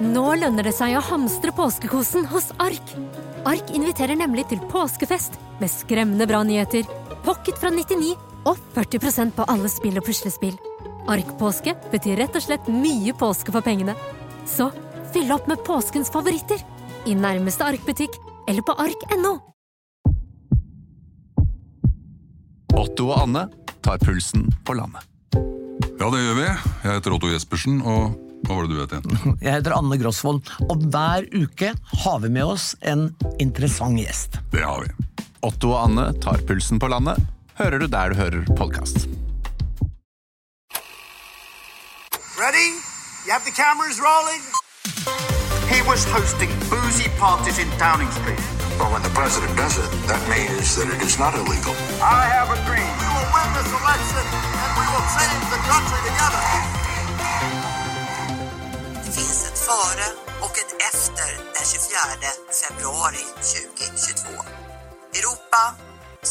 Nå 0.00 0.30
lønner 0.40 0.64
det 0.64 0.72
seg 0.72 0.94
å 0.96 1.02
hamstre 1.04 1.52
påskekosen 1.52 2.24
hos 2.30 2.46
Ark. 2.62 2.92
Ark 3.44 3.68
inviterer 3.76 4.16
nemlig 4.16 4.46
til 4.48 4.62
påskefest 4.72 5.34
med 5.60 5.68
skremmende 5.68 6.24
bra 6.28 6.40
nyheter, 6.40 6.86
pocket 7.26 7.60
fra 7.60 7.68
99 7.68 8.14
og 8.48 8.56
40% 8.72 9.34
på 9.36 9.44
alle 9.52 9.68
spill 9.68 10.00
og 10.00 10.06
puslespill. 10.06 10.56
Ark-påske 11.04 11.74
betyr 11.92 12.16
rett 12.22 12.38
og 12.38 12.44
slett 12.46 12.70
mye 12.72 13.12
påske 13.12 13.52
for 13.52 13.60
pengene. 13.66 13.92
Så 14.48 14.70
fyll 15.12 15.28
opp 15.36 15.50
med 15.52 15.60
påskens 15.68 16.08
favoritter 16.12 16.64
i 17.04 17.18
nærmeste 17.18 17.68
Ark-butikk 17.68 18.16
eller 18.48 18.64
på 18.64 18.78
ark.no. 18.80 19.34
Otto 22.72 23.10
og 23.10 23.18
Anne 23.20 23.44
tar 23.84 24.00
pulsen 24.00 24.48
på 24.64 24.80
landet. 24.80 25.04
Ja, 26.00 26.08
det 26.08 26.24
gjør 26.24 26.40
vi. 26.40 26.48
Jeg 26.48 26.88
heter 26.88 27.12
Otto 27.12 27.28
Jespersen, 27.28 27.82
og 27.84 28.16
hva 28.46 28.56
var 28.56 28.66
det 28.66 28.74
du 28.74 28.80
het 28.80 28.94
igjen? 28.96 29.36
Jeg 29.44 29.52
heter 29.58 29.76
Anne 29.76 29.98
Grosvold, 30.00 30.42
og 30.66 30.84
hver 30.92 31.26
uke 31.36 31.72
har 32.04 32.18
vi 32.24 32.32
med 32.32 32.44
oss 32.56 32.72
en 32.80 33.10
interessant 33.42 33.98
gjest. 34.00 34.40
Det 34.54 34.64
har 34.64 34.86
vi. 34.86 35.24
Otto 35.46 35.72
og 35.72 35.86
Anne 35.86 36.10
tar 36.20 36.42
pulsen 36.48 36.80
på 36.82 36.90
landet, 36.92 37.20
hører 37.60 37.80
du 37.80 37.86
der 37.88 38.12
du 38.12 38.20
hører 38.20 38.44
podkast. 38.56 39.06
Ready? 42.40 42.68
You 43.26 43.32
have 43.36 43.44
the 43.44 43.52
cameras 43.52 44.00
rolling? 44.00 44.42
He 45.68 45.82
was 45.86 46.04
hosting 46.08 46.50
boozy 46.72 47.08
parties 47.20 47.58
in 47.60 47.68
Downing 47.78 48.10
Street. 48.10 48.40
Well, 48.80 48.90
when 48.92 49.02
the 49.02 49.12
president 49.12 49.52
does 49.56 49.76
it, 49.76 49.90
that 50.08 50.22
means 50.32 50.74
that 50.76 50.88
it 50.88 51.00
is 51.04 51.18
not 51.20 51.36
illegal. 51.36 51.76
I 52.00 52.24
have 52.32 52.48
a 52.48 52.58
dream. 52.64 52.90
We 53.00 53.08
will 53.12 53.28
win 53.36 53.48
this 53.60 53.70
election 53.70 54.24
and 54.64 54.70
we 54.80 54.86
will 54.88 55.06
change 55.14 55.44
the 55.52 55.60
country 55.68 56.00
together. 56.08 56.79
Före 59.70 60.08
och 60.46 60.54
ett 60.62 60.72
efter 60.90 61.28
den 61.56 61.66
24 61.72 62.30
februari 62.62 63.24
2022. 63.54 64.28
Europa, 65.18 65.62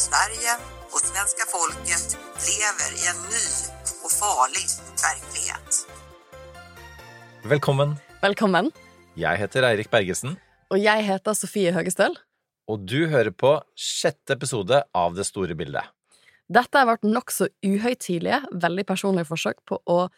Sverige 0.06 0.52
och 0.92 1.02
svenska 1.10 1.44
folket 1.54 2.04
lever 2.50 2.90
i 3.00 3.02
en 3.12 3.20
ny 3.34 3.46
och 4.04 4.12
farlig 4.22 4.66
verklighet. 5.06 5.70
Velkommen. 7.52 7.88
Velkommen. 8.22 8.70
Jeg 9.14 9.36
heter 9.38 9.62
Eirik 9.70 9.90
Bergesen, 9.90 10.36
Og 10.70 10.78
jeg 10.78 11.04
heter 11.04 11.32
Sofie 11.32 11.72
Høgestøl. 11.72 12.16
og 12.68 12.78
du 12.90 13.06
hører 13.08 13.30
på 13.30 13.62
sjette 13.76 14.32
episode 14.32 14.82
av 14.94 15.14
Det 15.14 15.26
store 15.26 15.54
bildet. 15.54 15.84
Dette 16.48 16.78
er 16.78 16.86
vårt 16.86 17.02
nokså 17.02 17.48
uhøytidelige, 17.64 18.42
veldig 18.52 18.86
personlige 18.86 19.24
forsøk 19.24 19.56
på 19.66 19.80
å 19.86 20.08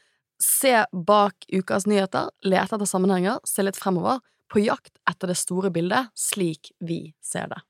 se 0.43 0.85
bak 0.93 1.47
ukas 1.53 1.87
nyheter, 1.87 2.31
lete 2.43 2.77
etter 2.77 2.89
sammenhenger, 2.89 3.39
se 3.47 3.65
litt 3.65 3.79
fremover, 3.79 4.21
på 4.53 4.61
jakt 4.61 4.99
etter 5.09 5.33
det 5.33 5.39
store 5.41 5.71
bildet 5.73 6.11
slik 6.19 6.75
vi 6.85 7.15
ser 7.25 7.49
det. 7.55 7.63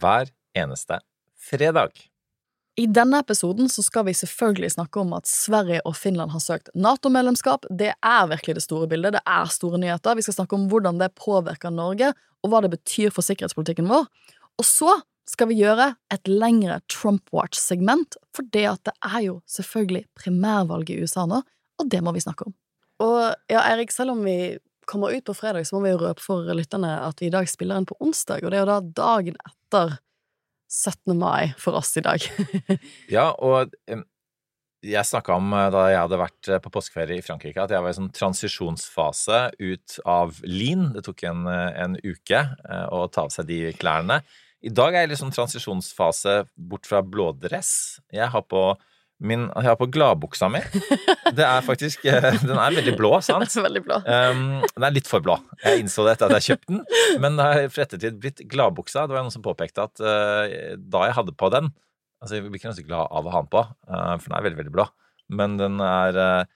Hver 0.00 0.30
eneste 0.56 1.02
fredag. 1.36 1.92
I 2.80 2.86
denne 2.88 3.18
episoden 3.20 3.68
så 3.68 3.82
skal 3.84 4.06
vi 4.06 4.14
selvfølgelig 4.16 4.70
snakke 4.78 5.02
om 5.02 5.12
at 5.12 5.28
Sverige 5.28 5.82
og 5.84 5.98
Finland 5.98 6.32
har 6.32 6.40
søkt 6.40 6.70
Nato-medlemskap. 6.72 7.66
Det 7.68 7.90
er 7.92 8.30
virkelig 8.30 8.56
det 8.56 8.64
store 8.64 8.88
bildet, 8.88 9.18
det 9.18 9.24
er 9.26 9.52
store 9.52 9.80
nyheter. 9.82 10.16
Vi 10.16 10.24
skal 10.24 10.38
snakke 10.38 10.56
om 10.56 10.68
hvordan 10.70 11.00
det 11.02 11.10
påvirker 11.18 11.74
Norge, 11.74 12.14
og 12.40 12.52
hva 12.52 12.62
det 12.64 12.72
betyr 12.72 13.12
for 13.12 13.26
sikkerhetspolitikken 13.26 13.90
vår. 13.90 14.06
Og 14.56 14.64
så 14.64 14.96
skal 15.28 15.50
vi 15.50 15.60
gjøre 15.60 15.92
et 16.14 16.30
lengre 16.30 16.80
Trump 16.88 17.28
Watch-segment, 17.34 18.16
for 18.32 18.48
det 18.54 18.64
at 18.70 18.86
det 18.88 18.96
er 19.04 19.26
jo 19.26 19.36
selvfølgelig 19.50 20.06
primærvalg 20.16 20.94
i 20.94 21.02
USA 21.02 21.26
nå, 21.28 21.42
og 21.80 21.88
det 21.90 22.02
må 22.04 22.12
vi 22.16 22.22
snakke 22.24 22.48
om. 22.48 22.54
Og 23.00 23.16
ja, 23.50 23.64
Erik, 23.72 23.94
selv 23.94 24.14
om 24.14 24.22
vi 24.26 24.58
kommer 24.90 25.14
ut 25.14 25.24
på 25.24 25.36
fredag, 25.36 25.66
så 25.66 25.76
må 25.76 25.84
vi 25.86 25.94
jo 25.94 26.02
røpe 26.02 26.22
for 26.22 26.46
lytterne 26.56 26.92
at 27.06 27.20
vi 27.22 27.30
i 27.30 27.34
dag 27.34 27.48
spiller 27.48 27.78
inn 27.78 27.88
på 27.88 27.98
onsdag, 28.02 28.44
og 28.44 28.52
det 28.52 28.60
er 28.60 28.64
jo 28.64 28.70
da 28.72 28.80
dagen 29.02 29.38
etter 29.46 29.98
17. 30.70 31.16
mai 31.18 31.52
for 31.58 31.78
oss 31.78 31.96
i 31.98 32.04
dag. 32.06 32.24
Ja, 33.16 33.30
og 33.34 33.74
jeg 34.80 35.04
snakka 35.04 35.36
om 35.36 35.52
eh, 35.52 35.68
da 35.72 35.86
jeg 35.90 36.00
hadde 36.00 36.20
vært 36.20 36.48
eh, 36.48 36.60
på 36.62 36.72
påskeferie 36.72 37.20
i 37.20 37.24
Frankrike, 37.24 37.60
at 37.62 37.72
jeg 37.74 37.84
var 37.84 37.92
i 37.92 37.98
sånn 37.98 38.12
transisjonsfase 38.16 39.40
ut 39.60 39.96
av 40.08 40.38
lin. 40.46 40.88
Det 40.94 41.04
tok 41.06 41.24
en, 41.28 41.44
eh, 41.50 41.72
en 41.84 41.98
uke 42.00 42.44
å 42.88 43.02
ta 43.12 43.26
av 43.26 43.34
seg 43.34 43.50
de 43.50 43.60
klærne. 43.76 44.20
I 44.64 44.72
dag 44.72 44.94
er 44.94 45.04
jeg 45.04 45.10
i 45.10 45.12
liksom 45.14 45.32
transisjonsfase 45.32 46.42
bort 46.56 46.88
fra 46.88 47.00
blådress. 47.04 48.00
Jeg 48.12 48.28
har 48.32 48.44
på 48.44 48.64
min, 49.20 49.46
jeg 49.52 49.68
har 49.68 49.76
på 49.76 49.88
gladbuksa 49.92 50.48
mi. 50.52 50.62
Det 51.36 51.44
er 51.44 51.64
faktisk 51.64 52.06
eh, 52.08 52.38
Den 52.40 52.56
er 52.56 52.76
veldig 52.78 52.94
blå, 52.96 53.12
sant? 53.26 53.52
Veldig 53.52 53.82
blå. 53.84 53.98
Um, 54.06 54.62
den 54.64 54.86
er 54.86 54.94
litt 54.94 55.10
for 55.10 55.24
blå. 55.24 55.36
Jeg 55.64 55.82
innså 55.82 56.06
det 56.06 56.16
etter 56.16 56.30
at 56.30 56.40
jeg 56.40 56.54
kjøpte 56.54 56.72
den, 56.72 56.80
men 57.22 57.36
det 57.38 57.48
har 57.48 57.68
for 57.72 57.84
ettertid 57.84 58.20
blitt 58.22 58.40
gladbuksa. 58.50 59.04
Det 59.04 59.16
var 59.16 59.26
noen 59.26 59.34
som 59.34 59.44
påpekte 59.44 59.84
at 59.88 60.02
uh, 60.02 60.76
da 60.80 61.04
jeg 61.08 61.18
hadde 61.20 61.36
på 61.36 61.52
den 61.52 61.72
Altså, 62.20 62.34
jeg 62.36 62.50
blir 62.50 62.58
ikke 62.58 62.68
ganske 62.68 62.84
glad 62.84 63.06
av 63.16 63.24
å 63.24 63.30
ha 63.32 63.40
den 63.40 63.46
på, 63.48 63.60
uh, 63.64 64.16
for 64.20 64.26
den 64.26 64.34
er 64.36 64.42
veldig, 64.44 64.58
veldig 64.58 64.72
blå. 64.74 64.84
Men 65.32 65.54
den 65.56 65.78
er 65.80 66.18
uh, 66.20 66.48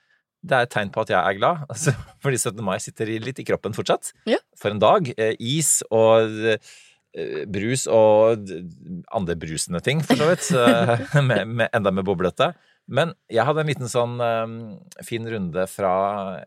Det 0.45 0.59
er 0.59 0.67
et 0.67 0.75
tegn 0.75 0.91
på 0.93 1.01
at 1.01 1.13
jeg 1.15 1.17
er 1.17 1.39
glad, 1.39 1.63
altså, 1.73 1.95
fordi 2.21 2.37
17. 2.37 2.61
mai 2.67 2.75
sitter 2.85 3.15
litt 3.25 3.41
i 3.41 3.47
kroppen 3.49 3.73
fortsatt. 3.73 4.11
Ja. 4.29 4.37
For 4.61 4.75
en 4.75 4.83
dag. 4.83 5.09
Is 5.41 5.79
og 5.89 6.37
brus 7.47 7.87
og 7.91 8.49
andre 9.15 9.37
brusende 9.39 9.81
ting, 9.85 10.03
for 10.03 10.19
så 10.19 10.31
vidt. 10.33 10.49
eh, 10.59 11.21
med, 11.29 11.47
med, 11.49 11.69
enda 11.77 11.93
med 11.95 12.07
boblete. 12.07 12.53
Men 12.85 13.15
jeg 13.33 13.47
hadde 13.47 13.63
en 13.63 13.71
liten 13.71 13.91
sånn 13.91 14.19
eh, 14.21 15.05
fin 15.07 15.27
runde 15.31 15.67
fra 15.71 15.95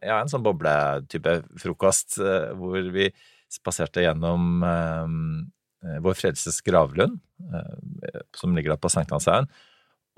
ja, 0.03 0.19
en 0.19 0.31
sånn 0.31 0.45
bobletype 0.45 1.39
frokost, 1.61 2.19
uh, 2.21 2.53
hvor 2.57 2.91
vi 2.93 3.09
spaserte 3.51 4.03
gjennom 4.03 4.63
eh, 4.67 5.97
Vår 6.03 6.17
Frelses 6.19 6.59
gravlund, 6.65 7.15
uh, 7.53 8.21
som 8.35 8.55
ligger 8.57 8.75
da 8.75 8.79
på 8.81 8.91
Sankthanshaugen, 8.91 9.47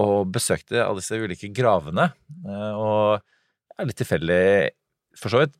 og 0.01 0.31
besøkte 0.33 0.81
alle 0.81 1.03
disse 1.03 1.19
ulike 1.19 1.51
gravene. 1.53 2.09
Uh, 2.41 2.73
og 2.73 3.09
ja, 3.21 3.85
litt 3.85 3.99
tilfeldig, 4.01 4.41
for 5.19 5.31
så 5.31 5.43
vidt, 5.43 5.53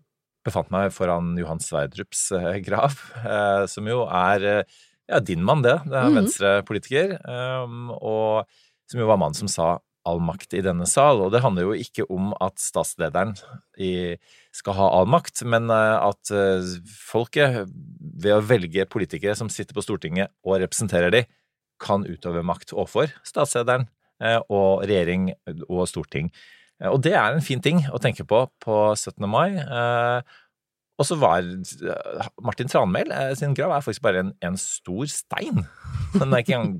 befant 0.45 0.69
meg 0.71 0.93
foran 0.95 1.33
Johan 1.39 1.59
Sverdrups 1.63 2.31
eh, 2.37 2.59
grav, 2.65 2.95
eh, 3.23 3.65
som 3.71 3.87
jo 3.89 4.05
er 4.07 4.45
eh, 4.47 4.79
ja, 5.09 5.19
din 5.19 5.43
mann, 5.43 5.63
det. 5.65 5.79
Det 5.89 5.97
er 5.97 6.09
Mhm. 6.09 6.17
venstrepolitiker. 6.19 7.15
Um, 7.25 7.89
og 7.97 8.45
som 8.89 8.99
jo 9.01 9.07
var 9.09 9.17
mannen 9.17 9.37
som 9.37 9.49
sa 9.49 9.79
all 10.05 10.19
makt 10.21 10.53
i 10.57 10.61
denne 10.65 10.85
sal. 10.89 11.21
Og 11.21 11.31
det 11.33 11.41
handler 11.41 11.65
jo 11.67 11.73
ikke 11.77 12.05
om 12.09 12.31
at 12.41 12.57
statslederen 12.61 13.33
skal 14.55 14.73
ha 14.77 14.87
all 14.99 15.09
makt, 15.09 15.43
men 15.45 15.69
at 15.69 16.31
folket, 16.87 17.67
ved 17.69 18.33
å 18.37 18.41
velge 18.41 18.85
politikere 18.89 19.35
som 19.37 19.49
sitter 19.49 19.73
på 19.77 19.83
Stortinget 19.85 20.31
og 20.45 20.61
representerer 20.63 21.11
de, 21.13 21.25
kan 21.79 22.05
utøve 22.05 22.41
makt 22.43 22.73
overfor 22.73 23.11
statslederen 23.27 23.87
og 24.49 24.81
regjering 24.85 25.29
og 25.69 25.85
storting. 25.87 26.31
Eh, 26.81 26.89
Og 26.89 27.01
det 27.05 27.13
er 27.15 27.33
en 27.35 27.41
fin 27.45 27.61
ting 27.61 27.81
å 27.91 27.99
tenke 28.01 28.25
på 28.27 28.45
på 28.63 28.77
17. 28.95 29.25
mai. 29.29 29.57
Eh, 29.59 30.21
Og 30.99 31.05
så 31.07 31.15
var 31.19 31.39
eh, 31.43 32.27
Martin 32.43 32.67
Tranmæl 32.67 33.11
sin 33.39 33.53
grav 33.55 33.71
er 33.71 33.81
faktisk 33.85 34.01
bare 34.03 34.19
en, 34.25 34.33
en 34.43 34.57
stor 34.59 35.05
stein. 35.07 35.65
Den 36.19 36.33
er 36.33 36.43
ikke 36.43 36.57
engang 36.57 36.79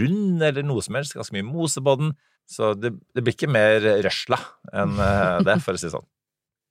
rund 0.00 0.42
eller 0.42 0.62
noe 0.62 0.82
som 0.84 0.94
helst. 0.98 1.14
Ganske 1.16 1.34
mye 1.34 1.46
mose 1.48 1.80
på 1.82 1.94
den. 1.98 2.12
Så 2.46 2.74
det, 2.76 2.90
det 3.16 3.22
blir 3.24 3.32
ikke 3.32 3.48
mer 3.48 3.80
røsla 4.04 4.36
enn 4.76 4.98
det, 5.46 5.54
for 5.64 5.72
å 5.72 5.80
si 5.80 5.86
det 5.88 5.94
sånn. 5.94 6.04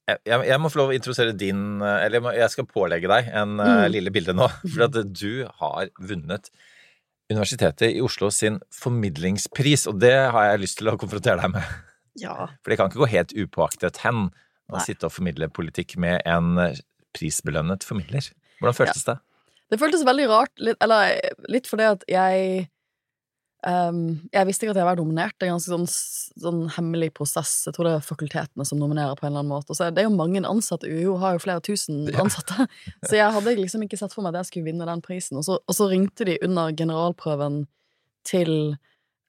Jeg, 0.05 0.19
jeg, 0.45 0.59
må 0.61 0.69
få 0.69 0.77
lov 0.81 0.91
å 0.91 0.93
introdusere 0.93 1.31
din 1.33 1.79
Eller 1.81 2.17
jeg, 2.19 2.23
må, 2.25 2.31
jeg 2.35 2.51
skal 2.51 2.65
pålegge 2.67 3.07
deg 3.09 3.29
en 3.39 3.53
Mm. 3.57 3.85
lille 3.89 4.11
bilde 4.13 4.35
nå. 4.35 4.49
For 4.75 4.83
at 4.85 4.97
du 5.15 5.47
har 5.61 5.89
vunnet 5.97 6.49
Universitetet 7.31 7.95
i 7.95 8.01
Oslo 8.03 8.27
sin 8.35 8.59
formidlingspris, 8.75 9.87
og 9.89 9.97
det 10.03 10.13
har 10.35 10.51
jeg 10.51 10.61
lyst 10.61 10.77
til 10.81 10.91
å 10.91 10.97
konfrontere 10.99 11.39
deg 11.41 11.53
med. 11.55 11.63
Ja. 12.21 12.49
For 12.61 12.69
det 12.73 12.77
kan 12.79 12.91
ikke 12.91 13.03
gå 13.03 13.09
helt 13.13 13.33
upåaktet 13.33 14.01
hen 14.05 14.27
å 14.73 14.79
sitte 14.81 15.07
og 15.09 15.13
formidle 15.15 15.49
politikk 15.53 15.95
med 16.01 16.21
en 16.29 16.57
eh, 16.61 16.77
prisbelønnet 17.17 17.83
formidler. 17.85 18.27
Hvordan 18.59 18.77
føltes 18.77 19.03
det? 19.09 19.17
Det 19.73 19.79
føltes 19.81 20.05
veldig 20.05 20.27
rart, 20.29 20.53
litt, 20.61 20.77
eller 20.83 21.15
litt 21.49 21.65
fordi 21.69 21.85
at 21.89 22.03
jeg 22.09 22.67
um, 23.65 24.19
Jeg 24.33 24.45
visste 24.49 24.65
ikke 24.65 24.75
at 24.75 24.79
jeg 24.81 24.87
var 24.89 24.99
nominert. 24.99 25.33
Det 25.39 25.47
er 25.47 25.51
en 25.51 25.57
ganske 25.57 25.73
sånn, 25.73 25.87
sånn 26.43 26.61
hemmelig 26.75 27.09
prosess. 27.17 27.53
Jeg 27.67 27.73
tror 27.75 27.89
det 27.89 27.93
er 27.97 28.05
fakultetene 28.05 28.65
som 28.67 28.77
nominerer 28.81 29.17
på 29.17 29.25
en 29.25 29.31
eller 29.31 29.41
annen 29.43 29.53
måte. 29.55 29.73
Og 29.73 29.79
så 29.79 29.87
er 29.87 29.95
det 29.97 30.05
jo 30.05 30.13
mange 30.13 30.43
ansatte. 30.45 30.89
UiO 30.89 31.15
har 31.23 31.37
jo 31.37 31.43
flere 31.45 31.63
tusen 31.65 32.03
Ja. 32.11 32.21
ansatte. 32.25 32.67
Så 33.09 33.17
jeg 33.17 33.33
hadde 33.33 33.55
liksom 33.57 33.85
ikke 33.85 33.97
sett 33.99 34.13
for 34.13 34.21
meg 34.25 34.35
at 34.35 34.43
jeg 34.43 34.51
skulle 34.51 34.69
vinne 34.69 34.85
den 34.89 35.01
prisen. 35.05 35.39
Og 35.41 35.47
så, 35.47 35.57
og 35.57 35.77
så 35.77 35.89
ringte 35.89 36.27
de 36.29 36.37
under 36.45 36.69
generalprøven 36.77 37.63
til 38.27 38.75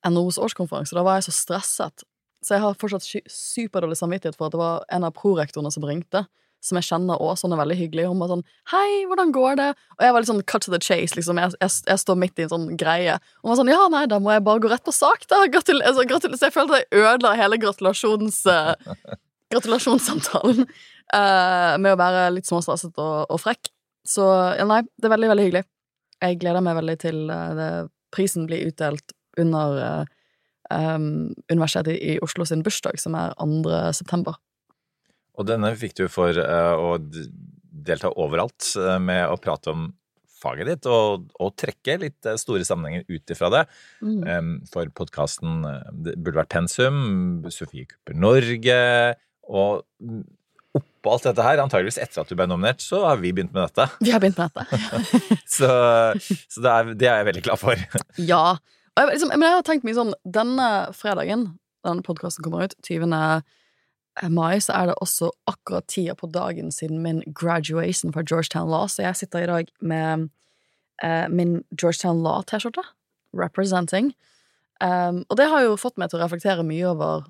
NOs 0.04 0.36
årskonferanse, 0.38 0.92
da 0.94 1.02
var 1.06 1.16
jeg 1.18 1.30
så 1.30 1.32
stresset. 1.38 2.04
Så 2.44 2.56
jeg 2.56 2.64
har 2.64 2.78
fortsatt 2.80 3.06
superdårlig 3.30 3.96
samvittighet 3.98 4.36
for 4.36 4.48
at 4.48 4.54
det 4.54 4.60
var 4.60 4.88
en 4.92 5.06
av 5.08 5.14
prorektorene 5.16 5.72
som 5.72 5.86
ringte 5.88 6.26
som 6.64 6.78
jeg 6.78 6.86
kjenner 6.88 7.20
også, 7.20 7.44
sånn 7.44 7.52
er 7.52 7.60
veldig 7.60 7.76
hyggelig. 7.76 8.06
Hun 8.08 8.22
var 8.22 8.30
sånn 8.30 8.44
'Hei, 8.72 9.04
hvordan 9.08 9.32
går 9.36 9.56
det?' 9.60 9.74
Og 9.98 10.00
jeg 10.00 10.12
var 10.12 10.20
litt 10.20 10.30
sånn 10.30 10.46
cut 10.48 10.62
to 10.64 10.72
the 10.72 10.80
chase, 10.80 11.12
liksom. 11.16 11.36
Jeg, 11.36 11.52
jeg, 11.60 11.70
jeg 11.90 11.98
står 12.00 12.16
midt 12.16 12.38
i 12.38 12.46
en 12.46 12.52
sånn 12.54 12.76
greie. 12.80 13.18
Hun 13.42 13.50
var 13.52 13.58
sånn 13.60 13.68
'Ja, 13.68 13.88
nei, 13.92 14.06
da 14.06 14.18
må 14.18 14.32
jeg 14.32 14.44
bare 14.44 14.60
gå 14.64 14.70
rett 14.72 14.84
på 14.84 14.92
sak, 14.92 15.26
da'. 15.28 15.44
Gratul 15.52 15.82
altså, 15.82 16.06
gratul 16.08 16.32
så 16.32 16.48
jeg 16.48 16.56
følte 16.56 16.80
jeg 16.80 17.04
ødela 17.04 17.36
hele 17.36 17.60
gratulasjons... 17.60 18.46
Uh, 18.46 18.74
gratulasjonssamtalen. 19.52 20.64
uh, 21.12 21.76
med 21.78 21.92
å 21.92 22.00
være 22.00 22.32
litt 22.32 22.48
småstresset 22.48 22.96
og, 22.96 23.28
og 23.28 23.40
frekk. 23.40 23.68
Så 24.08 24.24
ja, 24.56 24.64
nei, 24.64 24.82
det 24.96 25.08
er 25.08 25.14
veldig, 25.16 25.30
veldig 25.34 25.44
hyggelig. 25.44 25.64
Jeg 26.24 26.40
gleder 26.40 26.64
meg 26.64 26.78
veldig 26.80 26.96
til 27.04 27.20
uh, 27.28 27.52
det, 27.58 27.68
prisen 28.14 28.48
blir 28.48 28.68
utdelt 28.68 29.12
under 29.36 29.78
eh, 29.82 30.04
um, 30.70 31.32
Universitetet 31.50 31.98
i 31.98 32.18
Oslo 32.24 32.46
sin 32.48 32.64
bursdag, 32.64 33.00
som 33.00 33.16
er 33.18 33.34
2. 33.40 33.72
september. 33.96 34.38
Og 35.34 35.48
denne 35.48 35.72
fikk 35.78 35.96
du 35.98 36.06
for 36.12 36.36
uh, 36.38 36.74
å 36.78 36.96
delta 37.84 38.12
overalt 38.20 38.70
uh, 38.78 38.98
med 39.02 39.26
å 39.28 39.38
prate 39.40 39.72
om 39.74 39.88
faget 40.44 40.68
ditt, 40.68 40.86
og, 40.90 41.26
og 41.40 41.54
trekke 41.58 41.98
litt 42.02 42.28
uh, 42.28 42.36
store 42.40 42.66
sammenhenger 42.66 43.06
ut 43.08 43.34
ifra 43.34 43.50
det. 43.54 43.64
Mm. 44.04 44.22
Um, 44.22 44.54
For 44.70 44.92
podkasten 44.94 45.64
burde 46.04 46.38
vært 46.38 46.54
pensum, 46.54 47.02
Sofie 47.50 47.88
Kupper 47.90 48.16
Norge, 48.18 48.80
og 49.44 49.84
oppå 50.74 51.12
alt 51.12 51.26
dette 51.28 51.44
her, 51.46 51.62
antageligvis 51.62 52.00
etter 52.02 52.22
at 52.22 52.30
du 52.30 52.36
ble 52.38 52.46
nominert, 52.50 52.82
så 52.82 53.04
har 53.06 53.20
vi 53.22 53.30
begynt 53.34 53.54
med 53.54 53.68
dette. 53.68 53.86
Vi 54.02 54.14
har 54.14 54.22
begynt 54.22 54.40
med 54.40 54.54
dette. 54.54 54.80
Så, 55.54 55.68
så 56.50 56.62
det, 56.64 56.70
er, 56.70 56.88
det 56.98 57.06
er 57.06 57.20
jeg 57.20 57.26
veldig 57.28 57.42
glad 57.44 57.60
for. 57.60 57.82
Ja. 58.18 58.56
Jeg, 58.94 59.10
liksom, 59.10 59.32
men 59.34 59.46
jeg 59.46 59.58
har 59.58 59.66
tenkt 59.66 59.86
mye 59.86 59.96
sånn 59.96 60.14
Denne 60.22 60.68
fredagen, 60.94 61.48
denne 61.86 62.04
podkasten 62.06 62.44
kommer 62.46 62.68
ut, 62.68 62.76
20. 62.86 63.10
mai, 64.30 64.60
så 64.62 64.76
er 64.76 64.90
det 64.90 64.98
også 65.02 65.32
akkurat 65.50 65.88
tida 65.90 66.14
på 66.14 66.30
dagen 66.30 66.70
siden 66.72 67.02
min 67.02 67.22
graduation 67.26 68.14
fra 68.14 68.22
Georgetown 68.22 68.70
Law. 68.70 68.86
Så 68.86 69.02
jeg 69.02 69.18
sitter 69.18 69.42
i 69.42 69.50
dag 69.50 69.72
med 69.82 70.28
eh, 71.02 71.26
min 71.28 71.58
Georgetown 71.74 72.22
Law-T-skjorte. 72.22 72.86
Representing. 73.34 74.12
Um, 74.78 75.24
og 75.26 75.38
det 75.38 75.48
har 75.50 75.64
jo 75.64 75.78
fått 75.78 75.98
meg 75.98 76.10
til 76.10 76.20
å 76.20 76.24
reflektere 76.24 76.62
mye 76.66 76.86
over 76.92 77.26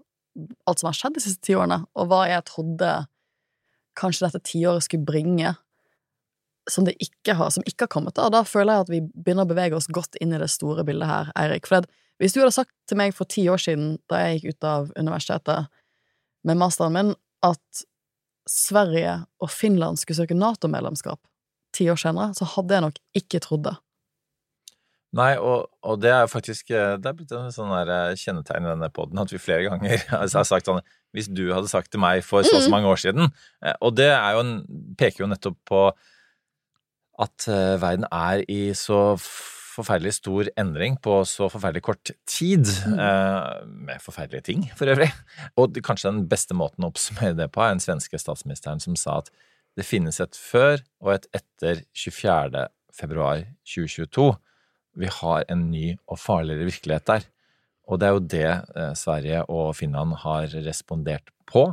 alt 0.68 0.80
som 0.80 0.90
har 0.90 0.96
skjedd 0.98 1.16
de 1.16 1.22
siste 1.24 1.44
ti 1.46 1.56
årene, 1.56 1.84
og 1.96 2.08
hva 2.10 2.24
jeg 2.28 2.44
trodde 2.48 2.92
kanskje 3.98 4.26
dette 4.26 4.42
tiåret 4.50 4.84
skulle 4.84 5.06
bringe 5.06 5.54
som 6.70 6.86
det 6.86 6.94
ikke 7.02 7.36
har, 7.38 7.50
som 7.52 7.64
ikke 7.68 7.86
har 7.86 7.92
kommet. 7.92 8.16
Da. 8.16 8.30
da 8.32 8.44
føler 8.48 8.72
jeg 8.72 8.86
at 8.86 8.92
vi 8.92 9.00
begynner 9.12 9.46
å 9.46 9.50
bevege 9.50 9.76
oss 9.76 9.90
godt 9.92 10.16
inn 10.22 10.32
i 10.32 10.40
det 10.40 10.50
store 10.52 10.84
bildet 10.86 11.10
her, 11.10 11.32
Eirik. 11.38 11.68
For 11.68 11.84
hvis 12.22 12.34
du 12.34 12.40
hadde 12.40 12.54
sagt 12.56 12.72
til 12.88 13.00
meg 13.00 13.14
for 13.16 13.28
ti 13.30 13.46
år 13.50 13.60
siden, 13.60 13.98
da 14.10 14.22
jeg 14.22 14.40
gikk 14.40 14.56
ut 14.56 14.68
av 14.70 14.92
universitetet 14.96 15.70
med 16.44 16.60
masteren 16.60 16.96
min, 16.96 17.14
at 17.44 17.84
Sverige 18.48 19.22
og 19.40 19.50
Finland 19.52 20.00
skulle 20.00 20.22
søke 20.22 20.36
Nato-medlemskap 20.36 21.20
ti 21.74 21.88
år 21.90 21.98
senere, 22.00 22.34
så 22.36 22.46
hadde 22.54 22.76
jeg 22.76 22.84
nok 22.84 23.00
ikke 23.18 23.40
trodd 23.44 23.66
det. 23.68 23.74
Nei, 25.14 25.34
og, 25.38 25.68
og 25.86 26.00
det 26.02 26.10
er 26.10 26.30
faktisk 26.30 26.72
eh, 26.74 26.96
Det 26.98 27.06
er 27.06 27.14
blitt 27.14 27.32
en 27.36 27.52
sånn 27.54 27.70
der 27.70 27.90
eh, 27.92 28.16
kjennetegn 28.18 28.64
i 28.66 28.70
denne 28.72 28.88
poden 28.90 29.20
at 29.22 29.30
vi 29.30 29.38
flere 29.38 29.68
ganger 29.68 30.02
har 30.10 30.46
sagt 30.48 30.66
sånn 30.66 30.80
Hvis 31.14 31.28
du 31.30 31.44
hadde 31.52 31.70
sagt 31.70 31.92
til 31.92 32.02
meg 32.02 32.24
for 32.26 32.42
så 32.42 32.56
og 32.58 32.64
så 32.64 32.72
mange 32.72 32.90
år 32.90 32.98
siden 32.98 33.28
eh, 33.28 33.76
Og 33.78 33.94
det 33.94 34.08
jo 34.10 34.42
en, 34.42 34.56
peker 34.98 35.22
jo 35.22 35.30
nettopp 35.30 35.60
på 35.70 35.84
at 37.22 37.48
eh, 37.50 37.74
verden 37.82 38.06
er 38.10 38.42
i 38.50 38.72
så 38.76 39.14
forferdelig 39.74 40.16
stor 40.20 40.48
endring 40.60 40.96
på 41.02 41.16
så 41.26 41.48
forferdelig 41.50 41.82
kort 41.86 42.12
tid, 42.30 42.68
eh, 42.94 43.64
med 43.66 44.02
forferdelige 44.02 44.46
ting 44.50 44.64
for 44.78 44.90
øvrig. 44.90 45.10
Og 45.58 45.78
kanskje 45.84 46.12
den 46.12 46.28
beste 46.30 46.56
måten 46.56 46.86
å 46.86 46.92
oppsummere 46.92 47.36
det 47.38 47.50
på 47.54 47.62
er 47.64 47.74
den 47.74 47.82
svenske 47.82 48.20
statsministeren 48.20 48.82
som 48.82 48.98
sa 48.98 49.20
at 49.22 49.30
det 49.74 49.86
finnes 49.86 50.20
et 50.22 50.38
før 50.38 50.78
og 51.02 51.16
et 51.16 51.28
etter 51.34 51.82
24. 51.98 52.68
februar 52.94 53.42
2022 53.66 54.30
vi 54.94 55.08
har 55.10 55.46
en 55.50 55.64
ny 55.72 55.96
og 56.06 56.20
farligere 56.22 56.68
virkelighet 56.68 57.06
der. 57.08 57.24
Og 57.90 57.98
det 58.00 58.06
er 58.06 58.14
jo 58.14 58.26
det 58.32 58.50
eh, 58.50 58.92
Sverige 58.96 59.42
og 59.50 59.74
Finland 59.76 60.14
har 60.22 60.46
respondert 60.64 61.34
på. 61.50 61.66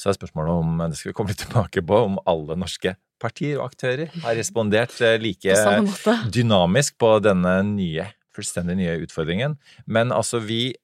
Så 0.00 0.10
er 0.10 0.16
spørsmålet 0.16 0.58
om, 0.64 0.82
det 0.88 0.98
skal 0.98 1.12
vi 1.12 1.16
komme 1.16 1.32
litt 1.32 1.44
tilbake 1.44 1.84
på, 1.86 2.00
om 2.08 2.18
alle 2.26 2.56
norske 2.58 2.96
partier 3.24 3.58
og 3.58 3.72
aktører 3.72 4.12
har 4.24 4.38
respondert 4.38 4.94
eh, 5.00 5.16
like 5.20 5.56
På 6.04 6.14
dynamisk 6.34 6.98
på 7.00 7.16
denne 7.24 7.56
nye, 7.72 8.06
fullstendig 8.36 8.78
nye 8.82 8.96
utfordringen. 9.04 9.58
Men 9.86 10.12
altså 10.12 10.42
vi, 10.44 10.74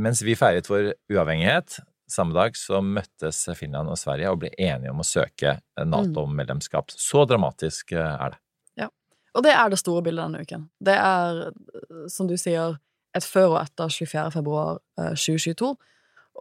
mens 0.00 0.22
vi 0.26 0.36
feiret 0.38 0.68
vår 0.70 0.92
uavhengighet, 1.12 1.80
samme 2.10 2.36
dag 2.36 2.56
så 2.56 2.80
møttes 2.84 3.42
Finland 3.58 3.90
og 3.90 3.98
Sverige 3.98 4.30
og 4.30 4.40
ble 4.42 4.52
enige 4.58 4.92
om 4.92 5.02
å 5.02 5.06
søke 5.06 5.58
Nato-medlemskap. 5.82 6.94
Så 6.94 7.24
dramatisk 7.28 7.92
eh, 7.96 8.12
er 8.14 8.34
det. 8.34 8.42
Ja. 8.84 8.90
Og 9.34 9.44
det 9.46 9.54
er 9.56 9.72
det 9.72 9.80
store 9.82 10.04
bildet 10.06 10.28
denne 10.28 10.44
uken. 10.46 10.68
Det 10.78 10.94
er, 10.94 11.42
eh, 11.50 12.06
som 12.12 12.30
du 12.30 12.36
sier, 12.40 12.78
et 13.16 13.24
før 13.24 13.54
og 13.54 13.60
etter 13.62 13.90
24. 13.92 14.30
februar 14.36 14.78
eh, 15.00 15.14
2022. 15.16 15.74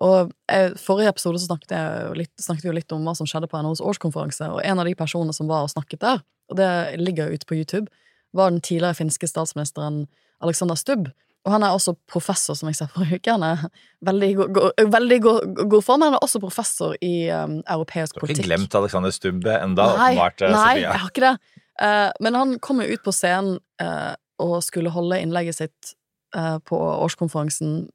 Og 0.04 0.32
jeg, 0.52 0.74
forrige 0.82 1.08
episode 1.14 1.40
så 1.40 1.46
snakket, 1.48 1.72
jeg 1.72 2.16
litt, 2.20 2.32
snakket 2.42 2.64
vi 2.66 2.70
jo 2.72 2.76
litt 2.76 2.92
om 2.92 3.06
hva 3.08 3.14
som 3.16 3.28
skjedde 3.30 3.48
på 3.48 3.62
NHOs 3.64 3.80
årskonferanse, 3.82 4.50
og 4.52 4.60
en 4.66 4.80
av 4.80 4.86
de 4.90 4.96
personene 4.96 5.34
som 5.34 5.48
var 5.48 5.64
og 5.64 5.72
snakket 5.72 6.02
der, 6.02 6.20
og 6.52 6.58
det 6.60 6.72
ligger 7.00 7.30
jo 7.32 7.38
ute 7.40 7.46
på 7.48 7.56
YouTube, 7.56 7.88
var 8.36 8.52
den 8.52 8.60
tidligere 8.62 8.98
finske 8.98 9.28
statsministeren 9.32 10.08
Alexander 10.44 10.76
Stubb. 10.76 11.08
Og 11.46 11.52
han 11.54 11.64
er 11.64 11.72
også 11.78 11.94
professor, 12.10 12.56
som 12.58 12.68
jeg 12.68 12.76
ser 12.76 12.88
forrige 12.92 13.20
uke. 13.22 13.32
Han 13.32 13.44
er 13.46 13.68
veldig 14.04 14.30
go- 14.36 14.48
go- 14.52 14.72
veldig 14.92 15.20
go- 15.22 15.42
god 15.70 15.84
form, 15.86 16.02
han 16.02 16.16
er 16.18 16.24
også 16.26 16.42
professor 16.42 16.96
i 17.06 17.30
um, 17.32 17.60
europeisk 17.70 18.16
Du 18.16 18.20
har 18.20 18.26
ikke 18.26 18.28
politikk. 18.34 18.46
glemt 18.50 18.76
Alexander 18.76 19.14
Stubbe 19.16 19.54
enda, 19.62 19.86
Nei, 19.96 20.10
åpenbart, 20.16 20.42
eh, 20.42 20.52
nei, 20.52 20.74
Sofie. 20.74 20.82
jeg 20.90 21.00
har 21.06 21.10
ikke 21.14 21.26
det. 21.30 21.36
Uh, 21.76 22.12
men 22.26 22.34
han 22.42 22.60
kom 22.60 22.82
jo 22.82 22.88
ut 22.98 23.04
på 23.06 23.14
scenen 23.14 23.60
uh, 23.82 24.16
og 24.40 24.58
skulle 24.64 24.90
holde 24.92 25.22
innlegget 25.22 25.56
sitt 25.56 25.94
uh, 26.36 26.58
på 26.68 26.76
årskonferansen 26.76 27.86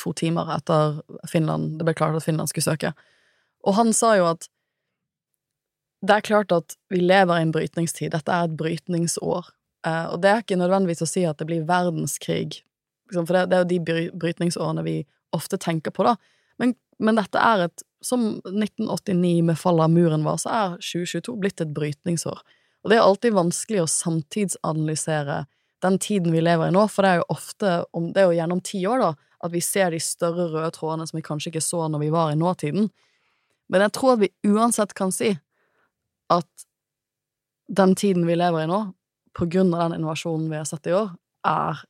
to 0.00 0.14
timer 0.16 0.48
etter 0.56 1.00
Finland, 1.28 1.78
det 1.78 1.86
ble 1.86 1.94
klart 1.96 2.16
at 2.16 2.26
Finland 2.26 2.50
skulle 2.50 2.66
søke. 2.66 2.94
Og 3.68 3.76
han 3.76 3.92
sa 3.96 4.14
jo 4.18 4.30
at 4.30 4.48
det 6.00 6.16
er 6.16 6.24
klart 6.24 6.52
at 6.56 6.76
vi 6.88 7.02
lever 7.02 7.36
i 7.36 7.44
en 7.44 7.52
brytningstid. 7.52 8.14
Dette 8.14 8.32
er 8.32 8.48
et 8.48 8.56
brytningsår. 8.56 9.50
Eh, 9.86 10.06
og 10.12 10.22
det 10.22 10.30
er 10.30 10.42
ikke 10.42 10.60
nødvendigvis 10.60 11.04
å 11.04 11.08
si 11.08 11.26
at 11.28 11.40
det 11.40 11.48
blir 11.48 11.66
verdenskrig, 11.68 12.62
liksom, 13.10 13.26
for 13.28 13.36
det, 13.36 13.56
er 13.56 13.64
jo 13.64 13.68
de 13.68 13.80
bry- 13.84 14.12
brytningsårene 14.22 14.84
vi 14.86 14.96
ofte 15.36 15.60
tenker 15.60 15.92
på, 15.94 16.06
da. 16.08 16.16
Men, 16.60 16.74
men 17.00 17.20
dette 17.20 17.40
er 17.40 17.68
et 17.68 17.86
Som 18.00 18.38
1989 18.48 19.42
med 19.44 19.58
fallet 19.60 19.84
av 19.84 19.90
muren 19.92 20.22
var, 20.24 20.38
så 20.40 20.48
er 20.48 20.76
2022 20.80 21.34
blitt 21.36 21.60
et 21.60 21.74
brytningsår. 21.76 22.38
Og 22.80 22.88
det 22.88 22.96
er 22.96 23.04
alltid 23.04 23.34
vanskelig 23.36 23.82
å 23.82 23.90
samtidsanalysere 23.92 25.42
den 25.82 25.98
tiden 25.98 26.32
vi 26.32 26.42
lever 26.42 26.68
i 26.68 26.74
nå, 26.74 26.86
for 26.92 27.04
det 27.04 27.10
er 27.10 27.20
jo 27.20 27.28
ofte 27.32 27.74
om, 27.96 28.10
det 28.12 28.22
er 28.22 28.30
jo 28.30 28.38
gjennom 28.38 28.62
ti 28.64 28.82
år, 28.88 29.04
da, 29.04 29.30
at 29.40 29.52
vi 29.54 29.62
ser 29.64 29.94
de 29.94 30.00
større 30.04 30.50
røde 30.52 30.72
trådene 30.76 31.06
som 31.08 31.16
vi 31.16 31.24
kanskje 31.24 31.52
ikke 31.52 31.64
så 31.64 31.86
når 31.88 32.04
vi 32.04 32.10
var 32.12 32.32
i 32.32 32.38
nåtiden. 32.38 32.90
Men 33.70 33.84
jeg 33.86 33.94
tror 33.96 34.16
at 34.16 34.24
vi 34.24 34.32
uansett 34.50 34.92
kan 34.98 35.14
si 35.14 35.32
at 36.30 36.66
den 37.70 37.94
tiden 37.94 38.26
vi 38.26 38.36
lever 38.36 38.64
i 38.64 38.70
nå, 38.70 38.82
på 39.36 39.46
grunn 39.46 39.72
av 39.74 39.86
den 39.86 40.00
innovasjonen 40.00 40.50
vi 40.50 40.58
har 40.58 40.66
sett 40.68 40.88
i 40.90 40.94
år, 40.96 41.12
er, 41.46 41.80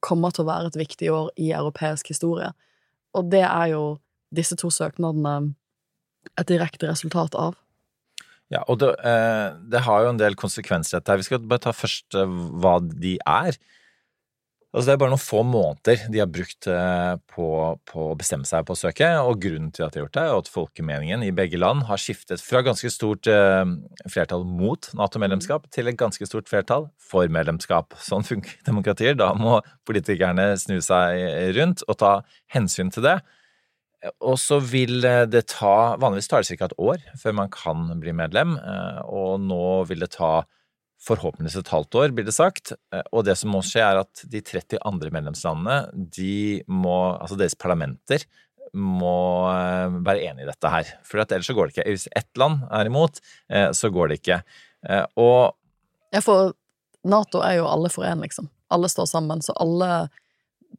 kommer 0.00 0.32
til 0.32 0.46
å 0.46 0.50
være 0.52 0.70
et 0.70 0.78
viktig 0.78 1.10
år 1.12 1.30
i 1.42 1.50
europeisk 1.56 2.12
historie. 2.12 2.52
Og 3.16 3.30
det 3.32 3.42
er 3.42 3.72
jo 3.74 3.84
disse 4.34 4.56
to 4.58 4.70
søknadene 4.72 5.54
et 6.36 6.48
direkte 6.48 6.88
resultat 6.88 7.34
av. 7.38 7.56
Ja, 8.52 8.62
og 8.70 8.78
det, 8.78 8.92
eh, 9.02 9.54
det 9.72 9.82
har 9.82 10.04
jo 10.04 10.12
en 10.12 10.20
del 10.20 10.36
konsekvenser 10.38 11.00
dette 11.00 11.10
her. 11.10 11.18
Vi 11.18 11.26
skal 11.26 11.42
bare 11.42 11.64
ta 11.66 11.72
først 11.74 12.14
eh, 12.14 12.36
hva 12.62 12.78
de 12.84 13.16
er. 13.18 13.58
Altså 14.76 14.90
Det 14.90 14.92
er 14.92 15.00
bare 15.00 15.12
noen 15.14 15.22
få 15.22 15.40
måneder 15.46 16.02
de 16.12 16.20
har 16.20 16.28
brukt 16.28 16.66
eh, 16.68 17.14
på, 17.32 17.46
på 17.88 18.06
å 18.12 18.16
bestemme 18.18 18.46
seg 18.46 18.66
på 18.68 18.76
å 18.76 18.78
søke, 18.78 19.08
og 19.24 19.40
grunnen 19.42 19.70
til 19.74 19.86
at 19.86 19.94
de 19.94 19.98
har 19.98 20.04
gjort 20.04 20.18
det, 20.18 20.24
er 20.26 20.42
at 20.42 20.50
folkemeningen 20.52 21.24
i 21.24 21.32
begge 21.34 21.58
land 21.58 21.86
har 21.88 22.02
skiftet 22.02 22.44
fra 22.44 22.60
ganske 22.66 22.90
stort 22.92 23.26
flertall 23.26 24.44
mot 24.46 24.90
Nato-medlemskap 24.94 25.66
til 25.74 25.90
et 25.90 25.98
ganske 25.98 26.28
stort 26.28 26.50
flertall 26.50 26.90
for 27.02 27.26
medlemskap. 27.32 27.96
Sånn 27.98 28.26
funker 28.26 28.60
demokratier. 28.68 29.16
Da 29.18 29.32
må 29.34 29.58
politikerne 29.88 30.52
snu 30.60 30.76
seg 30.84 31.56
rundt 31.56 31.82
og 31.88 31.98
ta 32.04 32.12
hensyn 32.54 32.94
til 32.94 33.08
det. 33.08 33.18
Og 34.24 34.36
så 34.40 34.58
vil 34.62 35.04
eh, 35.06 35.24
det 35.30 35.46
ta 35.52 35.96
Vanligvis 36.00 36.28
tar 36.30 36.44
det 36.44 36.56
ca. 36.58 36.68
et 36.68 36.78
år 36.78 37.02
før 37.20 37.36
man 37.40 37.52
kan 37.52 37.88
bli 38.02 38.14
medlem, 38.16 38.56
eh, 38.58 39.00
og 39.06 39.40
nå 39.44 39.84
vil 39.90 40.04
det 40.04 40.14
ta 40.16 40.44
forhåpentligvis 41.06 41.58
et 41.60 41.70
halvt 41.74 41.98
år, 42.00 42.14
blir 42.16 42.26
det 42.26 42.34
sagt. 42.34 42.72
Eh, 42.94 43.04
Og 43.12 43.26
det 43.28 43.36
som 43.38 43.52
må 43.54 43.62
skje, 43.66 43.84
er 43.84 44.00
at 44.02 44.24
de 44.32 44.40
30 44.40 44.80
andre 44.86 45.12
medlemslandene, 45.14 45.78
de 45.94 46.62
må 46.68 47.16
Altså 47.20 47.38
deres 47.38 47.56
parlamenter 47.58 48.24
må 48.76 49.46
være 50.04 50.26
enig 50.26 50.44
i 50.44 50.48
dette 50.50 50.68
her. 50.68 50.88
For 51.06 51.22
ellers 51.22 51.46
så 51.48 51.54
går 51.56 51.68
det 51.68 51.76
ikke. 51.76 51.90
Hvis 51.94 52.08
ett 52.18 52.36
land 52.36 52.66
er 52.74 52.90
imot, 52.90 53.20
så 53.48 53.88
går 53.94 54.10
det 54.10 54.18
ikke. 54.20 54.40
Og 55.16 55.54
Ja, 56.12 56.20
for 56.20 56.52
Nato 57.06 57.40
er 57.46 57.60
jo 57.60 57.68
alle 57.70 57.88
for 57.94 58.04
én, 58.04 58.20
liksom. 58.20 58.50
Alle 58.74 58.90
står 58.90 59.06
sammen, 59.08 59.40
så 59.40 59.54
alle 59.62 60.10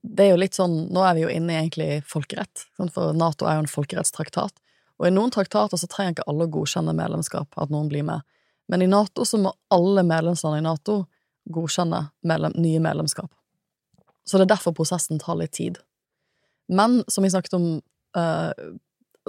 Det 0.01 0.25
er 0.25 0.31
jo 0.33 0.39
litt 0.41 0.57
sånn 0.57 0.87
Nå 0.93 1.03
er 1.05 1.15
vi 1.17 1.23
jo 1.25 1.31
inne 1.31 1.53
i 1.53 1.59
egentlig 1.59 2.01
folkerett, 2.07 2.65
for 2.93 3.15
Nato 3.17 3.47
er 3.47 3.57
jo 3.57 3.65
en 3.65 3.71
folkerettstraktat. 3.71 4.53
Og 4.97 5.09
i 5.09 5.13
noen 5.13 5.33
traktater 5.33 5.77
så 5.77 5.89
trenger 5.89 6.15
ikke 6.15 6.27
alle 6.31 6.47
å 6.47 6.53
godkjenne 6.53 6.95
medlemskap, 6.97 7.53
at 7.57 7.73
noen 7.73 7.89
blir 7.91 8.05
med. 8.07 8.25
Men 8.67 8.83
i 8.83 8.89
Nato 8.89 9.25
så 9.25 9.39
må 9.39 9.53
alle 9.73 10.03
medlemsland 10.03 10.59
i 10.59 10.65
Nato 10.65 11.03
godkjenne 11.53 12.07
medlem, 12.27 12.55
nye 12.59 12.81
medlemskap. 12.83 13.29
Så 14.27 14.39
det 14.39 14.47
er 14.47 14.55
derfor 14.55 14.75
prosessen 14.75 15.21
tar 15.21 15.37
litt 15.39 15.53
tid. 15.55 15.77
Men 16.67 16.99
som 17.07 17.23
vi 17.23 17.31
snakket 17.31 17.55
om, 17.55 17.67
uh, 18.17 18.51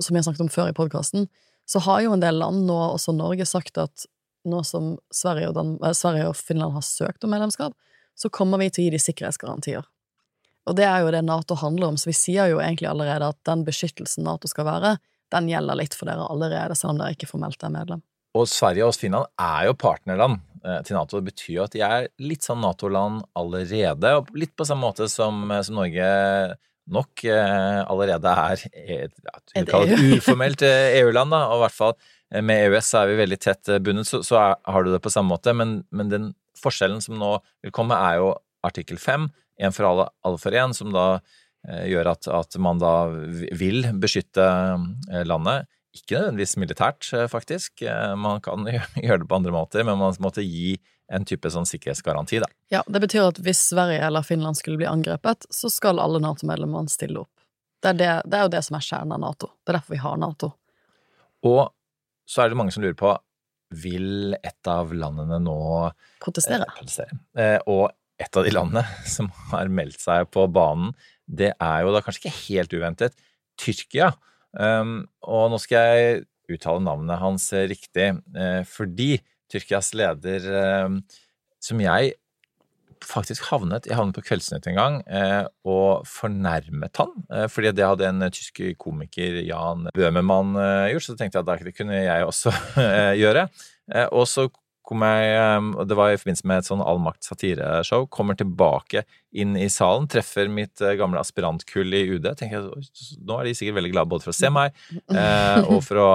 som 0.01 0.17
jeg 0.17 0.27
snakket 0.27 0.47
om 0.47 0.51
før 0.51 0.73
i 0.73 0.77
podkasten, 0.77 1.29
så 1.69 1.83
har 1.85 2.03
jo 2.03 2.15
en 2.17 2.25
del 2.25 2.41
land, 2.41 2.65
nå 2.67 2.79
også 2.95 3.15
Norge, 3.15 3.47
sagt 3.47 3.79
at 3.79 4.09
nå 4.49 4.63
som 4.65 4.95
Sverige 5.15 5.51
og, 5.51 5.55
Dan 5.59 5.77
eh, 5.85 5.95
Sverige 5.95 6.31
og 6.31 6.39
Finland 6.39 6.73
har 6.73 6.87
søkt 6.87 7.27
om 7.27 7.35
medlemskap, 7.35 7.77
så 8.19 8.31
kommer 8.33 8.59
vi 8.63 8.71
til 8.73 8.83
å 8.83 8.87
gi 8.87 8.95
de 8.97 9.01
sikkerhetsgarantier. 9.03 9.85
Og 10.69 10.77
det 10.77 10.85
er 10.85 11.05
jo 11.05 11.13
det 11.15 11.23
Nato 11.25 11.57
handler 11.59 11.93
om, 11.93 11.97
så 12.01 12.11
vi 12.11 12.17
sier 12.17 12.51
jo 12.53 12.61
egentlig 12.63 12.91
allerede 12.91 13.31
at 13.33 13.39
den 13.49 13.65
beskyttelsen 13.67 14.27
Nato 14.27 14.51
skal 14.51 14.69
være, 14.69 14.97
den 15.33 15.49
gjelder 15.51 15.79
litt 15.79 15.97
for 15.97 16.09
dere 16.09 16.29
allerede, 16.29 16.77
selv 16.79 16.95
om 16.95 17.01
dere 17.03 17.17
ikke 17.17 17.29
formelt 17.29 17.65
er 17.65 17.73
medlem. 17.73 18.05
Og 18.37 18.47
Sverige 18.49 18.87
og 18.87 18.97
Finland 18.97 19.29
er 19.41 19.69
jo 19.69 19.77
partnerland 19.81 20.39
eh, 20.63 20.81
til 20.87 20.97
Nato. 20.97 21.19
Det 21.19 21.33
betyr 21.33 21.55
jo 21.57 21.65
at 21.65 21.75
de 21.75 21.83
er 21.85 22.09
litt 22.23 22.47
sånn 22.47 22.61
Nato-land 22.63 23.25
allerede, 23.39 24.15
og 24.21 24.33
litt 24.39 24.55
på 24.57 24.67
samme 24.69 24.85
måte 24.85 25.09
som, 25.13 25.47
eh, 25.51 25.65
som 25.67 25.81
Norge 25.81 26.11
nok 26.89 27.25
eh, 27.29 27.81
allerede 27.85 28.35
er 28.45 28.63
et, 28.73 29.17
ja, 29.25 29.35
Et 29.57 29.63
et 29.65 29.75
EU. 29.75 30.15
uformelt 30.21 30.65
EU-land, 30.65 31.35
da, 31.35 31.43
og 31.51 31.61
i 31.61 31.65
hvert 31.67 31.77
fall 31.77 31.99
med 32.45 32.69
EØS 32.69 32.93
er 33.01 33.09
vi 33.09 33.19
veldig 33.23 33.39
tett 33.41 33.71
bundet, 33.85 34.09
så, 34.09 34.21
så 34.25 34.37
er, 34.41 34.57
har 34.69 34.85
du 34.85 34.93
det 34.93 35.01
på 35.05 35.13
samme 35.13 35.33
måte, 35.33 35.53
men, 35.57 35.83
men 35.93 36.13
den 36.13 36.31
forskjellen 36.61 37.01
som 37.05 37.17
nå 37.21 37.39
vil 37.65 37.73
komme, 37.75 37.97
er 37.97 38.21
jo 38.21 38.33
artikkel 38.67 39.01
5, 39.01 39.29
én 39.59 39.75
for 39.75 39.89
alle, 39.89 40.09
alle 40.27 40.41
for 40.41 40.55
én, 40.55 40.75
som 40.77 40.93
da 40.95 41.07
eh, 41.69 41.89
gjør 41.93 42.13
at, 42.15 42.29
at 42.31 42.59
man 42.63 42.81
da 42.83 42.95
vil 43.59 43.89
beskytte 44.01 44.45
eh, 44.45 45.25
landet. 45.29 45.69
Ikke 45.97 46.19
nødvendigvis 46.19 46.59
militært, 46.61 47.09
eh, 47.17 47.27
faktisk. 47.31 47.83
Man 48.21 48.43
kan 48.45 48.69
gjøre 49.07 49.23
det 49.25 49.29
på 49.29 49.41
andre 49.41 49.55
måter, 49.55 49.87
men 49.87 50.01
man 50.01 50.17
måtte 50.23 50.47
gi 50.47 50.77
en 51.09 51.25
type 51.25 51.49
sånn 51.51 51.67
sikkerhetsgaranti, 51.69 52.43
da. 52.43 52.49
Ja, 52.73 52.83
det 52.85 53.01
betyr 53.01 53.31
at 53.31 53.39
hvis 53.41 53.63
Sverige 53.71 54.03
eller 54.05 54.27
Finland 54.27 54.59
skulle 54.59 54.77
bli 54.81 54.89
angrepet, 54.89 55.49
så 55.49 55.71
skal 55.73 56.01
alle 56.03 56.21
Nato-medlemmene 56.21 56.93
stille 56.93 57.25
opp. 57.25 57.33
Det 57.81 57.95
er, 57.95 57.97
det, 57.97 58.11
det 58.29 58.37
er 58.37 58.45
jo 58.45 58.53
det 58.53 58.61
som 58.67 58.77
er 58.77 58.85
kjernen 58.85 59.15
av 59.17 59.23
Nato. 59.23 59.49
Det 59.63 59.73
er 59.73 59.79
derfor 59.79 59.95
vi 59.95 60.03
har 60.03 60.21
Nato. 60.21 60.51
Og 61.49 61.63
så 62.29 62.43
er 62.43 62.51
det 62.51 62.59
mange 62.59 62.75
som 62.75 62.85
lurer 62.85 62.99
på 62.99 63.15
vil 63.75 64.35
et 64.37 64.71
av 64.71 64.93
landene 64.97 65.39
nå 65.43 65.59
Protestere. 66.23 66.65
Eh, 66.65 66.77
protestere. 66.79 67.19
Eh, 67.37 67.59
og 67.69 67.93
et 68.19 68.37
av 68.39 68.47
de 68.47 68.55
landene 68.55 68.85
som 69.17 69.31
har 69.51 69.71
meldt 69.73 70.01
seg 70.03 70.29
på 70.35 70.47
banen, 70.53 70.95
det 71.29 71.53
er 71.55 71.85
jo 71.85 71.93
da 71.95 72.03
kanskje 72.05 72.27
ikke 72.27 72.39
helt 72.47 72.75
uventet 72.77 73.19
Tyrkia. 73.59 74.13
Um, 74.57 75.03
og 75.29 75.51
nå 75.53 75.59
skal 75.61 75.91
jeg 75.93 76.21
uttale 76.55 76.81
navnet 76.81 77.21
hans 77.21 77.51
riktig, 77.53 78.15
uh, 78.37 78.63
fordi 78.69 79.19
Tyrkias 79.49 79.95
leder, 79.97 80.45
eh, 80.45 81.21
som 81.65 81.81
jeg 81.81 82.17
faktisk 83.05 83.47
havnet 83.53 83.87
Jeg 83.87 83.97
havnet 83.99 84.17
på 84.17 84.25
Kveldsnytt 84.27 84.67
en 84.71 84.79
gang 84.79 84.97
uh, 85.07 85.47
og 85.69 86.07
fornærmet 86.09 86.99
han. 86.99 87.13
Eh, 87.31 87.47
fordi 87.51 87.73
det 87.77 87.87
hadde 87.87 88.09
en 88.09 88.27
tysk 88.35 88.59
komiker, 88.81 89.39
Jan 89.47 89.87
Bøhmermann, 89.95 90.57
eh, 90.59 90.89
gjort, 90.93 91.07
så 91.07 91.15
tenkte 91.19 91.39
jeg 91.39 91.47
at 91.47 91.67
det 91.69 91.77
kunne 91.77 92.01
jeg 92.01 92.27
også 92.27 92.53
gjøre. 93.23 93.47
Og 94.11 94.27
så 94.29 94.49
kom 94.89 95.05
jeg 95.05 95.33
eh, 95.37 95.71
og 95.77 95.89
Det 95.89 95.97
var 95.99 96.13
i 96.13 96.19
forbindelse 96.21 96.49
med 96.49 96.63
et 96.63 96.69
sånn 96.69 96.85
allmakt-satireshow. 96.85 98.07
Kommer 98.13 98.39
tilbake 98.39 99.05
inn 99.37 99.57
i 99.61 99.69
salen, 99.73 100.09
treffer 100.09 100.49
mitt 100.53 100.81
eh, 100.81 100.97
gamle 100.99 101.21
aspirantkull 101.21 101.93
i 101.95 102.05
UD. 102.15 102.31
tenker 102.39 102.63
jeg, 102.63 103.19
Nå 103.29 103.39
er 103.39 103.49
de 103.49 103.55
sikkert 103.59 103.79
veldig 103.81 103.93
glade 103.93 104.13
både 104.15 104.25
for 104.25 104.33
å 104.33 104.39
se 104.39 104.53
meg 104.53 104.77
eh, 105.13 105.61
og 105.69 105.83
for 105.85 106.01
å 106.01 106.11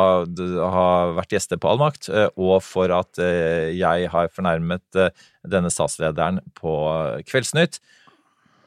ha, 0.74 0.88
vært 1.20 1.38
gjester 1.38 1.62
på 1.62 1.74
Allmakt, 1.74 2.10
eh, 2.10 2.30
og 2.34 2.58
for 2.66 2.94
at 2.94 3.22
jeg 3.74 4.10
har 4.10 4.32
fornærmet 4.34 5.04
denne 5.50 5.70
statslederen 5.74 6.42
på 6.58 6.74
Kveldsnytt. 7.30 7.82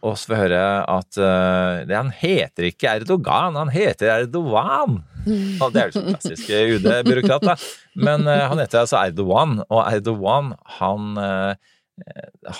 Og 0.06 0.14
så 0.14 0.28
får 0.28 0.36
jeg 0.36 0.42
høre 0.44 0.64
at 0.92 1.18
uh, 1.18 1.82
det, 1.88 1.96
han 1.96 2.12
heter 2.14 2.68
ikke 2.68 2.92
Erdogan, 3.00 3.56
han 3.58 3.72
heter 3.72 4.12
Erdogan. 4.12 5.00
Og 5.62 5.72
det 5.74 5.80
er 5.80 5.88
jo 5.88 5.96
sånn 5.96 6.12
klassisk 6.12 6.52
UD-byråkrat, 6.52 7.46
da. 7.48 7.56
Men 7.96 8.28
uh, 8.28 8.44
han 8.50 8.60
heter 8.60 8.84
altså 8.84 9.00
Erdogan, 9.00 9.60
og 9.66 9.82
Erdogan, 9.88 10.52
han 10.78 11.20
eh, 11.20 11.72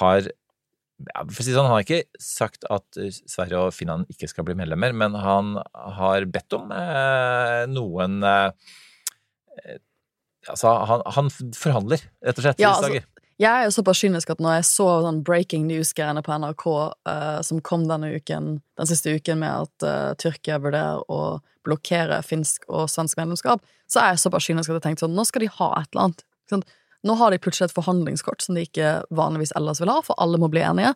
har 0.00 0.28
ja, 0.31 1.25
for 1.28 1.43
å 1.43 1.45
si 1.45 1.52
sånn, 1.52 1.66
Han 1.69 1.75
har 1.75 1.83
ikke 1.85 2.23
sagt 2.23 2.64
at 2.73 2.97
eh, 2.97 3.12
Sverige 3.28 3.66
og 3.66 3.75
Finland 3.76 4.09
ikke 4.12 4.31
skal 4.31 4.47
bli 4.49 4.57
medlemmer, 4.57 4.95
men 4.97 5.19
han 5.21 5.59
har 5.99 6.25
bedt 6.33 6.57
om 6.57 6.73
noen 7.73 8.25
Altså, 10.47 10.71
han, 10.87 11.02
han 11.11 11.28
forhandler, 11.59 12.05
rett 12.23 12.38
og 12.38 12.45
slett, 12.45 12.61
Ja, 12.62 12.71
i 12.71 12.71
disse 12.71 12.87
altså, 12.87 12.90
dager. 12.93 13.15
Jeg 13.37 13.52
er 13.52 13.66
jo 13.66 13.73
såpass 13.75 14.00
kynisk 14.00 14.31
at 14.33 14.38
når 14.40 14.59
jeg 14.59 14.69
så 14.71 14.87
sånn 15.05 15.19
breaking 15.25 15.66
news-greiene 15.69 16.23
på 16.25 16.38
NRK 16.40 16.64
uh, 16.73 17.40
som 17.45 17.61
kom 17.64 17.85
denne 17.88 18.14
uken, 18.16 18.55
den 18.81 18.88
siste 18.88 19.12
uken 19.12 19.43
med 19.43 19.66
at 19.66 19.85
uh, 19.85 20.14
Tyrkia 20.16 20.57
vurderer 20.62 21.02
å 21.12 21.38
blokkere 21.66 22.23
finsk 22.25 22.64
og 22.71 22.88
svensk 22.88 23.19
medlemskap, 23.21 23.61
så 23.90 24.00
er 24.00 24.14
jeg 24.14 24.23
såpass 24.25 24.47
kynisk 24.49 24.71
at 24.71 24.78
jeg 24.78 24.87
tenkte 24.87 25.05
sånn, 25.05 25.16
nå 25.19 25.26
skal 25.28 25.45
de 25.45 25.50
ha 25.52 25.69
et 25.76 25.90
eller 25.90 26.07
annet. 26.07 26.25
Sånn. 26.49 26.64
Nå 27.07 27.16
har 27.21 27.35
de 27.35 27.40
plutselig 27.43 27.69
et 27.69 27.76
forhandlingskort 27.76 28.40
som 28.43 28.57
de 28.57 28.64
ikke 28.64 28.95
vanligvis 29.14 29.52
ellers 29.59 29.83
vil 29.83 29.93
ha, 29.93 29.99
for 30.07 30.16
alle 30.23 30.40
må 30.40 30.49
bli 30.52 30.62
enige. 30.64 30.95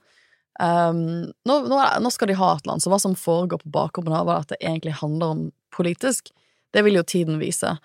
Um, 0.61 1.31
nå, 1.47 1.59
nå, 1.69 1.77
nå 1.77 2.13
skal 2.13 2.31
de 2.31 2.39
ha 2.41 2.55
et 2.55 2.65
eller 2.65 2.77
annet, 2.77 2.85
så 2.87 2.93
hva 2.93 3.01
som 3.03 3.19
foregår 3.19 3.61
på 3.63 3.75
bakrommet 3.75 4.17
her, 4.17 4.25
hva 4.29 4.41
at 4.41 4.55
det 4.55 4.63
egentlig 4.63 4.97
handler 5.03 5.35
om 5.35 5.45
politisk, 5.77 6.33
det 6.73 6.87
vil 6.87 6.97
jo 6.99 7.05
tiden 7.07 7.37
vise. 7.43 7.77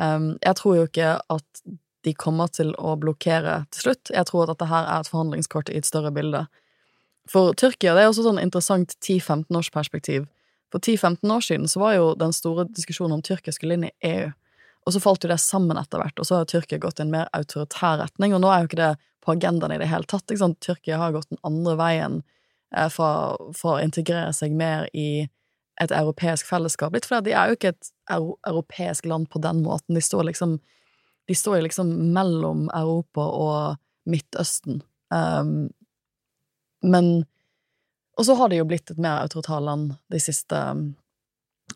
Um, 0.00 0.32
jeg 0.42 0.58
tror 0.58 0.80
jo 0.80 0.88
ikke 0.88 1.14
at 1.30 1.64
de 2.04 2.14
kommer 2.16 2.48
til 2.52 2.72
å 2.78 2.94
blokkere 3.00 3.64
til 3.74 3.84
slutt. 3.84 4.10
Jeg 4.14 4.28
tror 4.30 4.44
at 4.44 4.54
dette 4.54 4.68
her 4.70 4.86
er 4.88 5.02
et 5.02 5.10
forhandlingskort 5.10 5.70
i 5.72 5.78
et 5.80 5.88
større 5.88 6.12
bilde. 6.14 6.46
For 7.30 7.54
Tyrkia 7.58 7.94
det 7.94 8.04
er 8.04 8.10
også 8.10 8.24
sånn 8.26 8.40
interessant 8.42 8.96
10-15 8.98 9.58
års 9.58 9.70
perspektiv. 9.74 10.26
For 10.72 10.80
10-15 10.80 11.34
år 11.34 11.44
siden 11.44 11.68
så 11.68 11.82
var 11.82 11.96
jo 11.96 12.12
den 12.18 12.32
store 12.34 12.66
diskusjonen 12.70 13.18
om 13.18 13.24
Tyrkia 13.26 13.54
skulle 13.54 13.76
inn 13.76 13.88
i 13.90 13.94
EU. 14.12 14.30
Og 14.86 14.94
så 14.94 15.02
falt 15.02 15.24
jo 15.24 15.30
det 15.30 15.40
sammen 15.42 15.76
etter 15.76 16.00
hvert, 16.00 16.16
og 16.18 16.26
så 16.26 16.38
har 16.38 16.48
Tyrkia 16.48 16.80
gått 16.80 17.02
i 17.02 17.04
en 17.04 17.12
mer 17.12 17.28
autoritær 17.36 17.98
retning, 18.00 18.32
og 18.32 18.40
nå 18.40 18.48
er 18.48 18.62
jo 18.62 18.70
ikke 18.70 18.80
det 18.80 18.94
på 19.20 19.34
agendaen 19.34 19.74
i 19.74 19.80
det 19.82 19.90
hele 19.90 20.08
tatt. 20.08 20.24
Ikke 20.24 20.40
sant? 20.40 20.60
Tyrkia 20.64 20.96
har 21.02 21.12
gått 21.12 21.28
den 21.28 21.42
andre 21.46 21.76
veien 21.76 22.22
for 22.70 22.94
fra, 22.94 23.50
fra 23.58 23.76
å 23.76 23.82
integrere 23.82 24.32
seg 24.32 24.54
mer 24.56 24.86
i 24.94 25.26
et 25.80 25.92
europeisk 25.96 26.48
fellesskap. 26.48 26.94
Litt 26.94 27.08
fordi 27.08 27.30
de 27.30 27.36
er 27.36 27.50
jo 27.50 27.58
ikke 27.58 27.72
et 27.74 27.90
europeisk 28.46 29.08
land 29.10 29.30
på 29.32 29.40
den 29.42 29.62
måten. 29.64 29.96
De 29.96 30.02
står 30.04 30.28
liksom 30.28 30.58
de 31.30 31.34
står 31.38 31.60
jo 31.60 31.66
liksom 31.68 31.90
mellom 32.10 32.64
Europa 32.74 33.22
og 33.22 34.10
Midtøsten. 34.10 34.80
Um, 35.14 35.68
men 36.82 37.26
Og 38.18 38.26
så 38.26 38.34
har 38.34 38.50
det 38.50 38.58
jo 38.58 38.66
blitt 38.66 38.90
et 38.90 38.98
mer 38.98 39.22
autoritært 39.22 39.62
land 39.62 39.92
de 40.10 40.18
siste, 40.20 40.58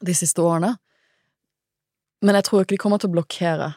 de 0.01 0.15
siste 0.15 0.43
årene. 0.43 0.75
Men 2.21 2.35
jeg 2.35 2.45
tror 2.49 2.65
ikke 2.65 2.75
de 2.75 2.81
kommer 2.83 2.99
til 3.01 3.13
å 3.13 3.15
blokkere 3.15 3.71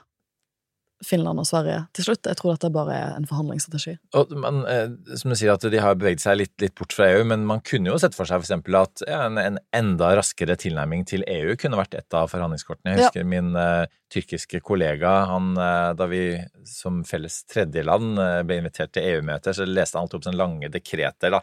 Finland 1.05 1.39
og 1.41 1.45
Sverige 1.45 1.83
til 1.93 2.07
slutt. 2.07 2.25
Jeg 2.25 2.39
tror 2.39 2.55
dette 2.55 2.71
bare 2.73 2.95
er 2.97 3.11
en 3.17 3.27
forhandlingsstrategi. 3.29 3.97
Og 4.17 4.31
man, 4.41 4.63
eh, 4.65 4.87
som 5.19 5.29
du 5.33 5.37
sier 5.37 5.53
at 5.53 5.61
De 5.67 5.77
har 5.83 5.95
beveget 5.99 6.23
seg 6.23 6.37
litt, 6.39 6.53
litt 6.63 6.75
bort 6.79 6.93
fra 6.95 7.09
EU, 7.13 7.23
men 7.27 7.45
man 7.45 7.61
kunne 7.61 7.91
jo 7.91 7.99
sett 8.01 8.15
for 8.17 8.25
seg 8.25 8.39
for 8.41 8.47
eksempel 8.47 8.79
at 8.81 9.03
ja, 9.07 9.25
en, 9.27 9.37
en 9.37 9.59
enda 9.75 10.15
raskere 10.17 10.55
tilnærming 10.57 11.05
til 11.09 11.23
EU 11.27 11.55
kunne 11.59 11.77
vært 11.79 11.93
et 11.99 12.17
av 12.17 12.29
forhandlingskortene. 12.33 12.95
Jeg 12.95 12.99
Ja. 13.03 13.09
husker 13.11 13.27
min 13.29 13.53
eh, 13.55 13.85
tyrkiske 14.13 14.61
kollega, 14.63 15.11
han, 15.27 15.51
eh, 15.59 15.91
da 15.99 16.05
vi 16.07 16.21
som 16.65 17.01
felles 17.07 17.41
tredjeland 17.51 18.17
eh, 18.23 18.41
ble 18.47 18.57
invitert 18.61 18.93
til 18.95 19.03
EU-møter, 19.11 19.53
så 19.53 19.67
leste 19.67 19.97
han 19.99 20.05
alltid 20.07 20.17
opp 20.21 20.27
sånne 20.29 20.39
lange 20.39 20.69
dekreter, 20.71 21.35
da, 21.35 21.41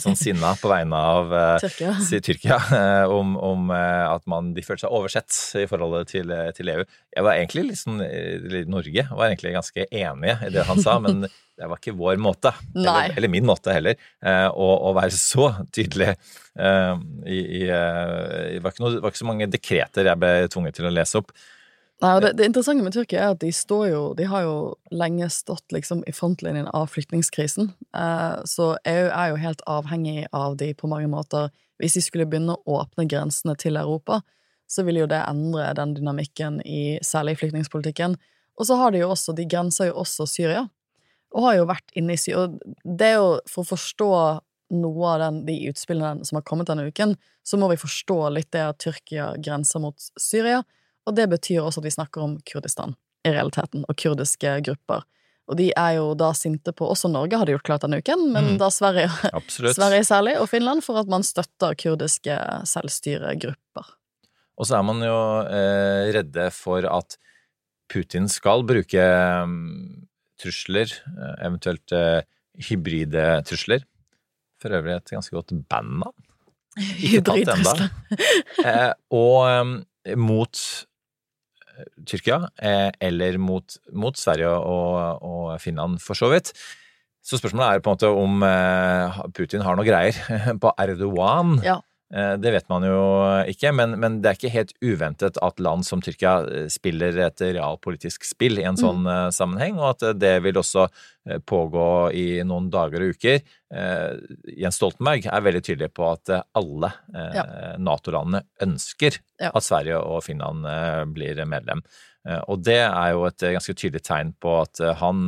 sånn 0.00 0.16
sinna 0.18 0.54
på 0.58 0.70
vegne 0.72 0.96
av 0.96 1.34
Tyrkia. 1.62 1.92
si 2.08 2.20
Tyrkia, 2.24 2.58
om, 3.12 3.36
om 3.36 3.70
at 3.70 4.24
man, 4.26 4.52
de 4.56 4.64
følte 4.64 4.86
seg 4.86 4.96
oversett 4.96 5.36
i 5.62 5.66
forholdet 5.70 6.08
til, 6.14 6.32
til 6.56 6.72
EU. 6.72 6.84
Jeg 7.16 7.24
var 7.26 7.36
egentlig 7.38 7.66
litt 7.70 7.80
sånn, 7.82 8.00
eller 8.02 8.66
Norge 8.96 9.16
var 9.16 9.26
egentlig 9.26 9.52
ganske 9.52 9.86
enige 9.90 10.38
i 10.46 10.52
det 10.52 10.64
han 10.64 10.80
sa, 10.82 10.98
men 11.04 11.26
det 11.56 11.68
var 11.68 11.80
ikke 11.80 11.96
vår 11.96 12.16
måte, 12.20 12.52
eller, 12.74 13.12
eller 13.16 13.28
min 13.32 13.46
måte 13.46 13.72
heller, 13.72 13.96
eh, 14.24 14.48
å, 14.48 14.68
å 14.90 14.94
være 14.96 15.16
så 15.16 15.50
tydelig 15.72 16.12
eh, 16.12 16.94
i, 17.26 17.38
i 17.40 17.62
eh, 17.64 18.56
Det 18.56 18.62
var 18.64 18.80
noe, 18.80 18.94
det 18.96 19.04
var 19.04 19.12
ikke 19.12 19.22
så 19.22 19.28
mange 19.28 19.48
dekreter 19.48 20.10
jeg 20.10 20.20
ble 20.20 20.32
tvunget 20.52 20.76
til 20.76 20.88
å 20.88 20.92
lese 20.92 21.22
opp. 21.22 21.32
Nei, 22.04 22.10
og 22.12 22.20
det, 22.20 22.34
det 22.36 22.50
interessante 22.50 22.84
med 22.84 22.92
Tyrkia 22.92 23.22
er 23.22 23.30
at 23.32 23.40
de 23.40 23.48
står 23.56 23.86
jo 23.88 24.00
De 24.18 24.26
har 24.28 24.42
jo 24.44 24.56
lenge 24.92 25.30
stått 25.32 25.72
liksom 25.72 26.02
i 26.04 26.12
frontlinjen 26.12 26.68
av 26.76 26.90
flyktningkrisen. 26.92 27.70
Eh, 27.96 28.36
så 28.44 28.74
EU 28.84 29.06
er 29.08 29.32
jo 29.32 29.40
helt 29.40 29.64
avhengig 29.64 30.26
av 30.36 30.58
de 30.60 30.74
på 30.76 30.92
mange 30.92 31.08
måter. 31.08 31.48
Hvis 31.80 31.96
de 31.96 32.04
skulle 32.04 32.28
begynne 32.28 32.52
å 32.52 32.82
åpne 32.82 33.08
grensene 33.08 33.56
til 33.56 33.80
Europa, 33.80 34.20
så 34.68 34.84
ville 34.84 35.06
jo 35.06 35.08
det 35.08 35.24
endre 35.24 35.70
den 35.78 35.94
dynamikken 35.96 36.60
i 36.68 36.98
særlig 37.04 37.38
flyktningpolitikken. 37.40 38.18
Og 38.56 38.66
så 38.66 38.76
har 38.80 38.92
de 38.94 39.02
jo 39.02 39.10
også 39.12 39.34
De 39.36 39.44
grenser 39.44 39.90
jo 39.90 39.98
også 40.02 40.26
Syria, 40.30 40.66
og 41.34 41.42
har 41.44 41.56
jo 41.58 41.66
vært 41.68 41.90
inne 41.98 42.14
i 42.14 42.20
Syria. 42.20 42.46
Og 42.46 42.60
det 42.98 43.10
er 43.12 43.18
jo 43.18 43.32
for 43.50 43.64
å 43.66 43.70
forstå 43.74 44.10
noe 44.76 45.10
av 45.12 45.20
den, 45.20 45.42
de 45.46 45.56
utspillene 45.70 46.24
som 46.26 46.36
har 46.40 46.42
kommet 46.46 46.66
denne 46.70 46.86
uken, 46.88 47.12
så 47.46 47.58
må 47.60 47.68
vi 47.70 47.76
forstå 47.78 48.16
litt 48.34 48.48
det 48.54 48.62
at 48.64 48.78
Tyrkia 48.82 49.34
grenser 49.38 49.82
mot 49.84 49.94
Syria. 50.18 50.62
Og 51.06 51.14
det 51.14 51.28
betyr 51.30 51.60
også 51.62 51.82
at 51.82 51.86
vi 51.86 51.92
snakker 51.94 52.24
om 52.24 52.38
Kurdistan, 52.48 52.96
i 53.26 53.30
realiteten, 53.34 53.84
og 53.86 53.94
kurdiske 54.00 54.56
grupper. 54.66 55.04
Og 55.46 55.54
de 55.60 55.68
er 55.78 55.92
jo 56.00 56.08
da 56.18 56.32
sinte 56.34 56.72
på 56.74 56.88
Også 56.90 57.06
Norge 57.12 57.38
har 57.38 57.46
de 57.46 57.54
gjort 57.54 57.66
klart 57.68 57.84
denne 57.84 58.00
uken, 58.02 58.32
men 58.32 58.48
Mm. 58.54 58.58
da 58.58 58.66
Sverige. 58.74 59.10
Sverige 59.76 60.02
særlig, 60.08 60.40
og 60.40 60.48
Finland, 60.50 60.82
for 60.82 60.98
at 60.98 61.06
man 61.06 61.22
støtter 61.22 61.76
kurdiske 61.78 62.34
selvstyregrupper. 62.66 63.86
Og 64.58 64.66
så 64.66 64.78
er 64.78 64.82
man 64.88 65.02
jo 65.04 65.18
eh, 65.46 66.10
redde 66.16 66.48
for 66.50 66.82
at 66.88 67.18
Putin 67.92 68.28
skal 68.32 68.64
bruke 68.66 69.04
mm, 69.48 70.06
trusler, 70.40 70.90
eh, 70.90 71.36
eventuelt 71.46 71.94
eh, 71.96 72.22
hybride 72.68 73.26
trusler. 73.48 73.84
For 74.62 74.72
øvrig 74.72 74.96
et 74.96 75.12
ganske 75.12 75.36
godt 75.36 75.52
bandnavn. 75.68 76.16
Ikke 76.76 77.22
tatt 77.24 77.54
ennå. 77.54 77.76
Eh, 78.66 78.92
og 79.14 79.46
eh, 79.48 80.16
mot 80.18 80.60
Tyrkia, 82.08 82.40
eh, 82.56 82.90
eller 83.04 83.36
mot, 83.38 83.76
mot 83.92 84.16
Sverige 84.16 84.48
og, 84.48 85.22
og 85.22 85.60
Finland, 85.60 86.00
for 86.02 86.18
så 86.18 86.30
vidt. 86.32 86.52
Så 87.26 87.40
spørsmålet 87.40 87.66
er 87.76 87.82
på 87.82 87.90
en 87.90 87.98
måte 87.98 88.10
om 88.14 88.42
eh, 88.46 89.20
Putin 89.36 89.64
har 89.66 89.76
noe 89.76 89.86
greier 89.86 90.16
på 90.62 90.72
Erdogan. 90.78 91.58
Ja. 91.66 91.80
Eh, 92.14 92.36
Det 92.38 92.52
vet 92.54 92.68
man 92.70 92.84
jo 92.86 92.98
ikke, 93.50 93.72
men, 93.74 93.96
men 93.98 94.20
det 94.22 94.28
er 94.30 94.36
ikke 94.38 94.52
helt 94.54 94.72
uventet 94.84 95.38
at 95.42 95.58
land 95.58 95.82
som 95.84 96.00
Tyrkia 96.04 96.36
eh, 96.46 96.66
spiller 96.70 97.18
et 97.26 97.40
realpolitisk 97.42 98.22
spill 98.28 98.60
i 98.62 98.66
en 98.68 98.78
sånn 98.78 99.02
Mm. 99.02 99.32
sammenheng, 99.34 99.78
og 99.82 99.96
at 99.96 100.18
det 100.20 100.36
vil 100.44 100.54
også 100.60 100.86
pågå 101.50 101.86
i 102.14 102.26
noen 102.46 102.68
dager 102.70 103.02
og 103.02 103.16
uker. 103.16 103.40
Jens 104.56 104.76
Stoltenberg 104.78 105.26
er 105.26 105.42
veldig 105.42 105.62
tydelig 105.66 105.88
på 105.96 106.06
at 106.12 106.30
alle 106.54 106.92
ja. 107.34 107.42
Nato-landene 107.82 108.44
ønsker 108.62 109.18
Ja. 109.42 109.50
at 109.52 109.66
Sverige 109.66 109.98
og 109.98 110.22
Finland 110.22 110.62
blir 111.14 111.42
medlem. 111.50 111.82
Og 112.46 112.62
det 112.62 112.78
er 112.86 113.10
jo 113.16 113.24
et 113.26 113.42
ganske 113.58 113.74
tydelig 113.74 114.04
tegn 114.06 114.30
på 114.38 114.54
at 114.62 114.78
han, 115.02 115.26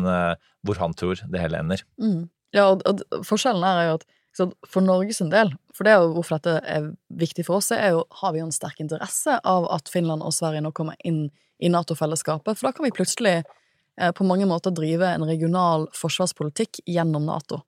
hvor 0.62 0.78
han 0.78 0.94
tror 0.94 1.18
det 1.26 1.40
hele 1.42 1.58
ender. 1.64 1.82
Mm. 2.00 2.28
Ja, 2.54 2.68
og, 2.70 2.86
og 2.86 3.02
forskjellen 3.26 3.66
her 3.66 3.82
er 3.82 3.90
jo 3.90 3.98
at 3.98 4.06
sant, 4.38 4.54
for 4.66 4.84
Norges 4.84 5.20
del, 5.32 5.52
for 5.74 5.86
det 5.86 5.92
er 5.92 6.02
jo 6.02 6.14
hvorfor 6.16 6.38
dette 6.38 6.58
er 6.66 6.88
viktig 7.20 7.44
for 7.46 7.58
oss, 7.60 7.70
er 7.74 7.94
jo 7.96 8.04
har 8.22 8.34
vi 8.34 8.42
jo 8.42 8.48
en 8.48 8.54
sterk 8.54 8.80
interesse 8.82 9.38
av 9.44 9.68
at 9.74 9.90
Finland 9.92 10.24
og 10.24 10.34
Sverige 10.34 10.64
nå 10.64 10.72
kommer 10.76 10.98
inn 11.06 11.28
i 11.58 11.70
Nato-fellesskapet, 11.72 12.58
for 12.58 12.68
da 12.68 12.74
kan 12.74 12.86
vi 12.86 12.94
plutselig 12.94 13.36
eh, 13.42 14.12
på 14.14 14.26
mange 14.26 14.46
måter 14.46 14.74
drive 14.74 15.10
en 15.10 15.26
regional 15.26 15.88
forsvarspolitikk 15.98 16.82
gjennom 16.86 17.26
Nato. 17.26 17.64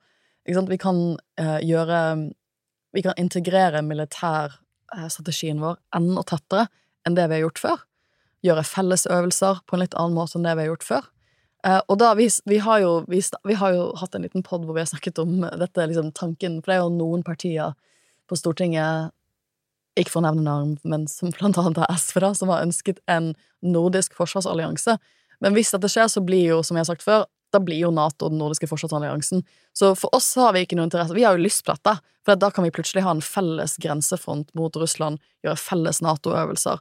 Vi 0.47 0.79
kan 0.81 1.19
eh, 1.39 1.59
gjøre 1.67 2.31
Vi 2.91 3.03
kan 3.03 3.15
integrere 3.23 3.85
militærstrategien 3.87 5.61
vår 5.63 5.77
enda 5.95 6.25
tettere 6.27 6.65
enn 7.07 7.15
det 7.15 7.29
vi 7.31 7.37
har 7.37 7.45
gjort 7.45 7.61
før. 7.63 7.83
Gjøre 8.43 8.65
fellesøvelser 8.67 9.61
på 9.63 9.77
en 9.77 9.83
litt 9.85 9.95
annen 9.95 10.17
måte 10.17 10.39
enn 10.39 10.49
det 10.49 10.57
vi 10.59 10.65
har 10.65 10.73
gjort 10.73 10.87
før. 10.89 11.07
Eh, 11.67 11.81
og 11.89 11.99
da, 12.01 12.15
vi, 12.17 12.29
vi, 12.49 12.59
har 12.65 12.81
jo, 12.81 12.93
vi, 13.11 13.21
vi 13.45 13.57
har 13.61 13.75
jo 13.77 13.87
hatt 14.01 14.15
en 14.17 14.25
liten 14.25 14.45
pod 14.47 14.65
hvor 14.65 14.77
vi 14.77 14.83
har 14.83 14.91
snakket 14.91 15.21
om 15.23 15.43
dette, 15.45 15.87
liksom 15.91 16.13
tanken 16.17 16.61
For 16.61 16.73
det 16.73 16.77
er 16.79 16.85
jo 16.85 16.93
noen 16.95 17.25
partier 17.27 17.75
på 18.31 18.39
Stortinget, 18.39 19.11
ikke 19.99 20.15
for 20.15 20.23
å 20.23 20.29
nevne 20.29 20.47
navn, 20.47 20.77
men 20.87 21.09
som 21.11 21.33
blant 21.35 21.59
annet 21.59 21.81
er 21.83 21.99
SV, 21.99 22.21
da, 22.23 22.31
som 22.39 22.53
har 22.53 22.63
ønsket 22.63 23.03
en 23.11 23.33
nordisk 23.61 24.15
forsvarsallianse. 24.17 24.97
Men 25.43 25.57
hvis 25.57 25.73
dette 25.75 25.91
skjer, 25.91 26.07
så 26.13 26.23
blir 26.25 26.47
jo, 26.47 26.61
som 26.65 26.79
jeg 26.79 26.85
har 26.85 26.91
sagt 26.93 27.05
før, 27.05 27.27
da 27.51 27.59
blir 27.59 27.81
jo 27.83 27.91
Nato 27.91 28.29
den 28.31 28.39
nordiske 28.39 28.69
forsvarsalliansen. 28.71 29.43
Så 29.75 29.91
for 29.99 30.15
oss 30.15 30.29
har 30.39 30.55
vi 30.55 30.63
ikke 30.65 30.79
noe 30.79 30.87
interesse. 30.87 31.17
Vi 31.17 31.25
har 31.27 31.35
jo 31.35 31.43
lyst 31.43 31.65
på 31.67 31.75
dette, 31.75 31.97
for 32.25 32.39
da 32.39 32.53
kan 32.55 32.67
vi 32.67 32.73
plutselig 32.75 33.03
ha 33.03 33.17
en 33.17 33.25
felles 33.25 33.75
grensefront 33.83 34.53
mot 34.55 34.79
Russland, 34.79 35.19
gjøre 35.43 35.59
felles 35.59 36.01
Nato-øvelser. 36.07 36.79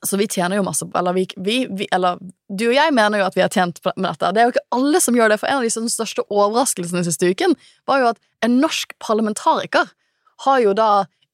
Så 0.00 0.16
vi 0.16 0.26
tjener 0.26 0.56
jo 0.56 0.64
masse 0.66 0.86
Eller, 0.98 1.12
vi, 1.12 1.26
vi, 1.36 1.56
vi, 1.68 1.86
eller 1.92 2.20
du 2.48 2.64
og 2.70 2.74
jeg 2.74 2.94
mener 2.96 3.20
jo 3.20 3.26
at 3.26 3.36
vi 3.36 3.42
har 3.44 3.52
tjent 3.52 3.78
med 3.92 4.06
dette. 4.08 4.30
Det 4.32 4.40
er 4.40 4.48
jo 4.48 4.54
ikke 4.54 4.78
alle 4.78 5.02
som 5.04 5.16
gjør 5.16 5.34
det, 5.34 5.40
for 5.42 5.50
en 5.50 5.60
av 5.60 5.66
de 5.66 5.72
sånn 5.72 5.90
største 5.92 6.24
overraskelsene 6.28 7.04
siste 7.06 7.28
uken 7.28 7.56
var 7.90 8.00
jo 8.00 8.12
at 8.12 8.22
en 8.46 8.56
norsk 8.62 8.96
parlamentariker 9.04 9.92
har 10.46 10.62
jo 10.64 10.72
da 10.76 10.90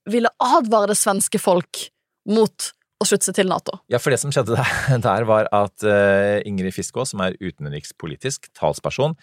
ville 0.09 0.31
advare 0.43 0.91
det 0.93 0.99
svenske 0.99 1.41
folk 1.41 1.89
mot 2.29 2.71
å 2.99 3.07
slutte 3.07 3.29
seg 3.29 3.39
til 3.39 3.51
Nato. 3.51 3.79
Ja, 3.93 4.01
for 4.03 4.13
det 4.13 4.21
som 4.23 4.33
skjedde 4.35 4.57
der, 4.59 4.99
der 5.07 5.27
var 5.29 5.51
at 5.55 5.87
uh, 5.87 6.39
Ingrid 6.49 6.75
Fiskå, 6.77 7.07
som 7.09 7.23
er 7.25 7.39
utenrikspolitisk 7.39 8.51
talsperson 8.59 9.17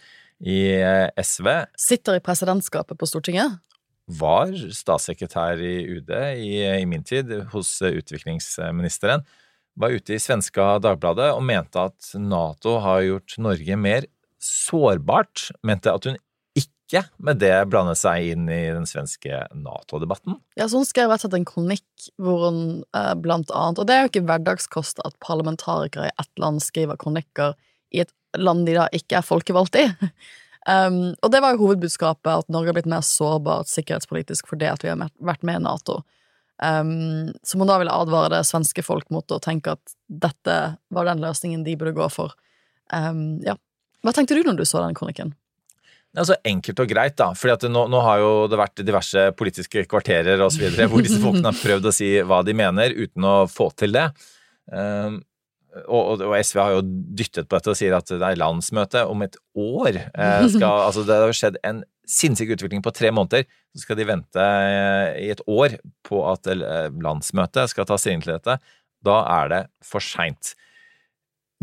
i 0.44 0.60
uh, 0.80 1.12
SV, 1.20 1.52
Sitter 1.80 2.20
i 2.20 2.24
presidentskapet 2.24 3.00
på 3.00 3.10
Stortinget. 3.10 3.60
Var 4.06 4.54
statssekretær 4.54 5.62
i 5.62 5.76
UD 5.98 6.12
i, 6.38 6.52
i 6.82 6.86
min 6.90 7.04
tid 7.06 7.32
hos 7.54 7.78
utviklingsministeren, 7.82 9.26
var 9.76 9.96
ute 9.96 10.16
i 10.16 10.22
svenska 10.22 10.78
Dagbladet 10.84 11.32
og 11.36 11.44
mente 11.44 11.82
at 11.90 12.14
Nato 12.16 12.78
har 12.84 13.02
gjort 13.04 13.36
Norge 13.44 13.80
mer 13.80 14.08
sårbart. 14.40 15.50
Mente 15.66 15.92
at 15.92 16.08
hun 16.08 16.20
ikke 16.56 17.02
med 17.18 17.42
det 17.42 17.54
blandet 17.72 18.00
seg 18.00 18.30
inn 18.32 18.46
i 18.48 18.62
den 18.72 18.86
svenske 18.88 19.42
Nato-debatten. 19.58 20.38
Ja, 20.56 20.70
så 20.70 20.80
Hun 20.80 20.88
skrev 20.88 21.10
rett 21.10 21.26
og 21.26 21.28
slett 21.28 21.40
en 21.40 21.50
kronikk 21.50 22.10
hvor 22.22 22.46
hun 22.48 22.62
eh, 22.96 23.14
blant 23.20 23.52
annet 23.52 23.82
Og 23.82 23.90
det 23.90 23.96
er 23.96 24.06
jo 24.06 24.12
ikke 24.14 24.28
hverdagskost 24.30 25.02
at 25.04 25.18
parlamentarikere 25.24 26.12
i 26.12 26.16
ett 26.22 26.42
land 26.42 26.62
skriver 26.64 27.00
kronikker 27.02 27.58
i 27.92 28.06
et 28.06 28.14
land 28.38 28.68
de 28.68 28.78
da 28.78 28.88
ikke 28.96 29.20
er 29.20 29.26
folkevalgt 29.26 29.80
i. 29.82 29.90
Um, 30.66 31.14
og 31.22 31.30
det 31.30 31.42
var 31.44 31.54
jo 31.54 31.68
hovedbudskapet, 31.68 32.32
at 32.32 32.50
Norge 32.50 32.72
har 32.72 32.78
blitt 32.78 32.90
mer 32.90 33.06
sårbart 33.06 33.70
sikkerhetspolitisk 33.70 34.50
fordi 34.50 34.70
at 34.72 34.82
vi 34.82 34.90
har 34.90 35.12
vært 35.22 35.46
med 35.46 35.62
i 35.62 35.66
Nato. 35.68 36.02
Um, 36.64 37.34
som 37.44 37.62
hun 37.62 37.70
da 37.70 37.78
ville 37.82 37.94
advare 37.94 38.32
det 38.38 38.46
svenske 38.48 38.82
folk 38.86 39.10
mot 39.14 39.30
å 39.36 39.42
tenke 39.44 39.76
at 39.76 39.96
dette 40.08 40.60
var 40.96 41.10
den 41.10 41.22
løsningen 41.24 41.66
de 41.66 41.76
burde 41.78 41.98
gå 41.98 42.08
for. 42.14 42.34
Um, 42.94 43.42
ja. 43.46 43.58
Hva 44.06 44.14
tenkte 44.16 44.38
du 44.38 44.46
når 44.46 44.62
du 44.62 44.66
så 44.66 44.82
den 44.82 44.98
kronikken? 44.98 45.36
Altså 46.16 46.38
enkelt 46.48 46.80
og 46.80 46.88
greit, 46.88 47.18
da. 47.20 47.34
fordi 47.36 47.68
nå, 47.68 47.86
nå 47.92 48.02
har 48.06 48.22
jo 48.24 48.32
det 48.48 48.60
vært 48.60 48.84
diverse 48.88 49.26
politiske 49.36 49.84
kvarterer 49.92 50.40
og 50.46 50.54
så 50.56 50.64
videre, 50.64 50.88
hvor 50.88 51.04
disse 51.04 51.20
folkene 51.20 51.52
har 51.52 51.60
prøvd 51.60 51.90
å 51.90 51.94
si 51.96 52.12
hva 52.24 52.40
de 52.48 52.56
mener, 52.56 52.96
uten 52.96 53.28
å 53.28 53.36
få 53.52 53.68
til 53.76 53.98
det. 53.98 54.08
Um, 54.72 55.20
og, 55.84 56.22
og, 56.24 56.34
SV 56.40 56.60
har 56.62 56.74
jo 56.78 56.84
dyttet 56.86 57.50
på 57.50 57.58
dette 57.58 57.74
og 57.74 57.78
sier 57.78 57.96
at 57.98 58.08
det 58.08 58.24
er 58.24 58.40
landsmøte 58.40 59.04
om 59.12 59.24
et 59.26 59.36
år. 59.60 60.00
Eh, 60.14 60.48
skal, 60.54 60.82
altså 60.88 61.04
det 61.08 61.18
har 61.20 61.36
skjedd 61.36 61.60
en 61.68 61.84
sinnssyk 62.08 62.54
utvikling 62.56 62.84
på 62.86 62.94
tre 62.96 63.12
måneder. 63.16 63.48
Så 63.76 63.84
skal 63.84 64.00
de 64.00 64.08
vente 64.08 64.44
eh, 64.44 65.26
i 65.26 65.32
et 65.34 65.42
år 65.52 65.78
på 66.08 66.22
at 66.32 66.48
eh, 66.52 66.92
landsmøtet 67.04 67.74
skal 67.74 67.90
ta 67.90 67.98
stilling 68.00 68.24
til 68.24 68.38
dette. 68.38 68.60
Da 69.06 69.18
er 69.42 69.52
det 69.52 69.64
for 69.86 70.04
seint. 70.04 70.54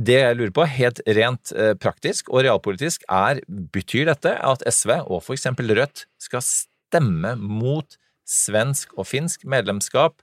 Det 0.02 0.18
jeg 0.18 0.36
lurer 0.38 0.52
på, 0.56 0.64
helt 0.72 1.02
rent 1.18 1.52
praktisk 1.82 2.30
og 2.32 2.46
realpolitisk, 2.46 3.02
er 3.12 3.42
betyr 3.46 4.06
dette 4.08 4.32
at 4.40 4.64
SV 4.64 4.94
og 5.02 5.28
eksempel 5.34 5.68
Rødt 5.76 6.06
skal 6.22 6.42
stemme 6.46 7.34
mot 7.36 7.98
svensk 8.24 8.94
og 8.96 9.04
finsk 9.10 9.44
medlemskap 9.44 10.22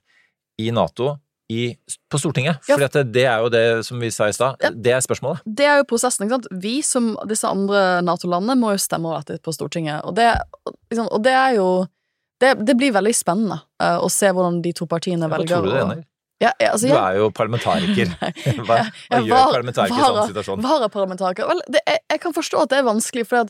i 0.60 0.72
Nato 0.74 1.14
i, 1.50 1.76
på 2.12 2.20
Stortinget? 2.22 2.60
Ja. 2.70 2.78
For 2.78 3.04
det, 3.10 3.24
er 3.26 3.42
jo 3.42 3.50
det 3.54 3.64
som 3.88 4.02
vi 4.02 4.12
sa 4.14 4.28
i 4.30 4.36
stad, 4.36 4.60
Ja. 4.62 4.70
det 4.70 4.94
er 4.94 5.02
spørsmålet. 5.02 5.42
Det 5.46 5.66
er 5.66 5.80
jo 5.82 5.88
prosessen, 5.90 6.28
ikke 6.28 6.38
sant. 6.38 6.50
Vi 6.62 6.76
som 6.86 7.16
disse 7.30 7.50
andre 7.50 8.02
Nato-landene 8.06 8.58
må 8.60 8.76
jo 8.76 8.82
stemme 8.82 9.10
over 9.10 9.26
dette 9.26 9.42
på 9.42 9.54
Stortinget, 9.56 10.06
og 10.06 10.16
det, 10.20 10.30
liksom, 10.92 11.10
og 11.10 11.24
det 11.26 11.34
er 11.34 11.58
jo 11.58 11.70
det, 12.40 12.54
det 12.64 12.78
blir 12.80 12.94
veldig 12.96 13.12
spennende 13.18 13.58
uh, 13.84 13.98
å 14.00 14.08
se 14.14 14.30
hvordan 14.32 14.62
de 14.64 14.72
to 14.78 14.86
partiene 14.88 15.28
Hva 15.28 15.42
velger 15.42 15.58
tror 15.58 15.66
du 15.66 15.74
det 15.74 15.82
ender? 15.82 16.06
Ja, 16.40 16.54
ja, 16.56 16.70
altså, 16.72 16.88
Du 16.88 16.96
er 16.96 17.18
jo 17.20 17.32
parlamentariker. 17.36 18.14
Hva, 18.68 18.78
hva 19.12 19.18
gjør 19.20 19.50
parlamentariker 19.52 19.98
i 19.98 20.06
sånn 20.06 20.30
situasjon? 20.30 20.62
Varaparlamentariker 20.64 21.50
Vel, 21.50 21.66
det, 21.68 21.82
jeg, 21.84 22.00
jeg 22.14 22.22
kan 22.24 22.36
forstå 22.38 22.62
at 22.64 22.72
det 22.72 22.80
er 22.80 22.88
vanskelig, 22.88 23.26
for 23.28 23.50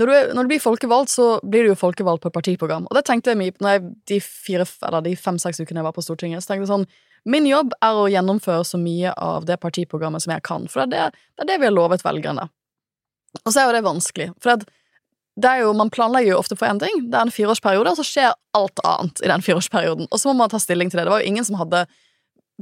når 0.00 0.12
når 0.32 0.46
du 0.46 0.52
blir 0.54 0.62
folkevalgt, 0.64 1.12
så 1.12 1.26
blir 1.44 1.66
du 1.66 1.74
jo 1.74 1.76
folkevalgt 1.76 2.22
på 2.24 2.30
et 2.30 2.36
partiprogram. 2.38 2.86
Og 2.88 2.96
det 2.96 3.04
tenkte 3.04 3.34
jeg 3.34 3.40
mye 3.42 3.52
på 3.52 3.66
når 3.66 3.74
jeg, 3.74 3.82
de 4.08 4.20
fire, 4.24 4.64
eller 4.88 5.04
de 5.04 5.12
fem-seks 5.20 5.60
ukene 5.60 5.82
jeg 5.82 5.88
var 5.90 5.92
på 5.92 6.04
Stortinget. 6.06 6.40
Så 6.40 6.54
tenkte 6.54 6.64
jeg 6.64 6.72
sånn 6.72 6.86
Min 7.24 7.46
jobb 7.46 7.74
er 7.84 7.96
å 7.96 8.08
gjennomføre 8.10 8.64
så 8.66 8.78
mye 8.82 9.12
av 9.14 9.46
det 9.46 9.58
partiprogrammet 9.62 10.24
som 10.24 10.34
jeg 10.34 10.42
kan, 10.46 10.66
for 10.70 10.90
det 10.90 10.98
er 10.98 11.12
det, 11.14 11.46
det, 11.46 11.58
vi 11.62 11.68
har 11.68 11.74
lovet 11.74 12.02
velgerne. 12.04 12.48
Og 13.44 13.52
så 13.52 13.62
er 13.62 13.68
jo 13.68 13.76
det 13.76 13.84
vanskelig, 13.86 14.30
for 14.42 14.64
det 15.42 15.48
er 15.48 15.62
jo, 15.62 15.72
man 15.76 15.90
planlegger 15.92 16.34
jo 16.34 16.40
ofte 16.42 16.58
for 16.58 16.68
én 16.68 16.80
ting. 16.82 17.06
Det 17.08 17.16
er 17.16 17.28
en 17.28 17.32
fireårsperiode, 17.32 17.94
og 17.94 18.00
så 18.00 18.04
skjer 18.04 18.34
alt 18.58 18.82
annet 18.84 19.22
i 19.24 19.30
den 19.30 19.44
fireårsperioden. 19.44 20.10
Og 20.10 20.20
så 20.20 20.28
må 20.28 20.42
man 20.42 20.52
ta 20.52 20.60
stilling 20.60 20.90
til 20.92 21.00
det. 21.00 21.06
Det 21.06 21.14
var 21.14 21.22
jo 21.22 21.30
ingen 21.30 21.46
som 21.46 21.56
hadde 21.56 21.86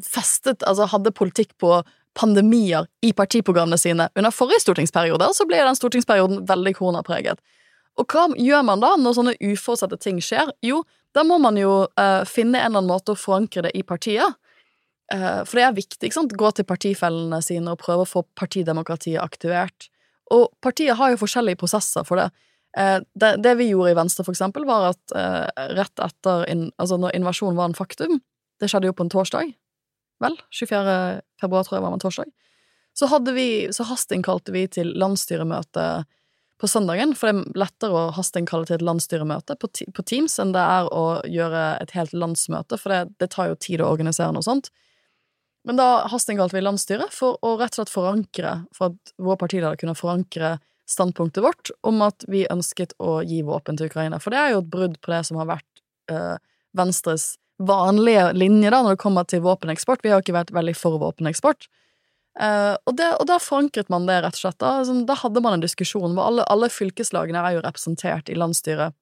festet, 0.07 0.63
altså 0.63 0.87
hadde 0.93 1.11
politikk 1.17 1.57
på 1.59 1.81
pandemier 2.19 2.87
i 3.07 3.13
partiprogrammene 3.17 3.79
sine 3.79 4.09
under 4.19 4.35
forrige 4.35 4.63
stortingsperiode, 4.65 5.27
og 5.27 5.37
så 5.37 5.47
ble 5.49 5.63
den 5.63 5.79
stortingsperioden 5.79 6.45
veldig 6.47 6.77
koronapreget. 6.79 7.43
Og 7.99 8.07
hva 8.11 8.29
gjør 8.39 8.63
man 8.67 8.83
da 8.83 8.95
når 8.99 9.17
sånne 9.19 9.37
uforutsette 9.43 9.99
ting 10.03 10.21
skjer? 10.25 10.53
Jo, 10.65 10.83
da 11.15 11.25
må 11.27 11.41
man 11.43 11.59
jo 11.59 11.85
uh, 11.89 12.23
finne 12.29 12.61
en 12.61 12.71
eller 12.71 12.81
annen 12.81 12.91
måte 12.91 13.15
å 13.15 13.19
forankre 13.19 13.67
det 13.67 13.75
i 13.77 13.83
partiet. 13.87 14.39
Eh, 15.15 15.41
for 15.45 15.59
det 15.59 15.65
er 15.67 15.77
viktig, 15.77 16.03
ikke 16.07 16.19
sant? 16.21 16.37
Gå 16.39 16.53
til 16.55 16.67
partifellene 16.69 17.41
sine 17.45 17.75
og 17.75 17.81
prøve 17.83 18.07
å 18.07 18.09
få 18.09 18.25
partidemokratiet 18.39 19.23
aktivert. 19.23 19.91
Og 20.31 20.51
partiet 20.63 20.99
har 20.99 21.13
jo 21.13 21.21
forskjellige 21.21 21.59
prosesser 21.61 22.07
for 22.07 22.21
det. 22.21 22.29
Eh, 22.79 22.99
det, 23.19 23.33
det 23.43 23.57
vi 23.59 23.71
gjorde 23.73 23.95
i 23.95 23.99
Venstre, 23.99 24.27
for 24.27 24.37
eksempel, 24.37 24.67
var 24.69 24.93
at 24.93 25.17
eh, 25.17 25.71
rett 25.79 26.05
etter 26.05 26.47
Altså, 26.47 27.01
når 27.01 27.17
invasjonen 27.19 27.59
var 27.59 27.71
en 27.71 27.79
faktum, 27.79 28.21
det 28.61 28.71
skjedde 28.71 28.91
jo 28.91 28.95
på 28.97 29.07
en 29.07 29.13
torsdag, 29.13 29.57
vel, 30.21 30.37
24. 30.53 30.95
februar, 31.41 31.67
tror 31.67 31.79
jeg 31.79 31.85
var 31.87 31.97
en 31.97 32.03
torsdag, 32.03 32.31
så 32.95 33.09
hadde 33.09 33.33
vi, 33.33 33.49
så 33.73 33.87
hasteinnkalte 33.89 34.53
vi 34.53 34.67
til 34.69 34.91
landsstyremøte 35.01 35.85
på 36.61 36.69
søndagen, 36.69 37.15
for 37.17 37.31
det 37.31 37.41
er 37.41 37.61
lettere 37.63 37.97
å 37.97 38.11
hasteinnkalle 38.13 38.69
til 38.69 38.77
et 38.77 38.85
landsstyremøte 38.85 39.57
på, 39.57 39.71
på 39.97 40.05
Teams 40.05 40.37
enn 40.43 40.53
det 40.53 40.61
er 40.61 40.91
å 40.93 41.05
gjøre 41.25 41.63
et 41.81 41.95
helt 41.97 42.13
landsmøte, 42.13 42.77
for 42.77 42.93
det, 42.93 43.15
det 43.23 43.31
tar 43.33 43.49
jo 43.49 43.57
tid 43.57 43.81
å 43.81 43.89
organisere 43.89 44.35
noe 44.37 44.45
sånt. 44.45 44.69
Men 45.69 45.77
da 45.77 46.07
hasteinnkalte 46.09 46.57
vi 46.57 46.65
landsstyret 46.65 47.13
for 47.13 47.37
å 47.45 47.57
rett 47.61 47.75
og 47.75 47.83
slett 47.83 47.93
forankre, 47.93 48.55
for 48.77 48.95
at 48.95 49.15
vår 49.21 49.37
partileder 49.41 49.81
kunne 49.81 49.99
forankre 49.99 50.55
standpunktet 50.91 51.45
vårt 51.45 51.71
om 51.87 52.01
at 52.03 52.25
vi 52.29 52.47
ønsket 52.51 52.97
å 52.99 53.21
gi 53.23 53.43
våpen 53.47 53.79
til 53.79 53.91
Ukraina. 53.91 54.19
For 54.23 54.35
det 54.35 54.41
er 54.41 54.55
jo 54.55 54.63
et 54.65 54.73
brudd 54.73 54.97
på 55.05 55.13
det 55.13 55.21
som 55.29 55.39
har 55.39 55.51
vært 55.53 55.85
øh, 56.11 56.41
Venstres 56.77 57.35
vanlige 57.61 58.31
linje 58.33 58.73
da, 58.73 58.81
når 58.83 58.97
det 58.97 59.03
kommer 59.03 59.29
til 59.29 59.45
våpeneksport. 59.45 60.03
Vi 60.03 60.11
har 60.11 60.19
jo 60.19 60.25
ikke 60.25 60.39
vært 60.39 60.55
veldig 60.57 60.75
for 60.79 60.97
våpeneksport. 61.03 61.69
Uh, 62.41 62.79
og, 62.87 62.95
det, 62.97 63.09
og 63.19 63.27
da 63.29 63.37
forankret 63.43 63.91
man 63.93 64.07
det, 64.09 64.21
rett 64.25 64.39
og 64.39 64.45
slett. 64.45 64.59
Da, 64.63 64.79
altså, 64.81 64.95
da 65.05 65.17
hadde 65.19 65.43
man 65.45 65.59
en 65.59 65.65
diskusjon 65.65 66.15
hvor 66.15 66.31
alle, 66.31 66.47
alle 66.49 66.71
fylkeslagene 66.73 67.43
er 67.43 67.59
jo 67.59 67.65
representert 67.67 68.31
i 68.33 68.39
landsstyret 68.39 68.97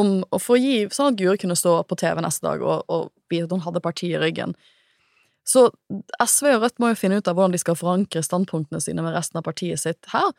om 0.00 0.20
å 0.28 0.38
få 0.40 0.58
gi, 0.60 0.86
sånn 0.92 1.12
at 1.12 1.18
Guri 1.20 1.40
kunne 1.40 1.56
stå 1.56 1.78
på 1.88 1.96
TV 1.98 2.20
neste 2.20 2.44
dag 2.44 2.62
og, 2.64 2.84
og 2.92 3.12
vite 3.32 3.48
at 3.48 3.54
hun 3.54 3.64
hadde 3.64 3.84
partiet 3.84 4.18
i 4.18 4.20
ryggen. 4.20 4.52
Så 5.46 5.68
SV 6.22 6.50
og 6.56 6.64
Rødt 6.64 6.80
må 6.82 6.90
jo 6.90 6.98
finne 6.98 7.20
ut 7.20 7.28
av 7.30 7.36
hvordan 7.38 7.54
de 7.54 7.62
skal 7.62 7.78
forankre 7.78 8.22
standpunktene 8.24 8.80
sine 8.82 9.04
med 9.04 9.14
resten 9.14 9.38
av 9.38 9.46
partiet 9.46 9.82
sitt 9.82 10.08
her. 10.10 10.32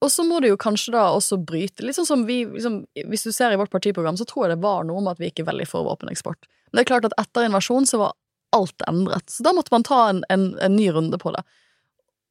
Og 0.00 0.08
så 0.12 0.24
må 0.24 0.40
de 0.40 0.50
jo 0.52 0.60
kanskje 0.60 0.94
da 0.94 1.10
også 1.12 1.36
bryte 1.44 1.84
Litt 1.84 1.98
sånn 1.98 2.08
som 2.08 2.22
vi 2.24 2.38
liksom, 2.48 2.78
Hvis 3.12 3.26
du 3.26 3.34
ser 3.36 3.52
i 3.52 3.58
vårt 3.60 3.72
partiprogram, 3.72 4.16
så 4.16 4.24
tror 4.28 4.46
jeg 4.46 4.54
det 4.54 4.64
var 4.64 4.86
noe 4.88 5.02
om 5.02 5.10
at 5.12 5.20
vi 5.20 5.28
ikke 5.28 5.44
er 5.44 5.50
veldig 5.52 5.68
for 5.68 5.84
våpeneksport. 5.88 6.48
Men 6.70 6.78
det 6.78 6.84
er 6.84 6.90
klart 6.92 7.08
at 7.08 7.16
etter 7.20 7.48
invasjonen 7.48 7.88
så 7.88 8.00
var 8.00 8.16
alt 8.56 8.84
endret. 8.88 9.28
Så 9.30 9.44
da 9.46 9.52
måtte 9.54 9.72
man 9.74 9.84
ta 9.86 10.08
en, 10.10 10.24
en, 10.32 10.52
en 10.60 10.76
ny 10.76 10.88
runde 10.92 11.20
på 11.20 11.32
det. 11.34 11.44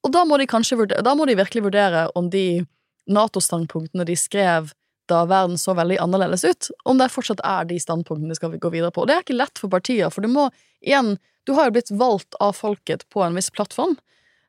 Og 0.05 0.11
da 0.15 0.23
må 0.25 0.37
de 0.39 0.47
kanskje 0.49 0.79
vurdere, 0.79 1.03
da 1.05 1.13
må 1.15 1.27
de 1.27 1.37
virkelig 1.39 1.65
vurdere 1.67 2.07
om 2.19 2.29
de 2.33 2.65
Nato-standpunktene 3.09 4.05
de 4.05 4.15
skrev 4.19 4.69
da 5.09 5.23
verden 5.25 5.57
så 5.57 5.73
veldig 5.73 5.97
annerledes 6.03 6.43
ut, 6.45 6.67
om 6.85 6.99
det 6.99 7.09
fortsatt 7.09 7.41
er 7.45 7.65
de 7.65 7.79
standpunktene 7.81 8.29
de 8.29 8.37
skal 8.37 8.53
gå 8.61 8.69
videre 8.69 8.93
på. 8.93 9.01
Og 9.01 9.09
det 9.09 9.15
er 9.15 9.23
ikke 9.25 9.39
lett 9.39 9.61
for 9.61 9.71
partier, 9.73 10.11
for 10.13 10.21
du 10.21 10.29
må 10.29 10.45
igjen 10.85 11.15
Du 11.49 11.55
har 11.57 11.65
jo 11.65 11.73
blitt 11.73 11.89
valgt 11.97 12.38
av 12.38 12.53
folket 12.53 13.07
på 13.09 13.23
en 13.25 13.33
viss 13.33 13.49
plattform. 13.49 13.95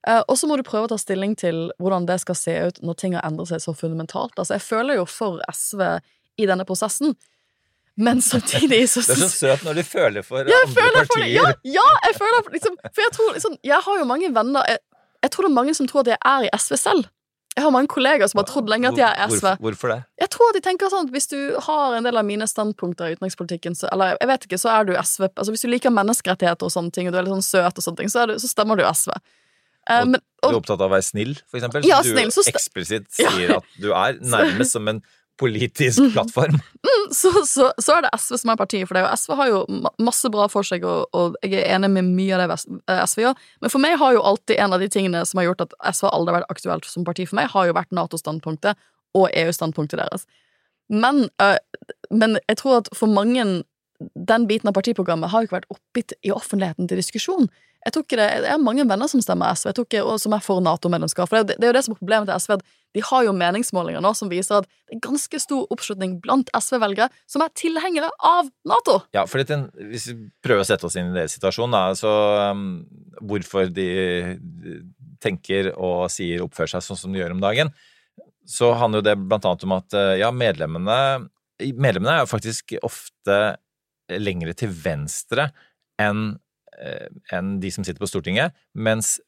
Eh, 0.09 0.21
og 0.21 0.37
så 0.37 0.49
må 0.49 0.59
du 0.61 0.65
prøve 0.65 0.85
å 0.85 0.91
ta 0.93 0.99
stilling 1.01 1.33
til 1.41 1.71
hvordan 1.81 2.05
det 2.09 2.19
skal 2.21 2.37
se 2.37 2.57
ut 2.69 2.81
når 2.85 2.99
ting 3.01 3.17
har 3.17 3.25
endret 3.25 3.49
seg 3.49 3.63
så 3.65 3.73
fundamentalt. 3.77 4.35
Altså, 4.37 4.59
jeg 4.59 4.67
føler 4.67 5.01
jo 5.01 5.07
for 5.09 5.41
SV 5.49 5.81
i 6.41 6.49
denne 6.51 6.67
prosessen, 6.69 7.17
men 8.01 8.21
samtidig 8.33 8.83
så 8.93 9.01
Det 9.05 9.17
er 9.17 9.23
så 9.23 9.31
søt 9.33 9.65
når 9.65 9.81
du 9.81 9.83
føler 9.85 10.25
for 10.25 10.45
Ja, 10.45 10.61
andre 10.61 10.77
føler 10.77 11.09
for 11.09 11.17
partier. 11.17 11.33
Ja, 11.39 11.55
ja, 11.79 11.87
jeg 12.07 12.19
føler 12.21 12.53
liksom 12.55 12.77
For 12.85 13.03
jeg 13.03 13.13
tror 13.17 13.33
liksom 13.35 13.57
Jeg 13.67 13.81
har 13.85 13.99
jo 13.99 14.07
mange 14.09 14.31
venner 14.33 14.69
jeg, 14.71 14.79
jeg 15.25 15.33
tror 15.35 15.45
det 15.45 15.51
er 15.51 15.57
mange 15.57 15.75
som 15.77 15.89
tror 15.91 16.05
at 16.05 16.13
jeg 16.15 16.21
er 16.31 16.47
i 16.47 16.53
SV 16.55 16.77
selv. 16.81 17.09
Jeg 17.57 17.65
har 17.67 17.73
mange 17.75 17.89
kollegaer 17.91 18.29
som 18.31 18.39
har 18.39 18.47
trodd 18.47 18.69
lenge 18.71 18.89
at 18.93 18.97
jeg 19.01 19.09
er 19.11 19.27
SV. 19.29 19.41
Hvorfor, 19.43 19.59
hvorfor 19.65 19.89
det? 19.93 19.99
Jeg 20.23 20.31
tror 20.31 20.53
at 20.53 20.55
de 20.55 20.61
tenker 20.69 20.91
sånn 20.93 21.09
at 21.09 21.13
hvis 21.17 21.27
du 21.33 21.39
har 21.67 21.97
en 21.99 22.07
del 22.07 22.17
av 22.21 22.25
mine 22.25 22.47
standpunkter 22.47 23.11
i 23.11 23.17
utenrikspolitikken, 23.19 23.75
så, 23.77 23.89
eller 23.93 24.15
jeg 24.21 24.29
vet 24.31 24.47
ikke, 24.47 24.59
så 24.63 24.71
er 24.77 24.85
du 24.87 24.93
SV 24.95 25.27
Altså 25.35 25.51
hvis 25.51 25.65
du 25.67 25.69
liker 25.73 25.91
menneskerettigheter 25.91 26.69
og 26.69 26.73
sånne 26.73 26.95
ting, 26.95 27.09
og 27.11 27.13
du 27.13 27.19
er 27.19 27.27
litt 27.27 27.35
sånn 27.35 27.43
søt 27.49 27.81
og 27.83 27.85
sånne 27.85 27.97
ting, 28.05 28.09
så, 28.13 28.27
du, 28.31 28.37
så 28.39 28.49
stemmer 28.53 28.79
du 28.79 28.85
SV. 28.87 29.11
Eh, 29.91 30.01
Og- 30.03 30.09
men, 30.15 30.21
Du 30.41 30.49
er 30.49 30.57
opptatt 30.61 30.81
av 30.81 30.89
å 30.89 30.95
være 30.95 31.05
snill, 31.05 31.35
for 31.51 31.59
eksempel? 31.59 31.85
Ja, 31.85 31.99
så 32.01 32.15
du 32.15 32.17
snill, 32.17 32.31
så 32.33 32.43
sta- 32.47 32.55
eksplisitt 32.55 33.19
Ja. 33.19 33.31
sier 33.35 33.57
at 33.59 33.65
du 33.81 33.91
er 33.93 34.15
nærmest 34.23 34.71
som 34.79 34.87
en 34.89 35.03
politisk 35.41 36.05
plattform. 36.15 36.59
så, 37.17 37.31
så, 37.49 37.71
så 37.81 37.97
er 37.97 38.05
det 38.07 38.11
SV 38.21 38.37
som 38.43 38.53
er 38.53 38.59
partiet 38.61 38.89
for 38.89 38.99
det, 38.99 39.03
og 39.09 39.17
SV 39.19 39.35
har 39.41 39.51
jo 39.51 39.61
masse 40.05 40.31
bra 40.33 40.47
for 40.53 40.67
seg, 40.67 40.85
og, 40.87 41.09
og 41.17 41.39
jeg 41.43 41.63
er 41.63 41.75
enig 41.79 41.91
med 41.97 42.13
mye 42.13 42.37
av 42.37 42.45
det 42.53 42.59
eh, 42.93 43.01
SV 43.09 43.25
gjør, 43.25 43.41
men 43.65 43.73
for 43.73 43.83
meg 43.85 43.97
har 44.03 44.15
jo 44.17 44.23
alltid 44.33 44.61
en 44.61 44.77
av 44.77 44.85
de 44.85 44.91
tingene 44.93 45.25
som 45.29 45.41
har 45.43 45.49
gjort 45.51 45.65
at 45.67 45.75
SV 45.95 46.07
har 46.09 46.15
aldri 46.19 46.37
vært 46.39 46.53
aktuelt 46.55 46.87
som 46.91 47.09
parti 47.09 47.27
for 47.31 47.41
meg, 47.41 47.51
har 47.55 47.71
jo 47.71 47.77
vært 47.81 47.97
Nato-standpunktet 47.97 48.79
og 49.19 49.27
EU-standpunktet 49.35 49.99
deres. 50.05 50.29
Men, 50.91 51.25
øh, 51.43 51.57
men 52.11 52.39
jeg 52.51 52.61
tror 52.63 52.81
at 52.83 52.93
for 52.99 53.11
mange 53.11 53.45
den 54.17 54.47
biten 54.49 54.71
av 54.71 54.75
partiprogrammet 54.77 55.29
har 55.33 55.43
jo 55.43 55.49
ikke 55.51 55.59
vært 55.59 55.73
oppgitt 55.75 56.15
i- 56.17 56.31
i 56.31 56.33
offentligheten 56.33 56.89
til 56.89 56.97
diskusjon. 57.01 57.51
Jeg 57.81 57.95
det, 57.97 58.25
jeg 58.45 58.51
har 58.51 58.61
mange 58.61 58.85
venner 58.85 59.09
som 59.09 59.23
stemmer 59.25 59.57
SV, 59.57 59.71
ikke, 59.73 60.03
og 60.05 60.19
som 60.21 60.35
er 60.37 60.43
for 60.45 60.61
Nato-medlemskap. 60.61 61.31
For 61.31 61.41
det, 61.41 61.57
det 61.57 61.65
er 61.65 61.73
jo 61.73 61.77
det 61.79 61.85
som 61.87 61.95
er 61.95 62.01
problemet 62.03 62.29
til 62.29 62.43
SV, 62.45 62.59
at 62.59 62.65
de 62.97 63.05
har 63.07 63.25
jo 63.25 63.33
meningsmålinger 63.33 64.03
nå 64.05 64.11
som 64.19 64.29
viser 64.29 64.59
at 64.59 64.67
det 64.69 64.99
er 64.99 65.03
ganske 65.07 65.41
stor 65.41 65.71
oppslutning 65.73 66.19
blant 66.21 66.51
SV-velgere 66.53 67.09
som 67.31 67.45
er 67.45 67.55
tilhengere 67.57 68.11
av 68.27 68.51
Nato. 68.69 68.99
Ja, 69.17 69.25
for 69.31 69.41
den, 69.47 69.69
Hvis 69.93 70.11
vi 70.11 70.17
prøver 70.45 70.65
å 70.65 70.69
sette 70.69 70.89
oss 70.89 70.99
inn 70.99 71.13
i 71.13 71.17
deres 71.17 71.37
situasjon, 71.39 71.73
da, 71.73 71.85
så 71.97 72.13
um, 72.51 72.83
hvorfor 73.23 73.71
de 73.73 73.89
tenker 75.23 75.73
og 75.77 76.11
sier 76.13 76.43
og 76.43 76.51
oppfører 76.51 76.75
seg 76.75 76.85
sånn 76.85 77.01
som 77.01 77.15
de 77.15 77.23
gjør 77.23 77.37
om 77.37 77.43
dagen, 77.45 77.73
så 78.45 78.75
handler 78.77 79.01
jo 79.01 79.09
det 79.09 79.17
blant 79.23 79.47
annet 79.47 79.67
om 79.69 79.77
at 79.77 79.97
eh, 79.97 80.19
ja, 80.25 80.33
medlemmene 80.35 81.31
Medlemmene 81.61 82.15
er 82.15 82.23
jo 82.23 82.31
faktisk 82.31 82.73
ofte 82.81 83.35
lengre 84.09 84.55
til 84.57 84.71
venstre 84.73 85.51
enn 86.01 86.39
enn 87.33 87.59
de 87.61 87.71
som 87.75 87.85
sitter 87.85 88.01
på 88.01 88.09
Stortinget, 88.09 88.57
mens 88.75 89.19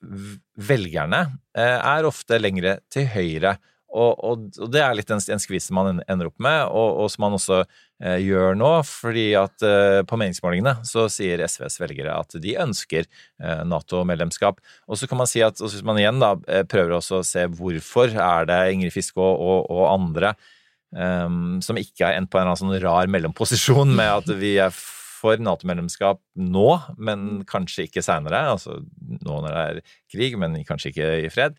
velgerne 0.56 1.26
eh, 1.56 1.78
er 1.78 2.08
ofte 2.08 2.40
lengre 2.40 2.78
til 2.92 3.08
høyre. 3.12 3.58
Og, 3.92 4.12
og, 4.24 4.44
og 4.56 4.70
det 4.72 4.80
er 4.80 4.94
litt 4.96 5.10
en, 5.12 5.20
en 5.20 5.42
skvis 5.42 5.68
man 5.74 6.00
ender 6.08 6.30
opp 6.30 6.38
med, 6.40 6.62
og, 6.72 7.02
og 7.02 7.10
som 7.12 7.26
man 7.26 7.36
også 7.36 7.58
eh, 7.60 8.22
gjør 8.24 8.56
nå, 8.56 8.70
fordi 8.88 9.26
at 9.36 9.64
eh, 9.68 9.98
på 10.08 10.16
meningsmålingene 10.20 10.78
så 10.88 11.04
sier 11.12 11.42
SVs 11.44 11.76
velgere 11.82 12.14
at 12.16 12.38
de 12.40 12.56
ønsker 12.62 13.04
eh, 13.04 13.60
Nato-medlemskap. 13.68 14.62
Og 14.88 15.00
så 15.00 15.08
kan 15.10 15.20
man 15.20 15.28
si 15.28 15.44
at 15.44 15.60
og 15.60 15.68
hvis 15.68 15.84
man 15.84 16.00
igjen 16.00 16.22
da 16.22 16.32
eh, 16.48 16.64
prøver 16.64 16.96
også 16.96 17.20
å 17.20 17.28
se 17.34 17.44
hvorfor 17.52 18.16
er 18.16 18.48
det 18.48 18.62
Ingrid 18.72 18.96
Fiskå 18.96 19.28
og, 19.28 19.84
andre 19.92 20.32
ehm, 20.96 21.60
som 21.64 21.76
ikke 21.76 22.06
har 22.06 22.16
endt 22.16 22.32
på 22.32 22.38
en 22.38 22.46
eller 22.46 22.54
annen 22.54 22.62
sånn 22.62 22.84
rar 22.86 23.12
mellomposisjon 23.12 23.92
med 23.98 24.22
at 24.22 24.34
vi 24.40 24.56
er 24.62 24.72
for 25.22 25.38
Nato-medlemskap 25.38 26.20
nå, 26.34 26.68
men 26.98 27.44
kanskje 27.48 27.86
ikke 27.86 28.02
seinere. 28.04 28.44
Altså 28.56 28.80
nå 28.82 29.42
når 29.44 29.50
det 29.50 29.62
er 29.62 29.84
krig, 30.12 30.38
men 30.40 30.58
kanskje 30.68 30.92
ikke 30.92 31.12
i 31.26 31.30
fred. 31.32 31.56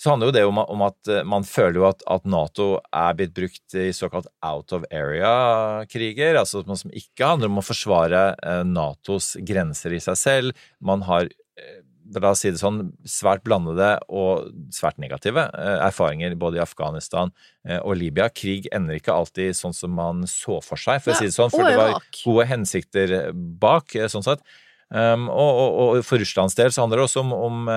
Så 0.00 0.08
handler 0.08 0.30
jo 0.30 0.32
det 0.32 0.44
om, 0.48 0.58
om 0.62 0.82
at 0.86 1.10
eh, 1.12 1.26
man 1.28 1.44
føler 1.44 1.76
jo 1.82 1.86
at, 1.90 2.00
at 2.08 2.24
Nato 2.24 2.70
er 2.88 3.16
blitt 3.18 3.34
brukt 3.36 3.76
i 3.76 3.90
såkalt 3.92 4.30
out 4.46 4.72
of 4.72 4.86
area-kriger, 4.88 6.38
altså 6.40 6.62
noe 6.64 6.80
som 6.80 6.94
ikke 6.96 7.28
handler 7.34 7.52
om 7.52 7.60
å 7.60 7.66
forsvare 7.66 8.22
eh, 8.38 8.62
Natos 8.64 9.34
grenser 9.44 9.92
i 9.92 10.00
seg 10.00 10.16
selv. 10.16 10.64
Man 10.80 11.04
har 11.04 11.28
eh, 11.28 11.82
la 12.18 12.32
oss 12.32 12.42
si 12.44 12.50
det 12.52 12.60
sånn, 12.60 12.90
svært 13.08 13.44
blandede 13.46 13.92
og 14.08 14.48
svært 14.74 14.98
negative 15.02 15.46
eh, 15.54 15.76
erfaringer 15.86 16.34
både 16.40 16.58
i 16.58 16.64
Afghanistan 16.64 17.32
eh, 17.68 17.78
og 17.78 17.98
Libya. 18.00 18.30
Krig 18.34 18.66
ender 18.74 18.98
ikke 18.98 19.14
alltid 19.14 19.56
sånn 19.58 19.76
som 19.76 19.94
man 19.94 20.24
så 20.30 20.58
for 20.64 20.80
seg, 20.80 21.02
for 21.04 21.14
å 21.14 21.20
si 21.20 21.30
det 21.30 21.36
sånn, 21.36 21.52
for 21.52 21.66
det 21.66 21.78
var 21.78 21.96
gode 22.22 22.48
hensikter 22.50 23.16
bak, 23.34 23.94
eh, 23.96 24.10
sånn 24.10 24.26
sett. 24.26 24.44
Um, 24.90 25.28
og, 25.30 25.50
og, 25.54 25.74
og 25.78 26.00
for 26.02 26.18
Russlands 26.18 26.56
del 26.58 26.72
så 26.74 26.82
handler 26.82 26.98
det 26.98 27.04
også 27.04 27.22
om, 27.22 27.30
om 27.30 27.68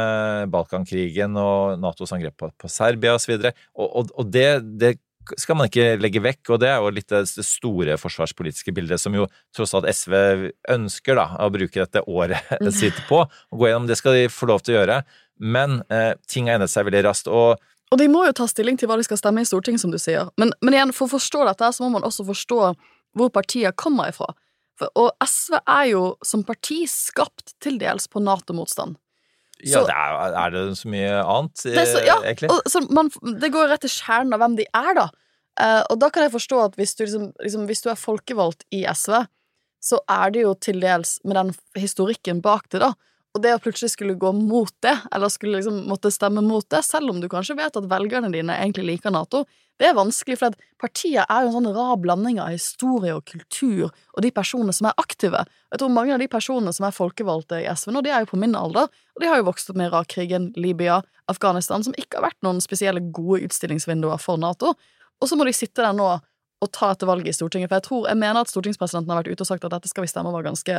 Balkankrigen 0.49 1.37
og 1.37 1.75
Natos 1.77 2.09
angrep 2.15 2.33
på, 2.41 2.49
på 2.57 2.71
Serbia 2.73 3.13
osv. 3.19 3.35
Og, 3.37 3.85
og, 3.85 4.09
og 4.17 4.31
det, 4.33 4.47
det 4.81 4.95
skal 5.39 5.57
man 5.57 5.69
ikke 5.69 5.97
legge 6.01 6.21
vekk, 6.23 6.53
og 6.53 6.61
det 6.63 6.69
er 6.71 6.79
jo 6.81 6.93
litt 6.93 7.11
det 7.11 7.45
store 7.47 7.97
forsvarspolitiske 8.01 8.73
bildet 8.75 9.01
som 9.01 9.15
jo 9.15 9.27
tross 9.55 9.73
alt 9.77 9.89
SV 9.89 10.15
ønsker 10.73 11.19
da, 11.19 11.27
å 11.43 11.49
bruke 11.53 11.79
dette 11.79 12.03
året 12.09 12.53
sitt 12.79 12.97
på 13.09 13.23
å 13.23 13.59
gå 13.59 13.69
gjennom. 13.69 13.89
Det 13.89 13.99
skal 13.99 14.17
de 14.17 14.31
få 14.31 14.49
lov 14.51 14.63
til 14.63 14.75
å 14.75 14.81
gjøre, 14.81 15.01
men 15.43 15.81
eh, 15.93 16.13
ting 16.29 16.49
har 16.49 16.59
endret 16.59 16.73
seg 16.73 16.87
veldig 16.87 17.05
raskt. 17.07 17.29
og 17.31 17.59
Og 17.93 18.01
de 18.01 18.09
må 18.11 18.25
jo 18.27 18.35
ta 18.37 18.47
stilling 18.49 18.79
til 18.79 18.91
hva 18.91 18.99
de 18.99 19.07
skal 19.07 19.19
stemme 19.21 19.43
i 19.43 19.49
Stortinget, 19.49 19.83
som 19.83 19.93
du 19.93 19.99
sier. 20.01 20.31
Men, 20.41 20.53
men 20.61 20.77
igjen, 20.77 20.95
for 20.95 21.07
å 21.07 21.15
forstå 21.15 21.45
dette, 21.51 21.73
så 21.75 21.85
må 21.85 21.93
man 21.97 22.07
også 22.07 22.27
forstå 22.29 22.61
hvor 23.17 23.33
partiet 23.33 23.77
kommer 23.79 24.09
ifra. 24.13 24.31
For, 24.79 24.89
og 24.97 25.11
SV 25.21 25.59
er 25.61 25.87
jo 25.91 26.03
som 26.25 26.45
parti 26.47 26.83
skapt 26.89 27.55
til 27.61 27.77
dels 27.81 28.09
på 28.09 28.23
Nato-motstand. 28.23 28.97
Ja, 29.63 29.79
Så- 29.79 29.87
det 29.87 29.95
er, 29.95 30.37
er 30.43 30.49
det 30.55 30.63
så 30.77 30.89
mye 30.91 31.11
annet, 31.23 31.57
så, 31.57 31.69
eh, 31.71 32.05
ja, 32.05 32.17
egentlig? 32.23 32.49
og, 32.51 32.61
så 32.67 32.81
man, 32.91 33.11
det 33.39 33.51
går 33.53 33.69
rett 33.71 33.85
til 33.85 33.93
kjernen 33.93 34.35
av 34.35 34.43
hvem 34.43 34.57
de 34.59 34.65
er, 34.73 34.93
da. 34.99 35.09
Uh, 35.53 35.83
og 35.93 35.99
da 36.01 36.09
kan 36.09 36.23
jeg 36.25 36.33
forstå 36.33 36.59
at 36.65 36.75
hvis 36.79 36.95
du, 36.97 37.03
liksom, 37.05 37.25
liksom, 37.43 37.65
hvis 37.69 37.83
du 37.85 37.89
er 37.91 37.99
folkevalgt 37.99 38.63
i 38.73 38.83
SV, 38.89 39.19
så 39.83 39.99
er 40.09 40.31
det 40.33 40.41
jo 40.45 40.53
til 40.55 40.79
dels 40.81 41.19
med 41.23 41.35
den 41.37 41.51
historikken 41.77 42.41
bak 42.41 42.69
det, 42.73 42.81
da. 42.81 42.93
Og 43.33 43.41
det 43.41 43.55
å 43.55 43.61
plutselig 43.61 43.95
skulle 43.95 44.13
gå 44.19 44.29
mot 44.37 44.73
det, 44.85 44.93
eller 45.11 45.31
skulle 45.33 45.57
liksom 45.57 45.87
måtte 45.89 46.11
stemme 46.13 46.43
mot 46.45 46.65
det, 46.69 46.83
selv 46.85 47.09
om 47.09 47.21
du 47.21 47.25
kanskje 47.31 47.57
vet 47.57 47.77
at 47.79 47.89
velgerne 47.89 48.29
dine 48.33 48.59
egentlig 48.61 48.85
liker 48.91 49.13
Nato, 49.13 49.41
det 49.81 49.87
er 49.89 49.95
vanskelig, 49.97 50.37
for 50.37 50.53
partier 50.81 51.25
er 51.25 51.41
jo 51.41 51.49
en 51.49 51.55
sånn 51.55 51.71
rar 51.73 51.95
blanding 51.97 52.37
av 52.43 52.51
historie 52.53 53.15
og 53.15 53.25
kultur 53.25 53.87
og 53.89 54.19
de 54.21 54.29
personene 54.35 54.75
som 54.75 54.85
er 54.85 54.99
aktive. 55.01 55.41
Jeg 55.73 55.81
tror 55.81 55.95
mange 55.95 56.13
av 56.13 56.21
de 56.21 56.27
personene 56.29 56.73
som 56.77 56.85
er 56.85 56.93
folkevalgte 56.93 57.63
i 57.63 57.65
SV 57.71 57.95
nå, 57.95 58.03
de 58.05 58.11
er 58.13 58.21
jo 58.21 58.29
på 58.35 58.39
min 58.43 58.53
alder, 58.59 58.91
og 58.91 59.23
de 59.23 59.31
har 59.31 59.41
jo 59.41 59.47
vokst 59.49 59.73
opp 59.73 59.79
med 59.81 59.89
Irak-krigen, 59.89 60.51
Libya, 60.53 60.99
Afghanistan, 61.31 61.81
som 61.85 61.97
ikke 61.97 62.19
har 62.19 62.27
vært 62.27 62.45
noen 62.45 62.61
spesielle 62.61 63.01
gode 63.17 63.41
utstillingsvinduer 63.47 64.21
for 64.21 64.37
Nato. 64.37 64.75
Og 65.17 65.31
så 65.31 65.39
må 65.39 65.49
de 65.49 65.55
sitte 65.57 65.81
der 65.81 65.97
nå 65.97 66.11
og 66.63 66.71
ta 66.71 66.93
etter 66.93 67.09
valget 67.09 67.33
i 67.33 67.35
Stortinget, 67.35 67.71
for 67.71 67.81
jeg 67.81 67.87
tror, 67.89 68.05
jeg 68.07 68.19
mener 68.21 68.45
at 68.45 68.51
stortingspresidenten 68.53 69.11
har 69.11 69.23
vært 69.23 69.33
ute 69.33 69.43
og 69.43 69.49
sagt 69.49 69.65
at 69.67 69.73
dette 69.73 69.89
skal 69.89 70.05
vi 70.05 70.11
stemme 70.13 70.31
over 70.31 70.45
ganske 70.45 70.77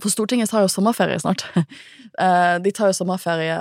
For 0.00 0.08
Stortinget 0.12 0.50
tar 0.52 0.64
jo 0.64 0.72
sommerferie 0.72 1.20
snart. 1.22 1.46
Eh, 2.20 2.58
De 2.60 2.68
tar 2.76 2.90
jo 2.90 2.92
sommerferie 2.92 3.54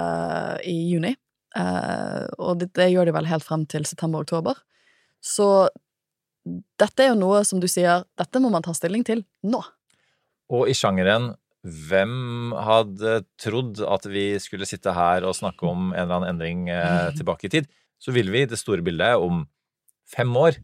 i 0.68 0.74
juni, 0.92 1.14
eh, 1.56 2.24
og 2.36 2.58
det, 2.60 2.66
det 2.76 2.90
gjør 2.92 3.08
de 3.08 3.14
vel 3.16 3.30
helt 3.30 3.46
frem 3.48 3.64
til 3.72 3.86
september-oktober. 3.88 4.58
Så 5.24 5.46
dette 6.76 7.06
er 7.06 7.14
jo 7.14 7.20
noe 7.22 7.46
som 7.48 7.62
du 7.64 7.68
sier, 7.72 8.04
dette 8.20 8.42
må 8.44 8.52
man 8.52 8.66
ta 8.66 8.74
stilling 8.76 9.06
til 9.08 9.24
nå. 9.48 9.62
Og 10.52 10.68
i 10.68 10.76
sjangeren 10.76 11.30
hvem 11.62 12.52
hadde 12.58 13.22
trodd 13.40 13.80
at 13.88 14.08
vi 14.12 14.34
skulle 14.44 14.68
sitte 14.68 14.92
her 14.98 15.24
og 15.30 15.38
snakke 15.38 15.68
om 15.70 15.94
en 15.94 16.00
eller 16.04 16.18
annen 16.18 16.34
endring 16.34 16.68
eh, 16.74 17.12
tilbake 17.16 17.48
i 17.48 17.54
tid? 17.56 17.72
Så 18.02 18.12
vil 18.12 18.32
vi 18.34 18.44
i 18.44 18.50
det 18.52 18.60
store 18.60 18.84
bildet 18.84 19.16
om 19.22 19.46
fem 20.12 20.32
år 20.44 20.60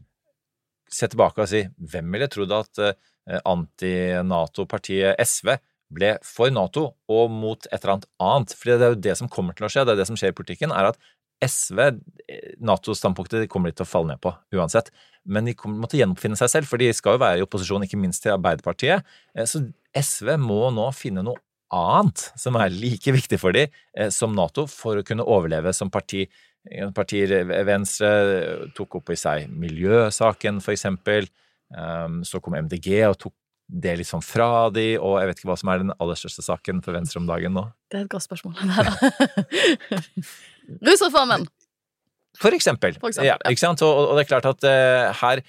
se 0.92 1.08
tilbake 1.08 1.44
og 1.44 1.50
si 1.50 1.64
hvem 1.92 2.12
ville 2.16 2.28
trodd 2.32 2.52
at 2.56 2.82
eh, 2.82 2.96
anti-Nato-partiet 3.44 5.18
SV 5.20 5.56
ble 5.94 6.14
for 6.26 6.52
Nato 6.52 6.90
og 7.08 7.30
mot 7.32 7.68
et 7.68 7.78
eller 7.80 7.94
annet 7.96 8.08
annet? 8.20 8.56
For 8.56 8.70
det 8.70 8.80
er 8.86 8.94
jo 8.94 9.04
det 9.08 9.16
som 9.20 9.30
kommer 9.32 9.56
til 9.56 9.68
å 9.68 9.72
skje, 9.72 9.86
det 9.86 9.94
er 9.94 10.02
det 10.02 10.08
som 10.10 10.18
skjer 10.20 10.34
i 10.34 10.38
politikken, 10.38 10.74
er 10.74 10.90
at 10.90 11.00
SV, 11.44 11.80
eh, 12.28 12.54
Nato-standpunktet, 12.60 13.48
kommer 13.50 13.70
de 13.70 13.78
til 13.78 13.86
å 13.86 13.90
falle 13.90 14.12
ned 14.12 14.20
på 14.24 14.32
uansett. 14.58 14.90
Men 15.24 15.46
de 15.46 15.54
kommer 15.54 15.84
måtte 15.84 15.98
gjenoppfinne 16.00 16.38
seg 16.38 16.50
selv, 16.50 16.70
for 16.70 16.80
de 16.80 16.90
skal 16.96 17.16
jo 17.16 17.22
være 17.22 17.40
i 17.40 17.44
opposisjon, 17.44 17.84
ikke 17.86 18.00
minst 18.00 18.24
til 18.24 18.34
Arbeiderpartiet. 18.34 19.04
Eh, 19.34 19.46
Så 19.46 19.62
SV 19.94 20.36
må 20.40 20.68
nå 20.74 20.88
finne 20.94 21.22
noe 21.24 21.38
annet 21.74 22.30
som 22.40 22.56
er 22.56 22.72
like 22.72 23.12
viktig 23.12 23.38
for 23.40 23.52
dem 23.52 23.68
eh, 23.96 24.10
som 24.14 24.34
Nato, 24.34 24.66
for 24.66 24.98
å 24.98 25.06
kunne 25.06 25.26
overleve 25.26 25.74
som 25.76 25.90
parti. 25.90 26.26
Eh, 26.70 26.90
Partier 26.96 27.44
Venstre 27.68 28.70
tok 28.76 29.00
opp 29.00 29.12
i 29.14 29.18
seg 29.20 29.48
miljøsaken, 29.52 30.62
for 30.64 30.74
eksempel. 30.74 31.28
Um, 31.74 32.22
Så 32.24 32.40
kom 32.40 32.56
MDG 32.56 33.02
og 33.08 33.18
tok 33.20 33.34
det 33.68 33.98
litt 34.00 34.08
sånn 34.08 34.24
fra 34.24 34.70
de, 34.72 34.94
og 34.96 35.18
jeg 35.20 35.28
vet 35.28 35.40
ikke 35.40 35.50
hva 35.50 35.58
som 35.60 35.68
er 35.68 35.82
den 35.82 35.92
aller 36.00 36.16
største 36.16 36.40
saken 36.40 36.80
for 36.84 36.96
Venstre 36.96 37.20
om 37.20 37.28
dagen 37.28 37.52
nå. 37.52 37.66
Det 37.92 37.98
er 37.98 38.06
et 38.06 38.12
godt 38.12 38.24
spørsmål. 38.24 38.56
Rusreformen! 40.88 41.44
For 42.38 42.54
eksempel. 42.56 42.96
For 42.96 43.10
eksempel, 43.10 43.28
ja, 43.28 43.36
ikke 43.50 43.60
sant? 43.60 43.82
Og, 43.84 44.08
og 44.08 44.16
det 44.16 44.24
er 44.24 44.30
klart 44.30 44.48
at 44.48 44.64
uh, 44.64 45.12
her 45.20 45.42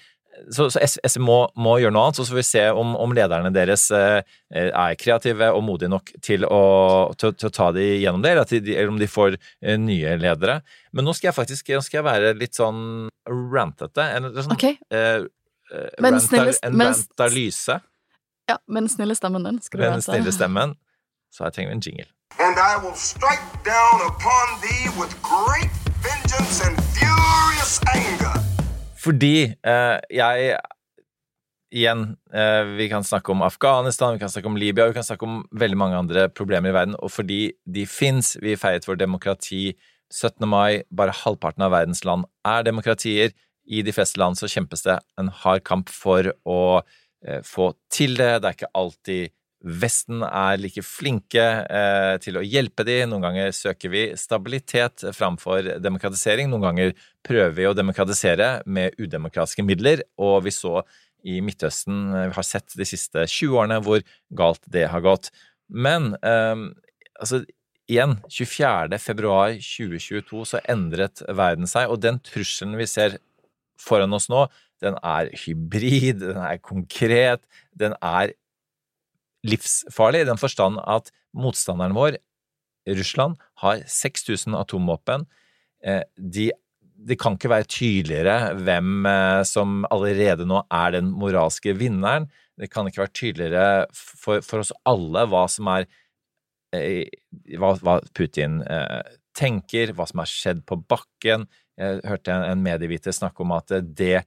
så, 0.48 0.66
så 0.72 0.80
SV 0.82 1.20
må, 1.24 1.38
må 1.60 1.76
gjøre 1.80 1.94
noe 1.94 2.06
annet, 2.08 2.18
så 2.20 2.26
får 2.28 2.38
vi 2.38 2.46
se 2.46 2.62
om, 2.76 2.94
om 2.98 3.12
lederne 3.16 3.50
deres 3.54 3.86
eh, 3.94 4.36
er 4.54 4.96
kreative 5.00 5.50
og 5.54 5.62
modige 5.66 5.90
nok 5.92 6.12
til 6.24 6.46
å, 6.46 6.62
til, 7.20 7.34
til 7.38 7.50
å 7.50 7.54
ta 7.54 7.70
de 7.76 7.86
gjennom 8.00 8.24
det, 8.24 8.32
eller, 8.34 8.46
at 8.46 8.54
de, 8.54 8.76
eller 8.76 8.92
om 8.92 9.00
de 9.00 9.10
får 9.10 9.36
eh, 9.36 9.76
nye 9.80 10.14
ledere. 10.20 10.60
Men 10.96 11.06
nå 11.06 11.14
skal 11.16 11.30
jeg 11.30 11.38
faktisk 11.40 11.72
skal 11.84 12.00
jeg 12.00 12.06
være 12.06 12.32
litt 12.38 12.58
sånn 12.58 13.10
rantete. 13.28 14.06
En, 14.16 14.30
sånn, 14.38 14.56
okay. 14.56 14.78
eh, 14.94 15.20
eh, 15.20 15.28
Men 16.00 16.14
rant, 16.14 16.22
snille, 16.22 16.54
en 16.64 16.76
men- 16.76 16.86
rantanalyse 16.86 17.80
Ja, 18.48 18.56
med 18.68 18.82
den 18.82 18.88
snille 18.88 19.14
stemmen 19.14 19.44
din 19.44 19.60
skal 19.62 19.78
du 19.80 19.84
med 19.84 19.92
den 19.92 20.02
snille 20.02 20.32
stemmen. 20.32 20.74
Så 21.32 21.44
jeg 21.44 21.52
trenger 21.52 21.72
en 21.72 21.82
jingle. 21.86 22.06
And 22.38 22.56
I 22.58 22.74
will 22.82 22.96
strike 22.96 23.46
down 23.64 23.96
upon 24.10 24.46
thee 24.64 24.86
with 24.98 25.12
great 25.22 25.70
vengeance 26.06 26.58
and 26.66 26.76
furious 26.96 27.80
anger. 27.96 28.34
Fordi 28.98 29.54
eh, 29.64 29.98
jeg 30.10 30.58
Igjen, 31.70 32.16
eh, 32.34 32.64
vi 32.64 32.88
kan 32.90 33.04
snakke 33.04 33.30
om 33.30 33.42
Afghanistan, 33.46 34.12
vi 34.12 34.18
kan 34.18 34.28
snakke 34.28 34.48
om 34.50 34.56
Libya, 34.56 34.88
vi 34.88 34.94
kan 34.96 35.04
snakke 35.06 35.22
om 35.22 35.44
veldig 35.54 35.76
mange 35.78 35.96
andre 35.96 36.24
problemer 36.28 36.72
i 36.72 36.74
verden, 36.74 36.96
og 36.98 37.12
fordi 37.14 37.52
de 37.74 37.84
fins, 37.86 38.32
vi 38.42 38.56
feiret 38.58 38.88
vår 38.88 38.98
demokrati 38.98 39.76
17. 40.10 40.48
mai, 40.50 40.82
bare 40.90 41.14
halvparten 41.14 41.62
av 41.62 41.70
verdens 41.70 42.02
land 42.04 42.26
er 42.44 42.66
demokratier. 42.66 43.30
I 43.70 43.84
de 43.86 43.94
fleste 43.94 44.18
land 44.20 44.38
så 44.38 44.50
kjempes 44.50 44.82
det 44.86 44.98
en 45.20 45.30
hard 45.42 45.62
kamp 45.66 45.92
for 45.94 46.32
å 46.48 46.62
eh, 46.80 47.44
få 47.46 47.72
til 47.92 48.16
det. 48.18 48.40
Det 48.40 48.50
er 48.50 48.58
ikke 48.58 48.74
alltid 48.82 49.36
Vesten 49.60 50.22
er 50.24 50.56
like 50.56 50.80
flinke 50.80 51.42
eh, 51.68 52.14
til 52.24 52.38
å 52.40 52.44
hjelpe 52.44 52.84
de. 52.88 53.02
Noen 53.04 53.26
ganger 53.26 53.50
søker 53.52 53.92
vi 53.92 54.04
stabilitet 54.16 55.04
framfor 55.12 55.74
demokratisering. 55.84 56.48
Noen 56.48 56.64
ganger 56.64 56.94
prøver 57.26 57.52
vi 57.58 57.66
å 57.68 57.74
demokratisere 57.76 58.62
med 58.64 58.96
udemokratiske 58.96 59.64
midler, 59.68 60.00
og 60.16 60.46
vi 60.46 60.54
så 60.56 60.80
i 61.28 61.42
Midtøsten, 61.44 62.08
eh, 62.14 62.30
vi 62.30 62.38
har 62.38 62.48
sett 62.48 62.72
de 62.72 62.88
siste 62.88 63.26
20 63.28 63.60
årene 63.60 63.80
hvor 63.84 64.00
galt 64.32 64.64
det 64.64 64.86
har 64.88 65.04
gått. 65.04 65.28
Men 65.68 66.14
eh, 66.24 66.56
altså, 67.20 67.44
igjen, 67.90 68.16
24. 68.32 68.96
februar 68.96 69.58
2022 69.60 70.46
så 70.54 70.64
endret 70.72 71.20
verden 71.28 71.68
seg, 71.68 71.92
og 71.92 72.00
den 72.00 72.22
trusselen 72.24 72.80
vi 72.80 72.88
ser 72.88 73.20
foran 73.80 74.16
oss 74.16 74.28
nå, 74.32 74.46
den 74.80 74.96
er 75.04 75.30
hybrid, 75.42 76.22
den 76.22 76.40
er 76.40 76.60
konkret, 76.62 77.44
den 77.76 77.96
er 78.00 78.32
livsfarlig 79.46 80.24
i 80.24 80.28
den 80.28 80.40
forstand 80.40 80.80
at 80.84 81.12
motstanderen 81.36 81.96
vår, 81.96 82.18
Russland, 82.88 83.36
har 83.60 83.84
6000 83.86 84.56
atomvåpen. 84.56 85.26
Eh, 85.84 86.02
De, 86.16 86.50
det 87.00 87.16
kan 87.20 87.36
ikke 87.36 87.52
være 87.52 87.68
tydeligere 87.68 88.54
hvem 88.56 89.06
eh, 89.08 89.42
som 89.48 89.84
allerede 89.92 90.46
nå 90.48 90.62
er 90.66 90.96
den 90.96 91.12
moralske 91.12 91.74
vinneren. 91.76 92.28
Det 92.60 92.70
kan 92.72 92.88
ikke 92.88 93.04
være 93.04 93.16
tydeligere 93.16 93.86
for, 93.94 94.40
for 94.44 94.64
oss 94.64 94.72
alle 94.88 95.26
hva 95.28 95.44
som 95.48 95.68
er 95.72 95.86
eh, 96.76 97.06
hva, 97.56 97.74
hva 97.84 98.00
Putin 98.16 98.60
tenker, 99.36 99.94
hva 99.94 100.08
som 100.08 100.24
har 100.24 100.28
skjedd 100.28 100.64
på 100.68 100.80
bakken. 100.90 101.46
Jeg 101.80 102.02
hørte 102.06 102.36
en, 102.36 102.64
medieviter 102.64 103.14
snakke 103.16 103.44
om 103.44 103.54
at 103.56 103.72
det 103.82 104.22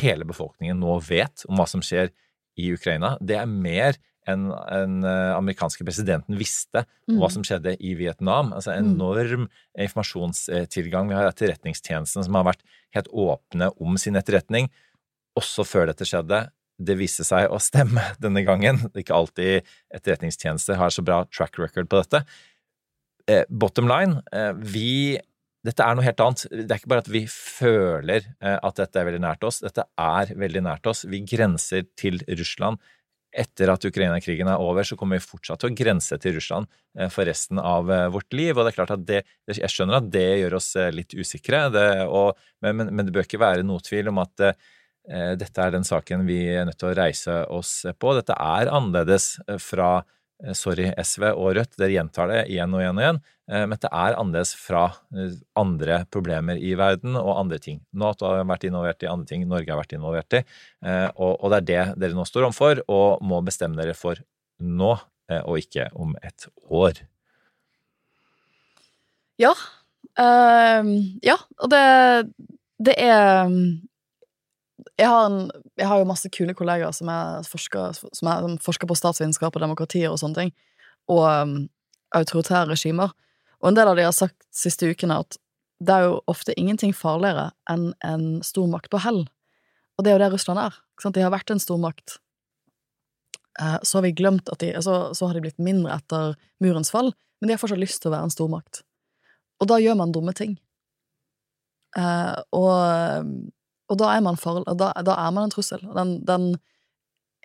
hele 0.00 0.26
befolkningen 0.26 0.78
nå 0.82 0.98
vet 1.06 1.44
om 1.50 1.58
hva 1.58 1.66
som 1.70 1.82
skjer 1.84 2.12
i 2.56 2.70
Ukraina, 2.74 3.16
det 3.20 3.36
er 3.38 3.50
mer 3.50 3.98
enn 4.26 4.48
den 4.50 5.04
amerikanske 5.06 5.84
presidenten 5.86 6.38
visste 6.38 6.82
om 7.06 7.20
hva 7.20 7.28
som 7.30 7.44
skjedde 7.46 7.76
i 7.78 7.92
Vietnam. 7.98 8.50
Altså 8.56 8.72
enorm 8.74 9.44
informasjonstilgang. 9.78 11.12
Vi 11.12 11.14
har 11.14 11.28
etterretningstjenesten 11.28 12.26
som 12.26 12.38
har 12.38 12.48
vært 12.48 12.64
helt 12.96 13.10
åpne 13.12 13.70
om 13.78 13.98
sin 14.00 14.18
etterretning, 14.18 14.66
også 15.38 15.66
før 15.68 15.92
dette 15.92 16.08
skjedde. 16.08 16.46
Det 16.76 16.96
viste 16.98 17.24
seg 17.24 17.48
å 17.52 17.60
stemme 17.62 18.02
denne 18.24 18.42
gangen. 18.46 18.82
Det 18.90 19.04
ikke 19.04 19.16
alltid 19.16 19.70
etterretningstjenester 19.94 20.80
har 20.80 20.92
så 20.92 21.04
bra 21.06 21.22
track 21.30 21.60
record 21.62 21.90
på 21.92 22.02
dette. 22.02 22.24
Eh, 23.30 23.44
bottom 23.50 23.88
line, 23.90 24.20
eh, 24.32 24.52
vi 24.54 25.18
dette 25.66 25.84
er 25.84 25.96
noe 25.96 26.06
helt 26.06 26.20
annet. 26.22 26.44
Det 26.52 26.66
er 26.66 26.80
ikke 26.80 26.92
bare 26.92 27.04
at 27.04 27.12
vi 27.12 27.22
føler 27.30 28.26
eh, 28.40 28.56
at 28.56 28.78
dette 28.78 29.00
er 29.00 29.08
veldig 29.08 29.22
nært 29.24 29.46
oss, 29.46 29.62
dette 29.64 29.86
er 30.00 30.32
veldig 30.38 30.62
nært 30.66 30.86
oss. 30.90 31.06
Vi 31.10 31.22
grenser 31.26 31.88
til 31.98 32.22
Russland. 32.38 32.82
Etter 33.36 33.68
at 33.68 33.84
Ukraina-krigen 33.84 34.48
er 34.48 34.62
over, 34.62 34.86
så 34.86 34.96
kommer 34.96 35.18
vi 35.18 35.26
fortsatt 35.26 35.60
til 35.60 35.68
å 35.68 35.76
grense 35.76 36.16
til 36.22 36.36
Russland 36.38 36.70
eh, 36.98 37.10
for 37.12 37.28
resten 37.28 37.60
av 37.60 37.90
eh, 37.92 38.06
vårt 38.14 38.36
liv. 38.36 38.54
Og 38.54 38.62
det 38.62 38.72
er 38.72 38.78
klart 38.78 38.94
at 38.96 39.04
det, 39.08 39.22
jeg 39.50 39.72
skjønner 39.72 40.00
at 40.00 40.08
det 40.14 40.28
gjør 40.42 40.58
oss 40.60 40.72
litt 40.94 41.16
usikre, 41.18 41.66
det, 41.74 41.86
og, 42.06 42.38
men, 42.64 42.86
men, 42.88 43.04
det 43.04 43.14
bør 43.16 43.28
ikke 43.28 43.42
være 43.42 43.66
noe 43.66 43.84
tvil 43.84 44.12
om 44.14 44.24
at 44.24 44.48
dette 45.06 45.62
er 45.62 45.70
den 45.70 45.84
saken 45.86 46.24
vi 46.26 46.40
er 46.50 46.64
nødt 46.66 46.80
til 46.80 46.88
å 46.88 46.96
reise 46.98 47.34
oss 47.54 47.84
på. 47.94 48.14
Dette 48.16 48.34
er 48.42 48.66
annerledes 48.74 49.36
fra 49.62 50.00
Sorry, 50.52 50.90
SV 51.00 51.30
og 51.32 51.54
Rødt, 51.56 51.78
dere 51.80 51.94
gjentar 51.94 52.28
det 52.28 52.42
igjen 52.52 52.74
og 52.76 52.82
igjen 52.82 52.98
og 52.98 53.02
igjen. 53.02 53.20
Eh, 53.48 53.64
Men 53.64 53.78
det 53.80 53.88
er 53.88 54.16
annerledes 54.18 54.52
fra 54.58 54.84
eh, 55.16 55.36
andre 55.56 56.02
problemer 56.12 56.60
i 56.60 56.74
verden 56.78 57.16
og 57.16 57.38
andre 57.38 57.58
ting. 57.62 57.80
Nato 57.92 58.28
har 58.28 58.44
vært 58.44 58.66
involvert 58.68 59.06
i 59.06 59.10
andre 59.10 59.30
ting 59.30 59.46
Norge 59.48 59.72
har 59.72 59.80
vært 59.80 59.96
involvert 59.96 60.38
i, 60.38 60.42
eh, 60.84 61.08
og, 61.16 61.46
det 61.50 61.58
er 61.62 61.66
det 61.70 61.82
dere 62.02 62.18
nå 62.18 62.26
står 62.28 62.48
overfor 62.50 62.82
og 62.84 63.24
må 63.24 63.40
bestemme 63.46 63.80
dere 63.80 63.96
for 63.96 64.20
nå, 64.60 64.92
eh, 65.30 65.42
og 65.42 65.62
ikke 65.62 65.88
om 65.94 66.16
et 66.22 66.48
år. 66.68 67.00
Ja. 69.40 69.52
Uh, 70.16 70.96
ja, 71.20 71.34
og 71.60 71.68
det, 71.68 71.80
det 72.80 72.94
er 73.04 73.50
jeg 74.96 75.08
har, 75.12 75.26
en, 75.28 75.50
jeg 75.76 75.88
har 75.90 76.00
jo 76.00 76.08
masse 76.08 76.28
kule 76.32 76.54
kollegaer 76.56 76.94
som 76.96 77.10
er 77.12 77.46
forsker, 77.48 77.96
som 77.96 78.30
er, 78.32 78.44
som 78.46 78.58
forsker 78.64 78.88
på 78.88 78.96
statsvitenskap 78.96 79.56
og 79.56 79.64
demokratier 79.64 80.08
og 80.12 80.20
sånne 80.22 80.38
ting, 80.46 80.52
og 81.12 81.24
um, 81.28 81.56
autoritære 82.16 82.70
regimer. 82.72 83.12
Og 83.60 83.70
en 83.70 83.76
del 83.76 83.90
av 83.90 83.98
de 83.98 84.06
har 84.06 84.16
sagt 84.16 84.48
siste 84.54 84.88
ukene 84.88 85.20
at 85.24 85.36
det 85.84 85.92
er 85.92 86.06
jo 86.06 86.20
ofte 86.32 86.54
ingenting 86.56 86.94
farligere 86.96 87.50
enn 87.68 87.90
en 88.06 88.26
stormakt 88.46 88.88
på 88.92 89.00
hell. 89.04 89.26
Og 89.96 90.04
det 90.04 90.12
er 90.12 90.16
jo 90.16 90.22
det 90.24 90.30
Russland 90.32 90.60
er. 90.60 90.78
De 91.04 91.24
har 91.24 91.32
vært 91.34 91.52
en 91.52 91.60
stormakt. 91.60 92.16
Eh, 93.60 93.78
så 93.82 93.98
har 93.98 94.06
vi 94.06 94.16
glemt 94.16 94.48
at 94.52 94.60
de 94.64 94.72
så, 94.84 95.12
så 95.16 95.28
har 95.28 95.36
de 95.36 95.44
blitt 95.44 95.60
mindre 95.60 95.96
etter 95.96 96.36
murens 96.64 96.92
fall, 96.92 97.12
men 97.40 97.48
de 97.48 97.56
har 97.56 97.60
fortsatt 97.60 97.80
lyst 97.80 98.00
til 98.02 98.10
å 98.10 98.16
være 98.16 98.28
en 98.28 98.32
stormakt. 98.32 98.82
Og 99.60 99.68
da 99.68 99.80
gjør 99.80 99.96
man 100.00 100.12
dumme 100.12 100.32
ting. 100.36 100.56
Eh, 101.96 102.36
og, 102.56 102.72
og 103.90 104.00
da 104.00 104.10
er 104.14 104.24
man 104.24 104.38
farlig, 104.40 104.64
da, 104.78 104.90
da 105.06 105.14
er 105.22 105.34
man 105.34 105.46
en 105.46 105.54
trussel. 105.54 105.82
Den, 105.94 106.18
den 106.26 106.48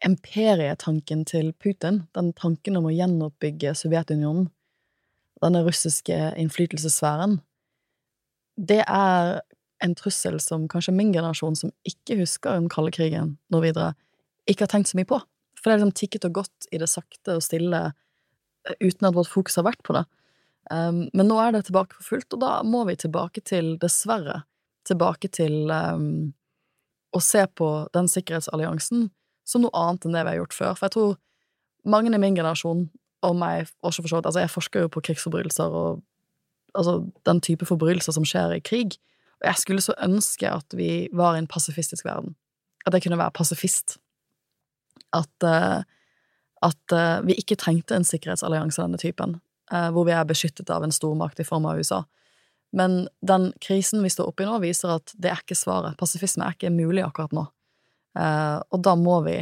imperietanken 0.06 1.24
til 1.30 1.52
Putin, 1.62 2.04
den 2.18 2.32
tanken 2.38 2.80
om 2.80 2.88
å 2.90 2.94
gjenoppbygge 2.96 3.76
Sovjetunionen, 3.78 4.50
denne 5.42 5.64
russiske 5.66 6.18
innflytelsessfæren, 6.42 7.40
det 8.62 8.82
er 8.86 9.40
en 9.82 9.96
trussel 9.98 10.38
som 10.42 10.68
kanskje 10.70 10.94
min 10.94 11.14
generasjon, 11.14 11.58
som 11.58 11.74
ikke 11.88 12.20
husker 12.22 12.58
den 12.58 12.70
kalde 12.70 12.94
krigen 12.94 13.36
noe 13.54 13.66
videre, 13.66 13.94
ikke 14.50 14.66
har 14.66 14.74
tenkt 14.74 14.92
så 14.92 15.00
mye 15.00 15.10
på. 15.10 15.22
For 15.58 15.70
det 15.70 15.76
er 15.76 15.82
liksom 15.82 15.98
tikket 15.98 16.28
og 16.30 16.40
gått 16.42 16.70
i 16.74 16.80
det 16.82 16.90
sakte 16.90 17.38
og 17.38 17.46
stille 17.46 17.82
eh, 17.90 18.78
uten 18.82 19.10
at 19.10 19.18
vårt 19.18 19.30
fokus 19.30 19.58
har 19.60 19.68
vært 19.70 19.82
på 19.86 19.96
det. 19.98 20.06
Um, 20.72 21.08
men 21.18 21.28
nå 21.30 21.38
er 21.42 21.56
det 21.56 21.66
tilbake 21.68 21.98
for 21.98 22.14
fullt, 22.14 22.34
og 22.38 22.42
da 22.44 22.52
må 22.66 22.84
vi 22.90 22.98
tilbake 23.00 23.44
til, 23.46 23.76
dessverre, 23.82 24.44
tilbake 24.88 25.30
til 25.34 25.72
um, 25.72 26.32
å 27.12 27.22
se 27.24 27.44
på 27.58 27.70
den 27.96 28.08
sikkerhetsalliansen 28.12 29.10
som 29.48 29.66
noe 29.66 29.76
annet 29.78 30.08
enn 30.08 30.16
det 30.16 30.24
vi 30.26 30.34
har 30.34 30.42
gjort 30.42 30.58
før. 30.58 30.74
For 30.78 30.88
jeg 30.88 30.96
tror 30.96 31.16
mange 31.92 32.14
i 32.14 32.22
min 32.22 32.38
generasjon 32.38 32.88
og 33.22 33.38
meg 33.38 33.70
også 33.86 34.02
for 34.04 34.10
så 34.10 34.20
vidt 34.20 34.30
Altså, 34.30 34.44
jeg 34.44 34.54
forsker 34.54 34.86
jo 34.86 34.92
på 34.94 35.04
krigsforbrytelser 35.08 35.78
og 35.78 36.02
altså 36.78 37.02
den 37.28 37.42
type 37.44 37.68
forbrytelser 37.68 38.16
som 38.16 38.26
skjer 38.28 38.56
i 38.56 38.64
krig. 38.64 38.98
Og 39.42 39.50
jeg 39.50 39.62
skulle 39.62 39.84
så 39.84 39.98
ønske 40.02 40.50
at 40.50 40.78
vi 40.78 41.10
var 41.14 41.36
i 41.36 41.42
en 41.42 41.50
pasifistisk 41.50 42.06
verden. 42.06 42.36
At 42.86 42.94
jeg 42.94 43.06
kunne 43.06 43.20
være 43.20 43.36
pasifist. 43.36 43.98
At, 45.14 45.34
uh, 45.44 45.84
at 46.64 46.96
uh, 46.96 47.26
vi 47.28 47.36
ikke 47.38 47.60
trengte 47.60 47.98
en 47.98 48.08
sikkerhetsallianse 48.08 48.80
av 48.80 48.88
denne 48.88 49.02
typen, 49.02 49.40
uh, 49.74 49.90
hvor 49.92 50.08
vi 50.08 50.16
er 50.16 50.30
beskyttet 50.30 50.70
av 50.72 50.86
en 50.86 50.94
stormakt 50.94 51.42
i 51.42 51.48
form 51.48 51.68
av 51.68 51.82
USA. 51.82 52.04
Men 52.72 53.06
den 53.20 53.50
krisen 53.64 54.04
vi 54.04 54.12
står 54.14 54.32
oppi 54.32 54.48
nå, 54.48 54.60
viser 54.64 54.96
at 54.96 55.12
det 55.20 55.32
er 55.34 55.42
ikke 55.44 55.58
svaret. 55.60 55.98
Pasifisme 56.00 56.46
er 56.46 56.56
ikke 56.56 56.72
mulig 56.74 57.04
akkurat 57.04 57.34
nå. 57.36 57.48
og 58.16 58.80
da 58.84 58.94
må 59.00 59.22
vi 59.24 59.38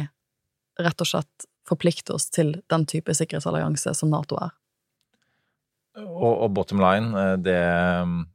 rett 0.78 1.02
og 1.02 1.08
slett 1.08 1.46
forplikte 1.68 2.14
oss 2.16 2.28
til 2.30 2.56
den 2.70 2.86
type 2.90 3.14
sikkerhetsallianse 3.14 3.94
som 3.98 4.10
Nato 4.12 4.38
er. 4.40 4.54
Og, 5.98 6.44
og, 6.44 6.50
bottom 6.54 6.78
line, 6.80 7.10
eh, 7.18 7.32
det, 7.42 7.56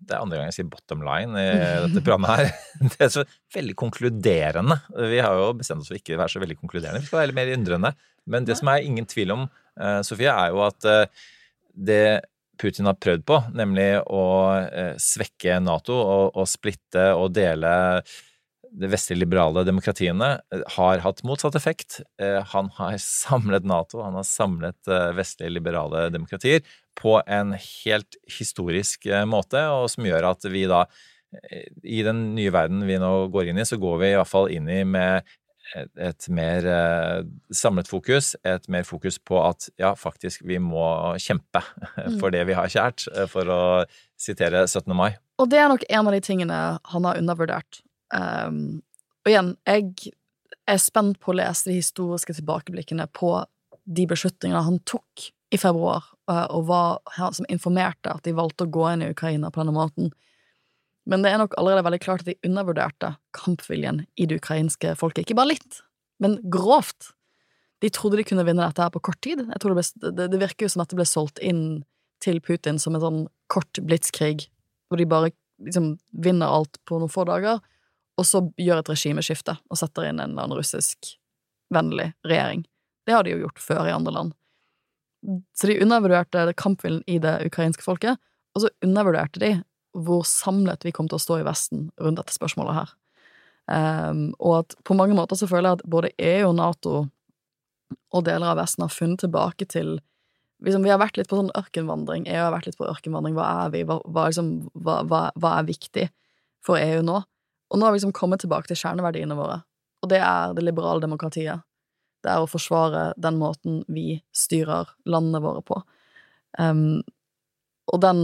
det, 0.03 0.11
er 0.11 0.19
andre 0.19 0.37
gang 0.37 0.49
jeg 0.49 0.57
sier 0.57 0.67
bottom 0.69 1.05
line 1.05 1.39
i 1.39 1.53
dette 1.85 2.03
programmet 2.03 2.33
her. 2.33 2.49
Det 2.91 3.05
er 3.07 3.13
så 3.13 3.23
veldig 3.55 3.77
konkluderende. 3.79 4.77
Vi 5.13 5.21
har 5.23 5.39
jo 5.39 5.53
bestemt 5.57 5.85
oss 5.85 5.91
for 5.91 5.99
ikke 5.99 6.17
å 6.17 6.21
være 6.21 6.35
så 6.35 6.43
veldig 6.43 6.59
konkluderende, 6.59 7.01
vi 7.01 7.09
skal 7.09 7.21
være 7.21 7.31
litt 7.31 7.39
mer 7.39 7.53
undrende. 7.55 7.93
Men 8.27 8.47
det 8.47 8.57
som 8.59 8.71
er 8.73 8.83
ingen 8.83 9.07
tvil 9.09 9.31
om, 9.37 9.47
eh, 9.79 10.01
Sofie, 10.05 10.33
er 10.33 10.51
jo 10.51 10.61
at 10.65 10.89
eh, 10.91 11.25
det 11.87 12.05
Putin 12.61 12.89
har 12.89 12.99
prøvd 13.01 13.25
på, 13.27 13.41
nemlig 13.57 13.89
å 14.11 14.23
svekke 15.01 15.59
Nato 15.63 15.95
og, 15.95 16.37
og 16.39 16.47
splitte 16.49 17.11
og 17.15 17.33
dele 17.35 17.73
de 18.75 18.89
vestlige 18.91 19.21
liberale 19.21 19.63
demokratiene 19.63 20.29
har 20.75 21.03
hatt 21.03 21.21
motsatt 21.27 21.55
effekt. 21.55 22.01
Han 22.51 22.71
har 22.75 22.97
samlet 23.03 23.67
Nato, 23.67 24.01
han 24.03 24.17
har 24.19 24.27
samlet 24.27 24.91
vestlige 25.15 25.53
liberale 25.57 26.07
demokratier 26.11 26.65
på 26.99 27.19
en 27.27 27.55
helt 27.59 28.17
historisk 28.39 29.05
eh, 29.09 29.25
måte, 29.27 29.61
og 29.71 29.89
som 29.91 30.07
gjør 30.07 30.31
at 30.31 30.47
vi 30.51 30.65
da 30.69 30.85
eh, 30.85 31.67
i 31.83 32.01
den 32.07 32.29
nye 32.37 32.53
verden 32.55 32.85
vi 32.87 32.99
nå 33.01 33.27
går 33.33 33.51
inn 33.51 33.61
i, 33.61 33.67
så 33.67 33.79
går 33.81 33.99
vi 34.01 34.13
i 34.13 34.19
hvert 34.19 34.31
fall 34.31 34.51
inn 34.53 34.69
i 34.71 34.81
med 34.87 35.27
et 35.73 36.27
mer 36.31 36.67
eh, 36.69 37.21
samlet 37.53 37.89
fokus, 37.89 38.33
et 38.45 38.67
mer 38.71 38.85
fokus 38.87 39.17
på 39.19 39.39
at 39.41 39.69
ja, 39.81 39.93
faktisk, 39.97 40.45
vi 40.45 40.59
må 40.61 41.15
kjempe 41.21 41.61
mm. 41.97 42.19
for 42.21 42.33
det 42.35 42.45
vi 42.49 42.57
har 42.57 42.71
kjært, 42.71 43.07
for 43.31 43.51
å 43.51 43.61
sitere 44.19 44.65
17. 44.67 44.91
mai. 44.95 45.15
Og 45.41 45.49
det 45.51 45.59
er 45.59 45.71
nok 45.71 45.83
en 45.89 46.07
av 46.07 46.15
de 46.15 46.21
tingene 46.23 46.59
han 46.79 47.07
har 47.09 47.19
undervurdert. 47.19 47.81
Um, 48.15 48.83
og 49.25 49.31
igjen, 49.31 49.55
jeg 49.67 50.13
er 50.69 50.79
spent 50.81 51.19
på 51.21 51.33
å 51.33 51.37
lese 51.41 51.69
de 51.69 51.79
historiske 51.79 52.37
tilbakeblikkene 52.37 53.07
på 53.13 53.37
de 53.85 54.05
beslutningene 54.09 54.63
han 54.65 54.79
tok 54.87 55.29
i 55.53 55.59
februar, 55.61 56.05
eh, 56.31 56.45
og 56.55 56.71
han 57.17 57.35
som 57.35 57.47
informerte 57.51 58.11
at 58.11 58.25
de 58.25 58.33
valgte 58.35 58.65
å 58.65 58.71
gå 58.71 58.87
inn 58.91 59.05
i 59.05 59.11
Ukraina 59.13 59.51
på 59.51 59.61
denne 59.61 59.75
måten. 59.75 60.13
Men 61.05 61.21
det 61.21 61.31
er 61.31 61.41
nok 61.41 61.53
allerede 61.59 61.85
veldig 61.85 62.01
klart 62.01 62.23
at 62.23 62.31
de 62.31 62.47
undervurderte 62.47 63.11
kampviljen 63.37 64.03
i 64.17 64.25
det 64.29 64.39
ukrainske 64.41 64.95
folket. 64.97 65.25
Ikke 65.25 65.37
bare 65.37 65.53
litt, 65.53 65.81
men 66.23 66.39
grovt. 66.51 67.11
De 67.83 67.91
trodde 67.93 68.17
de 68.17 68.25
kunne 68.25 68.45
vinne 68.47 68.65
dette 68.65 68.81
her 68.81 68.93
på 68.93 69.03
kort 69.05 69.19
tid. 69.21 69.43
Jeg 69.45 69.61
tror 69.61 69.75
det, 69.75 69.83
ble, 69.83 70.11
det, 70.17 70.27
det 70.33 70.41
virker 70.41 70.65
jo 70.65 70.73
som 70.73 70.85
at 70.85 70.89
det 70.89 70.97
ble 70.97 71.07
solgt 71.09 71.41
inn 71.43 71.83
til 72.23 72.39
Putin 72.41 72.79
som 72.81 72.97
en 72.97 73.03
sånn 73.03 73.23
kort 73.51 73.77
blitskrig, 73.85 74.47
hvor 74.89 74.97
de 74.97 75.07
bare 75.09 75.33
liksom 75.61 75.95
vinner 76.25 76.49
alt 76.49 76.79
på 76.89 76.97
noen 76.99 77.11
få 77.11 77.27
dager, 77.29 77.61
og 78.15 78.25
så 78.27 78.41
gjør 78.57 78.81
et 78.81 78.89
regimeskifte 78.89 79.57
og 79.69 79.79
setter 79.79 80.07
inn 80.07 80.19
en 80.19 80.31
eller 80.31 80.47
annen 80.47 80.57
russisk 80.57 81.13
vennlig 81.73 82.13
regjering. 82.25 82.63
Det 83.05 83.13
har 83.13 83.25
de 83.25 83.35
jo 83.35 83.43
gjort 83.43 83.61
før 83.61 83.89
i 83.89 83.93
andre 83.93 84.13
land. 84.15 84.33
Så 85.57 85.69
de 85.69 85.79
undervurderte 85.81 86.47
kampviljen 86.57 87.03
i 87.09 87.19
det 87.21 87.37
ukrainske 87.47 87.85
folket, 87.85 88.21
og 88.55 88.63
så 88.63 88.71
undervurderte 88.85 89.41
de 89.41 89.51
hvor 89.95 90.25
samlet 90.27 90.85
vi 90.85 90.93
kom 90.95 91.07
til 91.09 91.19
å 91.19 91.23
stå 91.23 91.39
i 91.39 91.47
Vesten 91.47 91.89
rundt 92.01 92.19
dette 92.19 92.35
spørsmålet 92.35 92.79
her. 92.79 92.93
Um, 93.65 94.27
og 94.37 94.59
at 94.59 94.75
på 94.85 94.97
mange 94.97 95.15
måter 95.17 95.39
så 95.39 95.47
føler 95.49 95.71
jeg 95.71 95.79
at 95.79 95.87
både 95.89 96.11
EU 96.21 96.49
og 96.51 96.57
Nato 96.59 96.95
og 98.13 98.25
deler 98.27 98.51
av 98.51 98.59
Vesten 98.59 98.85
har 98.85 98.93
funnet 98.93 99.23
tilbake 99.23 99.65
til 99.71 99.95
liksom, 100.63 100.83
Vi 100.85 100.91
har 100.91 101.01
vært 101.01 101.17
litt 101.17 101.29
på 101.31 101.39
sånn 101.39 101.53
ørkenvandring. 101.57 102.27
EU 102.29 102.41
har 102.43 102.53
vært 102.53 102.69
litt 102.69 102.77
på 102.77 102.87
ørkenvandring. 102.89 103.37
Hva 103.37 103.47
er 103.65 103.73
vi? 103.73 103.83
Hva, 103.87 103.99
hva, 104.05 104.27
liksom, 104.29 104.51
hva, 104.85 104.99
hva 105.05 105.53
er 105.55 105.69
viktig 105.69 106.09
for 106.65 106.81
EU 106.81 107.01
nå? 107.05 107.21
Og 107.71 107.79
nå 107.79 107.87
har 107.87 107.93
vi 107.93 107.99
liksom 107.99 108.13
kommet 108.15 108.43
tilbake 108.43 108.69
til 108.69 108.77
kjerneverdiene 108.79 109.37
våre, 109.37 109.63
og 110.05 110.11
det 110.11 110.19
er 110.21 110.53
det 110.53 110.63
liberale 110.63 111.01
demokratiet. 111.01 111.65
Det 112.23 112.29
er 112.31 112.41
å 112.41 112.49
forsvare 112.49 113.07
den 113.21 113.39
måten 113.41 113.81
vi 113.91 114.19
styrer 114.33 114.91
landene 115.09 115.41
våre 115.41 115.63
på. 115.65 115.79
Um, 116.61 117.01
og 117.91 118.01
den 118.05 118.21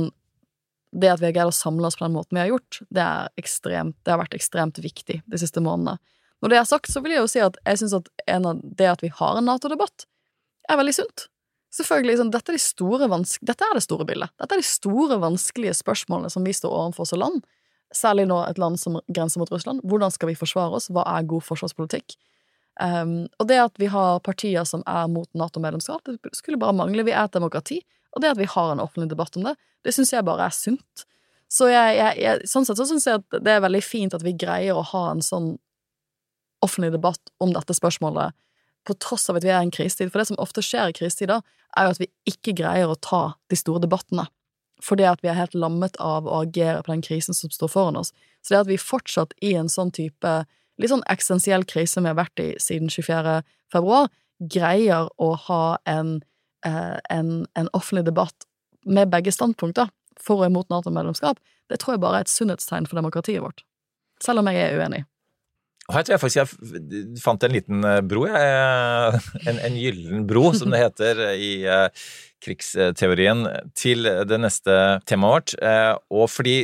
Det 0.91 1.08
at 1.08 1.21
vi 1.21 1.30
har 1.30 1.36
greid 1.36 1.51
å 1.51 1.56
samle 1.56 1.88
oss 1.88 1.97
på 1.99 2.04
den 2.06 2.15
måten 2.17 2.36
vi 2.36 2.43
har 2.43 2.51
gjort, 2.51 2.82
det, 2.91 3.08
ekstremt, 3.39 3.95
det 4.04 4.12
har 4.12 4.19
vært 4.19 4.36
ekstremt 4.36 4.82
viktig 4.84 5.21
de 5.23 5.39
siste 5.39 5.63
månedene. 5.63 6.01
Når 6.41 6.51
det 6.51 6.58
er 6.58 6.67
sagt, 6.67 6.89
så 6.91 7.04
vil 7.04 7.13
jeg 7.15 7.21
jo 7.21 7.30
si 7.30 7.43
at 7.43 7.60
jeg 7.67 7.80
syns 7.80 7.93
at 7.99 8.10
det 8.25 8.89
at 8.89 9.04
vi 9.04 9.12
har 9.13 9.38
en 9.38 9.47
Nato-debatt, 9.47 10.08
er 10.69 10.80
veldig 10.80 10.95
sunt. 10.97 11.27
Selvfølgelig, 11.71 12.17
sånn, 12.19 12.32
dette, 12.34 12.51
er 12.51 12.60
de 12.60 13.39
dette 13.47 13.67
er 13.67 13.77
det 13.77 13.84
store 13.86 14.08
bildet. 14.10 14.34
Dette 14.41 14.58
er 14.58 14.60
de 14.60 14.67
store, 14.67 15.19
vanskelige 15.21 15.77
spørsmålene 15.80 16.32
som 16.34 16.43
vi 16.43 16.56
står 16.56 16.73
overfor 16.73 17.08
som 17.08 17.21
land. 17.21 17.45
Særlig 17.95 18.25
nå 18.27 18.41
et 18.43 18.60
land 18.60 18.80
som 18.80 18.99
grenser 19.08 19.39
mot 19.39 19.51
Russland. 19.51 19.84
Hvordan 19.88 20.12
skal 20.12 20.32
vi 20.32 20.39
forsvare 20.39 20.75
oss? 20.80 20.89
Hva 20.91 21.06
er 21.13 21.30
god 21.30 21.45
forsvarspolitikk? 21.47 22.17
Um, 22.82 23.30
og 23.39 23.47
det 23.47 23.60
at 23.62 23.80
vi 23.80 23.88
har 23.91 24.19
partier 24.25 24.67
som 24.67 24.84
er 24.89 25.08
mot 25.12 25.30
Nato-medlemskap, 25.38 26.04
det 26.08 26.36
skulle 26.36 26.60
bare 26.60 26.75
mangle. 26.75 27.06
Vi 27.08 27.15
er 27.15 27.23
et 27.27 27.36
demokrati. 27.36 27.82
Og 28.15 28.24
det 28.24 28.34
at 28.34 28.39
vi 28.39 28.50
har 28.50 28.71
en 28.71 28.84
offentlig 28.84 29.12
debatt 29.12 29.38
om 29.39 29.47
det, 29.47 29.56
det 29.86 29.95
syns 29.95 30.13
jeg 30.13 30.28
bare 30.28 30.47
er 30.50 30.56
sunt. 30.56 31.06
Så 31.52 31.67
jeg, 31.71 31.95
jeg, 31.97 32.19
jeg, 32.24 32.47
sånn 32.47 32.67
sett 32.67 32.80
så 32.80 32.88
syns 32.88 33.08
jeg 33.08 33.19
at 33.19 33.41
det 33.43 33.54
er 33.56 33.63
veldig 33.63 33.84
fint 33.84 34.15
at 34.15 34.24
vi 34.24 34.36
greier 34.39 34.78
å 34.78 34.86
ha 34.93 35.04
en 35.12 35.24
sånn 35.26 35.54
offentlig 36.63 36.91
debatt 36.93 37.32
om 37.41 37.52
dette 37.56 37.76
spørsmålet, 37.76 38.36
på 38.88 38.95
tross 39.02 39.28
av 39.30 39.38
at 39.38 39.45
vi 39.45 39.52
er 39.52 39.60
i 39.60 39.67
en 39.67 39.74
krisetid. 39.74 40.12
For 40.12 40.21
det 40.21 40.30
som 40.32 40.39
ofte 40.41 40.63
skjer 40.65 40.91
i 40.91 40.95
krisetider, 40.97 41.41
er 41.78 41.88
jo 41.88 41.95
at 41.95 42.02
vi 42.02 42.10
ikke 42.30 42.56
greier 42.58 42.89
å 42.89 42.97
ta 42.97 43.24
de 43.52 43.58
store 43.60 43.82
debattene. 43.84 44.26
Fordi 44.82 45.06
at 45.06 45.21
vi 45.21 45.30
er 45.30 45.38
helt 45.38 45.58
lammet 45.58 46.00
av 46.02 46.26
å 46.26 46.41
agere 46.41 46.82
på 46.82 46.93
den 46.93 47.04
krisen 47.06 47.38
som 47.38 47.52
står 47.54 47.69
foran 47.69 48.00
oss. 48.00 48.10
Så 48.41 48.56
det 48.56 48.63
at 48.63 48.71
vi 48.71 48.80
fortsatt 48.82 49.36
i 49.45 49.54
en 49.60 49.69
sånn 49.69 49.93
type 49.93 50.34
litt 50.82 50.89
sånn 50.89 51.06
eksistensiell 51.12 51.65
krise 51.69 52.02
vi 52.02 52.10
har 52.10 52.17
vært 52.17 52.41
i 52.41 52.50
siden 52.62 52.89
24. 52.89 53.41
februar, 53.74 54.10
greier 54.41 55.10
å 55.21 55.34
ha 55.47 55.63
en, 55.89 56.21
en, 56.63 57.30
en 57.58 57.69
offentlig 57.74 58.06
debatt 58.06 58.45
med 58.86 59.12
begge 59.13 59.34
standpunkter 59.34 59.89
for 60.21 60.43
og 60.43 60.52
imot 60.52 60.69
Nato-medlemskap, 60.69 61.39
det 61.71 61.80
tror 61.82 61.95
jeg 61.95 62.04
bare 62.04 62.21
er 62.21 62.28
et 62.28 62.34
sunnhetstegn 62.34 62.88
for 62.89 63.00
demokratiet 63.00 63.41
vårt. 63.43 63.63
Selv 64.21 64.41
om 64.41 64.50
jeg 64.52 64.62
er 64.62 64.78
uenig. 64.78 65.04
Her 65.91 66.06
tror 66.06 66.13
jeg 66.13 66.21
faktisk 66.21 66.41
jeg 66.41 67.21
fant 67.24 67.43
en 67.43 67.56
liten 67.56 67.86
eh, 67.88 68.02
bro, 68.06 68.28
jeg. 68.30 69.21
En, 69.50 69.58
en 69.65 69.80
gyllen 69.80 70.28
bro, 70.30 70.52
som 70.56 70.71
det 70.71 70.84
heter 70.84 71.24
i 71.34 71.52
krigsteorien, 72.41 73.47
til 73.78 74.06
det 74.06 74.39
neste 74.41 74.78
temaet 75.10 75.56
vårt. 75.58 75.97
Og 76.13 76.30
fordi 76.32 76.56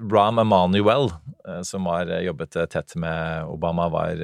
Ram 0.00 0.38
Emanuel, 0.38 1.10
eh, 1.48 1.62
som 1.62 1.86
har 1.86 2.10
eh, 2.10 2.24
jobbet 2.26 2.56
eh, 2.56 2.66
tett 2.66 2.94
med 2.96 3.44
Obama, 3.44 3.88
var 3.88 4.16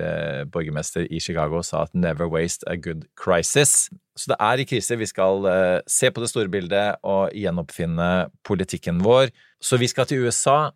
borgermester 0.52 1.06
i 1.12 1.20
Chicago, 1.20 1.62
sa 1.62 1.82
at 1.82 1.94
'never 1.94 2.28
waste 2.28 2.64
a 2.66 2.76
good 2.76 3.04
crisis'. 3.16 3.90
Så 4.16 4.32
det 4.32 4.36
er 4.40 4.58
i 4.58 4.64
krise 4.64 4.96
vi 4.96 5.06
skal 5.06 5.46
se 5.86 6.10
på 6.10 6.20
det 6.20 6.28
store 6.28 6.48
bildet 6.48 6.96
og 7.04 7.30
gjenoppfinne 7.30 8.30
politikken 8.44 9.04
vår. 9.04 9.30
Så 9.62 9.78
vi 9.78 9.86
skal 9.86 10.06
til 10.06 10.26
USA, 10.26 10.70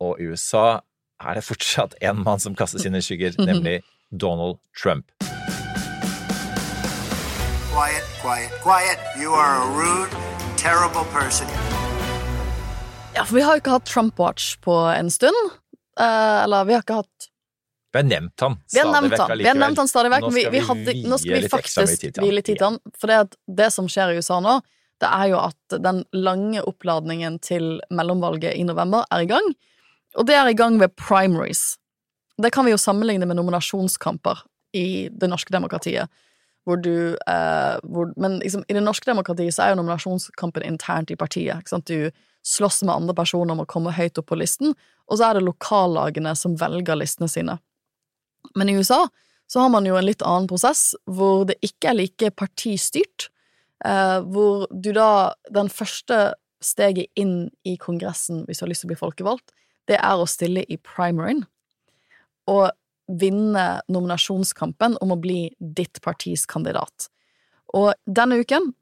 og 0.00 0.16
i 0.20 0.24
USA 0.24 0.80
er 1.20 1.34
det 1.34 1.44
fortsatt 1.44 1.94
én 2.00 2.24
mann 2.24 2.40
som 2.40 2.54
kaster 2.54 2.78
sine 2.78 3.02
skygger, 3.02 3.36
nemlig 3.50 3.82
Donald 4.10 4.56
Trump. 4.72 5.04
Quiet, 7.68 8.06
quiet, 8.22 8.52
quiet. 8.62 8.98
You 9.20 9.34
are 9.34 9.60
a 9.60 9.66
rude, 9.76 10.10
terrible 10.56 11.04
person. 11.12 11.77
Ja, 13.14 13.24
for 13.24 13.34
vi 13.34 13.42
har 13.42 13.56
jo 13.56 13.62
ikke 13.62 13.74
hatt 13.76 13.88
Trump-watch 13.88 14.56
på 14.64 14.74
en 14.92 15.10
stund. 15.10 15.36
Eh, 16.00 16.38
eller 16.44 16.64
vi 16.68 16.76
har 16.76 16.84
ikke 16.84 17.00
hatt 17.00 17.28
Vi 17.92 17.98
har 17.98 18.04
nevnt 18.04 18.40
han 18.44 18.58
stadig 18.68 19.40
vekk 19.40 19.40
Vi 19.40 19.48
har 19.48 19.58
nevnt 19.58 19.80
han 19.80 19.88
stadig 19.88 20.10
vekk, 20.12 20.26
men 20.28 20.34
vi, 20.36 20.44
vi 20.52 20.60
hadde, 20.68 20.94
nå 21.08 21.18
skal 21.18 21.40
vi 21.42 21.48
faktisk 21.50 22.04
hvile 22.20 22.42
tid 22.44 22.60
til 22.60 22.66
han. 22.66 22.76
For 23.00 23.10
det, 23.10 23.38
det 23.60 23.70
som 23.74 23.88
skjer 23.90 24.12
i 24.12 24.20
USA 24.20 24.38
nå, 24.44 24.58
det 25.02 25.08
er 25.08 25.32
jo 25.32 25.40
at 25.40 25.78
den 25.82 26.02
lange 26.14 26.62
oppladningen 26.66 27.38
til 27.42 27.78
mellomvalget 27.94 28.58
i 28.58 28.64
november 28.66 29.06
er 29.14 29.24
i 29.24 29.30
gang. 29.30 29.50
Og 30.18 30.26
det 30.28 30.36
er 30.36 30.50
i 30.50 30.56
gang 30.58 30.78
ved 30.80 30.94
primaries. 30.98 31.78
Det 32.38 32.52
kan 32.54 32.66
vi 32.66 32.74
jo 32.74 32.80
sammenligne 32.80 33.26
med 33.26 33.38
nominasjonskamper 33.38 34.44
i 34.78 35.08
det 35.10 35.30
norske 35.30 35.54
demokratiet. 35.54 36.10
Hvor 36.68 36.76
du 36.82 37.16
eh, 37.16 37.76
hvor, 37.82 38.12
Men 38.16 38.38
liksom, 38.42 38.64
i 38.68 38.76
det 38.76 38.82
norske 38.84 39.08
demokratiet 39.08 39.54
så 39.54 39.64
er 39.64 39.72
jo 39.72 39.80
nominasjonskampen 39.80 40.66
internt 40.66 41.10
i 41.10 41.16
partiet. 41.16 41.62
Ikke 41.62 41.72
sant? 41.72 41.88
Du 41.88 42.10
slåss 42.48 42.82
med 42.86 42.94
andre 42.94 43.14
personer 43.16 43.54
om 43.54 43.62
å 43.64 43.68
komme 43.68 43.94
høyt 43.94 44.18
opp 44.20 44.30
på 44.30 44.38
listen, 44.40 44.74
og 45.08 45.18
så 45.18 45.28
er 45.28 45.38
det 45.38 45.46
lokallagene 45.46 46.34
som 46.36 46.56
velger 46.58 46.98
listene 46.98 47.28
sine. 47.30 47.58
Men 48.56 48.70
i 48.70 48.76
USA 48.78 49.06
så 49.48 49.64
har 49.64 49.72
man 49.72 49.86
jo 49.88 49.96
en 49.96 50.06
litt 50.06 50.22
annen 50.24 50.48
prosess, 50.48 50.92
hvor 51.08 51.46
det 51.48 51.58
ikke 51.64 51.92
er 51.92 52.00
like 52.02 52.30
partistyrt. 52.36 53.30
eh, 53.84 54.18
hvor 54.26 54.66
du 54.70 54.92
da 54.92 55.34
Den 55.50 55.68
første 55.68 56.34
steget 56.60 57.06
inn 57.14 57.50
i 57.64 57.76
Kongressen 57.76 58.44
hvis 58.46 58.58
du 58.58 58.64
har 58.64 58.70
lyst 58.72 58.82
til 58.82 58.88
å 58.88 58.92
bli 58.92 58.98
folkevalgt, 58.98 59.52
det 59.86 59.96
er 59.96 60.18
å 60.18 60.26
stille 60.26 60.64
i 60.68 60.76
primaryen 60.76 61.44
og 62.48 62.70
vinne 63.08 63.80
nominasjonskampen 63.88 64.98
om 65.00 65.12
å 65.14 65.20
bli 65.20 65.54
ditt 65.60 66.00
partis 66.02 66.44
kandidat. 66.46 67.08
Og 67.72 67.94
denne 68.04 68.40
uken 68.42 68.72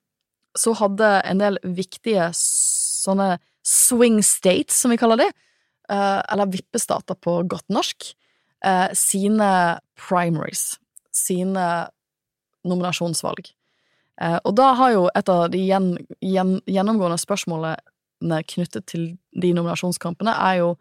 så 0.57 0.73
hadde 0.81 1.21
en 1.29 1.43
del 1.43 1.59
viktige 1.63 2.31
sånne 2.35 3.37
swing 3.67 4.23
states, 4.23 4.79
som 4.81 4.93
vi 4.95 4.99
kaller 5.01 5.21
de, 5.21 5.27
eh, 5.91 6.23
eller 6.33 6.53
vippestater 6.53 7.19
på 7.19 7.41
godt 7.51 7.69
norsk, 7.69 8.15
eh, 8.65 8.89
sine 8.95 9.81
primaries, 9.99 10.79
sine 11.13 11.89
nominasjonsvalg. 12.65 13.51
Eh, 14.21 14.39
og 14.45 14.55
da 14.57 14.73
har 14.79 14.93
jo 14.95 15.11
et 15.15 15.29
av 15.29 15.51
de 15.53 15.61
gjen, 15.61 15.93
gjen, 16.25 16.61
gjennomgående 16.65 17.19
spørsmålene 17.21 18.41
knyttet 18.49 18.87
til 18.87 19.19
de 19.37 19.53
nominasjonskampene, 19.53 20.33
er 20.33 20.63
jo 20.63 20.77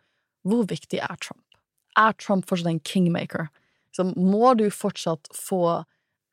hvor 0.45 0.67
viktig 0.69 1.01
er 1.01 1.17
Trump? 1.19 1.41
Er 1.97 2.13
Trump 2.21 2.45
fortsatt 2.47 2.69
en 2.69 2.83
kingmaker? 2.85 3.49
Så 3.95 4.05
må 4.15 4.53
du 4.57 4.67
fortsatt 4.69 5.27
få 5.33 5.83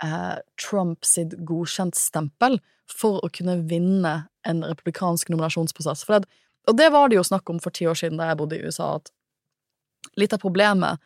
eh, 0.05 0.37
Trump 0.61 1.07
sitt 1.07 1.35
godkjentstempel 1.49 2.59
for 2.91 3.23
å 3.23 3.31
kunne 3.33 3.61
vinne 3.71 4.15
en 4.47 4.63
republikansk 4.67 5.31
nominasjonsprosess? 5.33 6.05
For 6.07 6.21
det, 6.21 6.42
og 6.69 6.79
det 6.79 6.89
var 6.95 7.11
det 7.11 7.19
jo 7.19 7.27
snakk 7.27 7.51
om 7.51 7.59
for 7.63 7.75
ti 7.75 7.89
år 7.91 7.99
siden 7.99 8.21
da 8.21 8.31
jeg 8.31 8.39
bodde 8.41 8.59
i 8.59 8.63
USA, 8.67 8.95
at 9.01 9.11
litt 10.19 10.35
av 10.35 10.43
problemet 10.43 11.03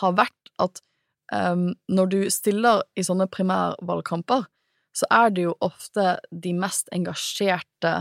har 0.00 0.14
vært 0.18 0.52
at 0.62 0.80
um, 1.34 1.70
når 1.90 2.10
du 2.12 2.20
stiller 2.30 2.84
i 2.98 3.04
sånne 3.06 3.26
primærvalgkamper, 3.32 4.46
så 4.96 5.06
er 5.14 5.34
det 5.34 5.46
jo 5.46 5.58
ofte 5.62 6.16
de 6.30 6.52
mest 6.58 6.88
engasjerte 6.94 7.92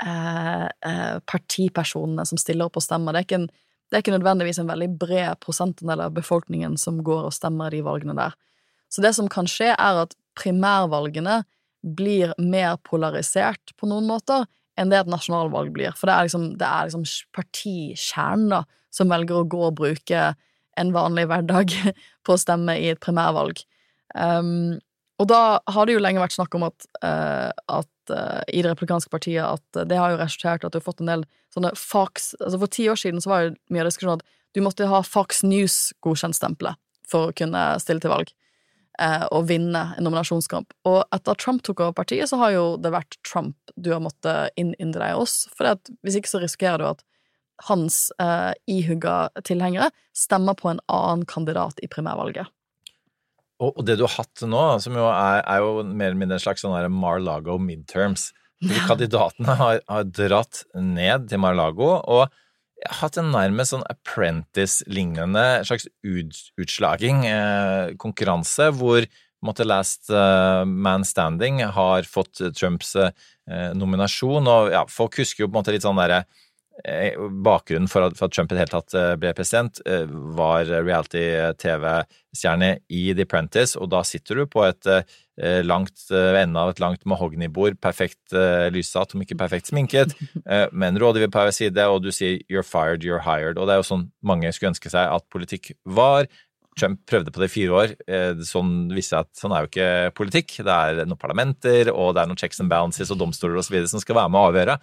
eh, 0.00 0.64
eh, 0.64 1.18
partipersonene 1.28 2.24
som 2.24 2.40
stiller 2.40 2.70
opp 2.70 2.78
og 2.80 2.84
stemmer. 2.86 3.12
Det 3.12 3.20
er, 3.20 3.42
en, 3.42 3.44
det 3.90 3.98
er 3.98 4.04
ikke 4.04 4.14
nødvendigvis 4.14 4.62
en 4.62 4.70
veldig 4.70 4.88
bred 4.96 5.42
prosentandel 5.44 6.06
av 6.06 6.14
befolkningen 6.16 6.78
som 6.80 7.02
går 7.04 7.28
og 7.28 7.36
stemmer 7.36 7.74
de 7.74 7.82
valgene 7.84 8.16
der. 8.16 8.32
Så 8.88 9.04
det 9.04 9.12
som 9.16 9.28
kan 9.32 9.48
skje, 9.48 9.74
er 9.76 10.02
at 10.06 10.16
primærvalgene 10.40 11.42
blir 11.82 12.32
mer 12.40 12.78
polarisert 12.88 13.74
på 13.76 13.88
noen 13.90 14.08
måter 14.08 14.46
enn 14.80 14.92
det 14.92 15.02
et 15.02 15.10
nasjonalvalg 15.10 15.72
blir. 15.74 15.92
For 15.98 16.08
det 16.08 16.14
er 16.14 16.28
liksom, 16.28 16.46
det 16.60 16.68
er 16.68 16.88
liksom 16.88 17.04
partikjernen 17.36 18.68
som 18.92 19.12
velger 19.12 19.40
å 19.40 19.48
gå 19.48 19.60
og 19.68 19.76
bruke 19.80 20.32
en 20.80 20.94
vanlig 20.94 21.26
hverdag 21.28 21.74
på 22.24 22.34
å 22.34 22.40
stemme 22.40 22.76
i 22.80 22.88
et 22.92 23.02
primærvalg. 23.02 23.60
Um, 24.16 24.80
og 25.20 25.28
da 25.30 25.60
har 25.70 25.86
det 25.86 25.96
jo 25.96 26.02
lenge 26.02 26.20
vært 26.22 26.34
snakk 26.34 26.54
om 26.56 26.66
at, 26.66 26.86
uh, 27.04 27.52
at 27.70 28.12
uh, 28.12 28.42
i 28.48 28.62
det 28.64 28.72
republikanske 28.72 29.12
partiet 29.12 29.44
at 29.44 29.84
det 29.88 30.00
har 30.00 30.12
jo 30.12 30.20
resultert 30.20 30.66
at 30.66 30.74
du 30.74 30.80
har 30.80 30.84
fått 30.84 31.02
en 31.04 31.12
del 31.12 31.24
sånne 31.54 31.70
Fox 31.78 32.32
altså 32.40 32.58
For 32.60 32.72
ti 32.72 32.88
år 32.90 32.98
siden 32.98 33.20
så 33.22 33.30
var 33.30 33.44
det 33.44 33.58
mye 33.72 33.84
av 33.84 33.90
diskusjonen 33.90 34.20
at 34.20 34.38
du 34.56 34.60
måtte 34.64 34.88
ha 34.88 35.00
Fox 35.06 35.44
News-godkjentstempelet 35.46 36.80
for 37.08 37.28
å 37.28 37.36
kunne 37.36 37.62
stille 37.80 38.02
til 38.02 38.12
valg 38.12 38.32
eh, 39.00 39.24
å 39.32 39.42
vinne 39.46 39.84
en 39.96 40.06
nominasjonskamp. 40.06 40.74
Og 40.88 41.00
etter 41.14 41.34
at 41.34 41.42
Trump 41.42 41.62
tok 41.64 41.80
over 41.84 41.96
partiet, 41.96 42.28
så 42.30 42.40
har 42.42 42.54
jo 42.56 42.64
det 42.82 42.92
vært 42.94 43.18
Trump 43.26 43.56
du 43.76 43.92
har 43.94 44.02
måttet 44.04 44.52
innynde 44.60 45.00
deg 45.00 45.16
hos. 45.18 45.46
For 45.56 45.78
hvis 46.04 46.18
ikke 46.20 46.32
så 46.32 46.42
risikerer 46.42 46.82
du 46.82 46.88
at 46.90 47.06
hans 47.68 48.08
eh, 48.22 48.52
ihugga 48.70 49.30
tilhengere 49.46 49.92
stemmer 50.16 50.56
på 50.58 50.72
en 50.72 50.82
annen 50.90 51.24
kandidat 51.28 51.78
i 51.82 51.88
primærvalget. 51.90 52.50
Og, 53.62 53.76
og 53.76 53.84
det 53.86 53.98
du 54.00 54.06
har 54.06 54.16
hatt 54.16 54.42
nå, 54.42 54.62
som 54.82 54.96
jo 54.98 55.06
er, 55.06 55.42
er 55.46 55.62
jo 55.62 55.84
mer 55.86 56.10
eller 56.10 56.22
mindre 56.24 56.40
en 56.40 56.44
slags 56.44 56.64
sånn 56.64 56.94
Mar-Lago 56.96 57.58
midterms 57.62 58.32
Kandidatene 58.88 59.56
har, 59.58 59.80
har 59.90 60.06
dratt 60.06 60.62
ned 60.78 61.28
til 61.30 61.40
Mar-Lago 61.42 61.96
og 61.98 62.34
hatt 63.00 63.18
en 63.20 63.32
nærmest 63.34 63.74
sånn 63.74 63.84
apprentice-lignende 63.90 65.44
slags 65.68 65.88
ut, 66.02 66.40
utslaging, 66.60 67.26
eh, 67.28 67.92
hvor 68.78 69.06
måtte 69.42 69.66
Last 69.66 70.06
uh, 70.10 70.62
Man 70.64 71.02
Standing 71.02 71.64
har 71.74 72.06
fått 72.06 72.38
Trumps 72.54 72.94
eh, 72.94 73.10
nominasjon. 73.74 74.46
Og 74.46 74.70
ja, 74.70 74.84
folk 74.86 75.18
husker 75.18 75.42
jo 75.42 75.48
på 75.48 75.56
en 75.56 75.60
måte 75.60 75.74
litt 75.74 75.82
sånn 75.82 75.98
derre 75.98 76.22
Eh, 76.84 77.18
bakgrunnen 77.44 77.88
for 77.88 78.08
at, 78.08 78.16
for 78.16 78.26
at, 78.26 78.34
Trump 78.34 78.50
i 78.50 78.56
det 78.56 78.62
hele 78.62 78.72
tatt 78.72 78.94
eh, 78.96 79.12
ble 79.20 79.32
president, 79.36 79.78
eh, 79.86 80.06
var 80.34 80.64
reality-TV-stjerne 80.66 82.70
i 82.88 83.02
The 83.12 83.26
Apprentice, 83.28 83.76
og 83.78 83.90
da 83.92 84.00
sitter 84.08 84.40
du 84.40 84.46
på 84.50 84.64
et 84.64 84.88
langt 85.40 86.10
ende 86.12 86.60
av 86.60 86.74
et 86.74 86.80
langt 86.82 87.06
mahognibord, 87.08 87.78
perfekt 87.80 88.34
lyssatt, 88.74 89.14
om 89.16 89.22
ikke 89.24 89.38
perfekt 89.40 89.70
sminket, 89.70 90.12
med 90.76 90.84
en 90.90 91.00
rådgiver 91.00 91.30
på 91.32 91.40
hver 91.40 91.54
side, 91.56 91.86
og 91.88 92.02
du 92.04 92.10
sier 92.12 92.42
'you're 92.50 92.66
fired, 92.66 93.00
you're 93.00 93.24
hired', 93.24 93.56
og 93.56 93.64
det 93.64 93.72
er 93.72 93.80
jo 93.80 93.88
sånn 93.88 94.10
mange 94.20 94.52
skulle 94.52 94.74
ønske 94.74 94.92
seg 94.92 95.08
at 95.08 95.24
politikk 95.32 95.72
var. 95.88 96.28
Trump 96.78 97.02
prøvde 97.08 97.32
på 97.32 97.40
det 97.42 97.50
i 97.50 97.52
fire 97.52 97.76
år. 97.76 97.94
Sånn 98.48 98.88
viste 98.94 99.18
at 99.20 99.28
sånn 99.36 99.52
er 99.52 99.64
jo 99.64 99.70
ikke 99.70 100.12
politikk. 100.16 100.54
Det 100.64 100.72
er 100.72 101.02
noen 101.04 101.20
parlamenter, 101.20 101.90
og 101.92 102.14
det 102.14 102.22
er 102.22 102.30
noen 102.30 102.40
checks 102.40 102.62
and 102.64 102.72
balances 102.72 103.12
og 103.12 103.20
domstoler 103.20 103.60
osv. 103.60 103.76
som 103.90 104.00
skal 104.00 104.16
være 104.16 104.32
med 104.32 104.40
å 104.40 104.46
avgjøre. 104.52 104.78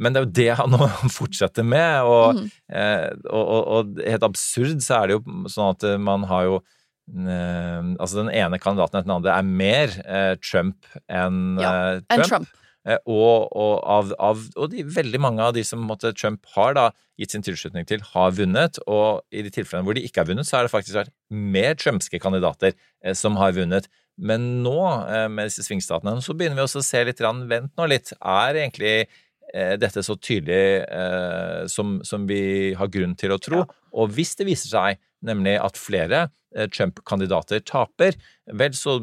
Men 0.00 0.14
det 0.14 0.20
er 0.20 0.24
jo 0.24 0.34
det 0.38 0.54
han 0.58 0.78
fortsetter 1.18 1.66
med, 1.66 2.06
og, 2.10 2.38
mm. 2.38 2.48
eh, 2.74 3.10
og, 3.30 3.42
og, 3.42 3.60
og, 3.62 4.00
helt 4.02 4.26
absurd 4.26 4.82
så 4.82 5.00
er 5.00 5.10
det 5.10 5.18
jo 5.18 5.50
sånn 5.50 5.74
at 5.74 5.86
man 6.02 6.26
har 6.30 6.48
jo 6.48 6.56
eh, 6.58 6.64
Altså 7.12 8.22
den 8.22 8.32
ene 8.32 8.60
kandidaten 8.62 8.98
etter 8.98 9.08
den 9.08 9.16
andre 9.18 9.34
er 9.36 9.48
mer 9.48 9.96
eh, 10.04 10.34
Trump 10.40 10.86
enn 11.04 11.58
ja, 11.60 11.72
eh, 11.72 11.98
Trump. 12.00 12.14
En 12.16 12.30
Trump. 12.30 12.60
Eh, 12.84 13.00
og, 13.08 13.48
av, 13.88 14.12
av, 14.20 14.40
og 14.60 14.72
de, 14.72 14.84
veldig 14.84 15.20
mange 15.20 15.44
av 15.44 15.54
de 15.56 15.64
som 15.64 15.84
måtte, 15.84 16.12
Trump 16.16 16.44
har 16.56 16.76
da 16.76 16.86
gitt 17.20 17.32
sin 17.32 17.44
tilslutning 17.44 17.86
til, 17.88 18.04
har 18.12 18.32
vunnet. 18.36 18.80
Og 18.88 19.24
i 19.32 19.44
de 19.44 19.52
tilfellene 19.52 19.88
hvor 19.88 19.96
de 19.96 20.04
ikke 20.04 20.24
har 20.24 20.30
vunnet, 20.30 20.48
så 20.48 20.58
har 20.58 20.68
det 20.68 20.74
faktisk 20.74 20.98
vært 21.00 21.14
mer 21.32 21.76
trumpske 21.80 22.20
kandidater 22.22 22.72
eh, 22.72 23.16
som 23.16 23.36
har 23.40 23.56
vunnet. 23.56 23.90
Men 24.14 24.62
nå, 24.62 24.78
med 25.34 25.48
disse 25.48 25.64
svingstatene, 25.66 26.20
så 26.22 26.36
begynner 26.38 26.60
vi 26.60 26.62
også 26.62 26.84
å 26.84 26.86
se 26.86 27.00
litt 27.02 27.18
Vent 27.18 27.72
nå 27.74 27.86
litt. 27.90 28.12
Er 28.22 28.60
egentlig 28.60 29.08
Eh, 29.54 29.76
dette 29.78 30.02
så 30.02 30.16
tydelig 30.18 30.82
eh, 30.82 31.64
som, 31.70 31.98
som, 32.02 32.24
vi 32.26 32.74
har 32.74 32.90
grunn 32.90 33.14
til 33.18 33.34
å 33.34 33.38
tro. 33.38 33.62
Ja. 33.62 33.82
Og 34.02 34.14
hvis 34.16 34.34
det 34.38 34.48
viser 34.48 34.72
seg 34.72 35.02
nemlig 35.24 35.54
at 35.62 35.78
flere 35.78 36.24
eh, 36.24 36.32
Trump-kandidater 36.74 37.62
taper, 37.66 38.14
vel, 38.46 38.76
så 38.78 39.00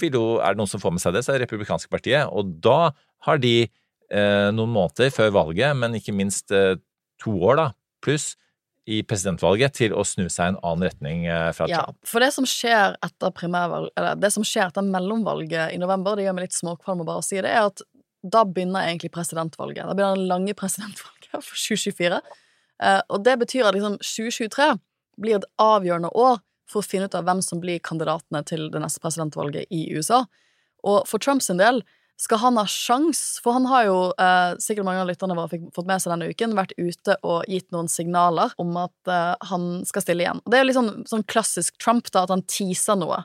vil 0.00 0.14
jo, 0.14 0.24
er 0.38 0.54
det 0.54 0.62
noen 0.62 0.70
som 0.70 0.82
får 0.82 0.94
med 0.94 1.02
seg 1.02 1.16
det, 1.16 1.24
så 1.26 1.34
er 1.34 1.40
det 1.40 1.48
republikanske 1.48 1.90
partiet. 1.92 2.28
Og 2.30 2.54
da 2.64 2.92
har 3.26 3.40
de 3.42 3.56
eh, 3.64 4.48
noen 4.54 4.72
måneder 4.74 5.12
før 5.14 5.34
valget, 5.34 5.74
men 5.80 5.96
ikke 5.98 6.14
minst 6.16 6.54
eh, 6.54 6.76
to 7.22 7.34
år 7.42 7.60
da, 7.60 7.68
pluss, 8.04 8.34
i 8.84 8.98
presidentvalget 9.08 9.72
til 9.78 9.94
å 9.96 10.02
snu 10.04 10.26
seg 10.28 10.44
i 10.44 10.52
en 10.52 10.58
annen 10.60 10.84
retning 10.84 11.24
eh, 11.24 11.48
fra 11.56 11.64
Trump. 11.70 11.96
Ja, 11.96 12.08
for 12.08 12.20
det 12.20 12.30
som 12.36 12.46
skjer 12.48 12.98
etter 13.04 13.32
primærvalg, 13.32 13.88
eller 13.96 14.18
det 14.20 14.30
som 14.34 14.44
skjer 14.44 14.68
etter 14.68 14.84
mellomvalget 14.84 15.72
i 15.72 15.80
november, 15.80 16.18
det 16.18 16.26
gjør 16.26 16.36
meg 16.36 16.50
litt 16.50 16.58
småkvalm 16.58 17.00
å 17.00 17.08
bare 17.08 17.24
si 17.24 17.38
det, 17.38 17.48
er 17.48 17.70
at 17.70 17.80
da 18.24 18.44
begynner 18.48 18.84
egentlig 18.84 19.12
presidentvalget. 19.12 19.86
Da 19.88 19.96
begynner 19.96 20.20
det 20.20 20.28
lange 20.28 20.56
presidentvalget 20.60 21.32
for 21.38 21.56
2024. 21.56 22.20
Eh, 22.84 23.00
og 23.08 23.24
det 23.24 23.38
betyr 23.40 23.70
at 23.70 23.76
liksom 23.76 23.96
2023 24.02 24.68
blir 25.24 25.38
et 25.38 25.48
avgjørende 25.62 26.12
år 26.12 26.42
for 26.70 26.80
å 26.80 26.86
finne 26.86 27.08
ut 27.08 27.16
av 27.18 27.26
hvem 27.26 27.42
som 27.44 27.60
blir 27.62 27.82
kandidatene 27.84 28.42
til 28.48 28.68
det 28.72 28.80
neste 28.82 29.02
presidentvalget 29.02 29.68
i 29.74 29.86
USA. 29.94 30.24
Og 30.84 31.04
for 31.08 31.22
Trumps 31.22 31.50
del 31.52 31.82
skal 32.20 32.38
han 32.38 32.58
ha 32.60 32.64
sjans, 32.70 33.40
for 33.42 33.56
han 33.56 33.66
har 33.66 33.88
jo 33.88 33.98
eh, 34.22 34.54
sikkert 34.62 34.86
mange 34.86 35.02
av 35.02 35.08
lytterne 35.08 35.34
våre 35.34 35.50
fikk 35.50 35.64
fått 35.74 35.88
med 35.88 36.02
seg 36.02 36.12
denne 36.12 36.28
uken, 36.30 36.54
vært 36.54 36.74
ute 36.78 37.16
og 37.26 37.48
gitt 37.50 37.66
noen 37.74 37.90
signaler 37.90 38.54
om 38.62 38.76
at 38.78 39.10
eh, 39.10 39.32
han 39.50 39.82
skal 39.88 40.04
stille 40.04 40.22
igjen. 40.22 40.42
Og 40.44 40.52
det 40.52 40.58
er 40.58 40.62
jo 40.62 40.68
litt 40.68 40.78
sånn, 40.78 40.92
sånn 41.10 41.26
klassisk 41.30 41.80
Trump, 41.82 42.10
da, 42.14 42.22
at 42.22 42.32
han 42.32 42.44
teaser 42.46 43.00
noe. 43.00 43.24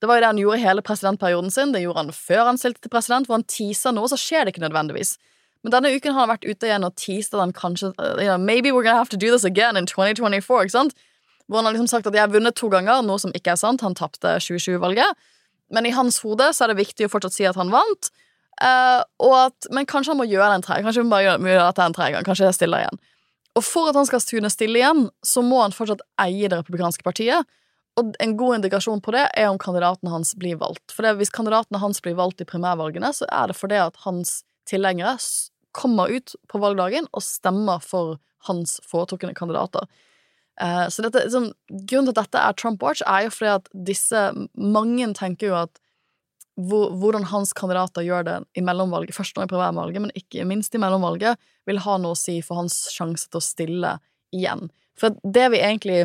Det 0.00 0.10
var 0.10 0.18
jo 0.18 0.26
det 0.26 0.32
han 0.34 0.42
gjorde 0.42 0.60
hele 0.60 0.84
presidentperioden 0.84 1.54
sin. 1.54 1.72
Det 1.72 1.80
gjorde 1.80 2.04
han 2.04 2.12
før 2.12 2.44
han 2.50 2.60
stilte 2.60 2.84
til 2.84 2.92
president, 2.92 3.28
hvor 3.28 3.38
han 3.38 3.48
teaser 3.48 3.96
noe, 3.96 4.10
så 4.12 4.20
skjer 4.20 4.44
det 4.44 4.52
ikke 4.52 4.66
nødvendigvis. 4.66 5.16
Men 5.64 5.72
denne 5.72 5.94
uken 5.96 6.12
har 6.12 6.26
han 6.26 6.34
vært 6.34 6.44
ute 6.44 6.68
igjen 6.68 6.84
og 6.86 6.98
teaset 7.00 7.32
at 7.34 7.40
han 7.42 7.56
kanskje 7.56 7.94
uh, 7.96 8.20
you 8.20 8.28
know, 8.28 8.36
Maybe 8.38 8.70
we're 8.70 8.84
gonna 8.84 9.00
have 9.00 9.10
to 9.16 9.16
do 9.16 9.32
this 9.32 9.48
again 9.48 9.80
in 9.80 9.88
2024, 9.88 10.68
ikke 10.68 10.76
sant? 10.76 10.94
Hvor 11.46 11.60
han 11.60 11.68
har 11.68 11.76
liksom 11.76 11.90
sagt 11.90 12.08
at 12.10 12.16
jeg 12.16 12.24
har 12.24 12.32
vunnet 12.32 12.56
to 12.58 12.68
ganger, 12.72 13.04
noe 13.06 13.22
som 13.22 13.34
ikke 13.36 13.54
er 13.54 13.60
sant. 13.60 13.84
Han 13.86 13.94
tapte 13.98 14.36
2020-valget. 14.42 15.26
Men 15.74 15.86
i 15.86 15.94
hans 15.94 16.20
hode 16.22 16.48
så 16.54 16.64
er 16.64 16.72
det 16.72 16.80
viktig 16.82 17.06
å 17.06 17.12
fortsatt 17.12 17.36
si 17.36 17.46
at 17.46 17.58
han 17.58 17.72
vant. 17.74 18.10
Uh, 18.56 19.02
at, 19.36 19.68
men 19.74 19.86
kanskje 19.88 20.14
han 20.14 20.20
må 20.22 20.24
gjøre 20.24 20.48
det 20.48 20.56
en 20.56 20.62
tre 20.64 20.78
Kanskje 20.80 21.02
han 21.02 21.10
bare 21.12 21.26
gjør, 21.26 21.42
gjøre 21.44 21.66
dette 21.68 21.86
en 21.86 21.96
tre 21.96 22.08
gang. 22.14 22.26
Kanskje 22.26 22.48
jeg 22.48 22.58
stiller 22.58 22.84
igjen. 22.84 23.00
Og 23.56 23.64
for 23.64 23.90
at 23.90 23.98
han 23.98 24.08
skal 24.08 24.24
tune 24.24 24.50
stille 24.52 24.80
igjen, 24.80 25.06
så 25.24 25.42
må 25.44 25.62
han 25.62 25.74
fortsatt 25.76 26.04
eie 26.22 26.48
det 26.48 26.60
republikanske 26.60 27.04
partiet. 27.06 27.48
Og 27.96 28.12
en 28.20 28.34
god 28.36 28.58
indikasjon 28.58 29.00
på 29.04 29.14
det 29.14 29.24
er 29.32 29.48
om 29.48 29.60
kandidatene 29.60 30.12
hans 30.12 30.34
blir 30.36 30.58
valgt. 30.60 30.92
For 30.92 31.08
hvis 31.16 31.32
kandidatene 31.32 31.80
hans 31.80 32.02
blir 32.04 32.18
valgt 32.18 32.42
i 32.44 32.48
primærvalgene, 32.48 33.12
så 33.16 33.28
er 33.32 33.48
det 33.48 33.56
fordi 33.56 33.78
at 33.80 33.96
hans 34.04 34.42
tilhengere 34.68 35.16
kommer 35.76 36.12
ut 36.12 36.34
på 36.50 36.60
valgdagen 36.60 37.08
og 37.12 37.24
stemmer 37.24 37.80
for 37.84 38.18
hans 38.48 38.76
foretrukne 38.84 39.32
kandidater. 39.36 39.88
Eh, 40.60 40.86
så 40.88 41.04
dette, 41.04 41.24
liksom, 41.26 41.50
grunnen 41.68 42.08
til 42.08 42.14
at 42.14 42.22
dette 42.22 42.44
er 42.44 42.56
Trump 42.56 42.84
Watch, 42.84 43.04
er 43.06 43.26
jo 43.26 43.34
fordi 43.34 43.52
at 43.58 43.68
disse 43.90 44.22
Mange 44.56 45.10
tenker 45.18 45.50
jo 45.50 45.58
at 45.58 45.82
hvor, 46.56 46.94
hvordan 46.96 47.26
hans 47.28 47.52
kandidater 47.52 48.04
gjør 48.06 48.24
det 48.24 48.36
i 48.56 48.62
mellomvalget, 48.64 49.12
først 49.12 49.36
nå 49.36 49.44
i 49.44 49.50
primærvalget, 49.50 50.00
men 50.00 50.14
ikke 50.16 50.46
minst 50.48 50.74
i 50.74 50.80
mellomvalget, 50.80 51.36
vil 51.68 51.82
ha 51.84 51.96
noe 52.00 52.16
å 52.16 52.18
si 52.18 52.38
for 52.40 52.62
hans 52.62 52.86
sjanse 52.94 53.28
til 53.28 53.42
å 53.42 53.44
stille 53.44 53.90
igjen. 54.32 54.70
For 54.96 55.18
det 55.20 55.50
vi 55.52 55.60
egentlig 55.60 55.98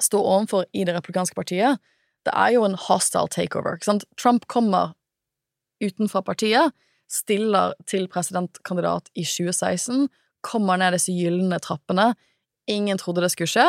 står 0.00 0.28
overfor 0.34 0.68
i 0.76 0.84
det 0.84 0.92
republikanske 0.98 1.38
partiet, 1.38 1.80
det 2.28 2.34
er 2.36 2.52
jo 2.52 2.66
en 2.66 2.76
hostile 2.76 3.32
takeover. 3.32 3.78
Ikke 3.78 3.88
sant? 3.88 4.04
Trump 4.20 4.44
kommer 4.52 4.92
utenfra 5.80 6.20
partiet, 6.26 6.76
stiller 7.10 7.72
til 7.88 8.04
presidentkandidat 8.12 9.08
i 9.16 9.24
2016, 9.24 10.10
kommer 10.44 10.78
ned 10.80 10.94
disse 10.94 11.16
gylne 11.16 11.58
trappene, 11.64 12.12
ingen 12.70 13.00
trodde 13.00 13.24
det 13.24 13.32
skulle 13.34 13.50
skje, 13.50 13.66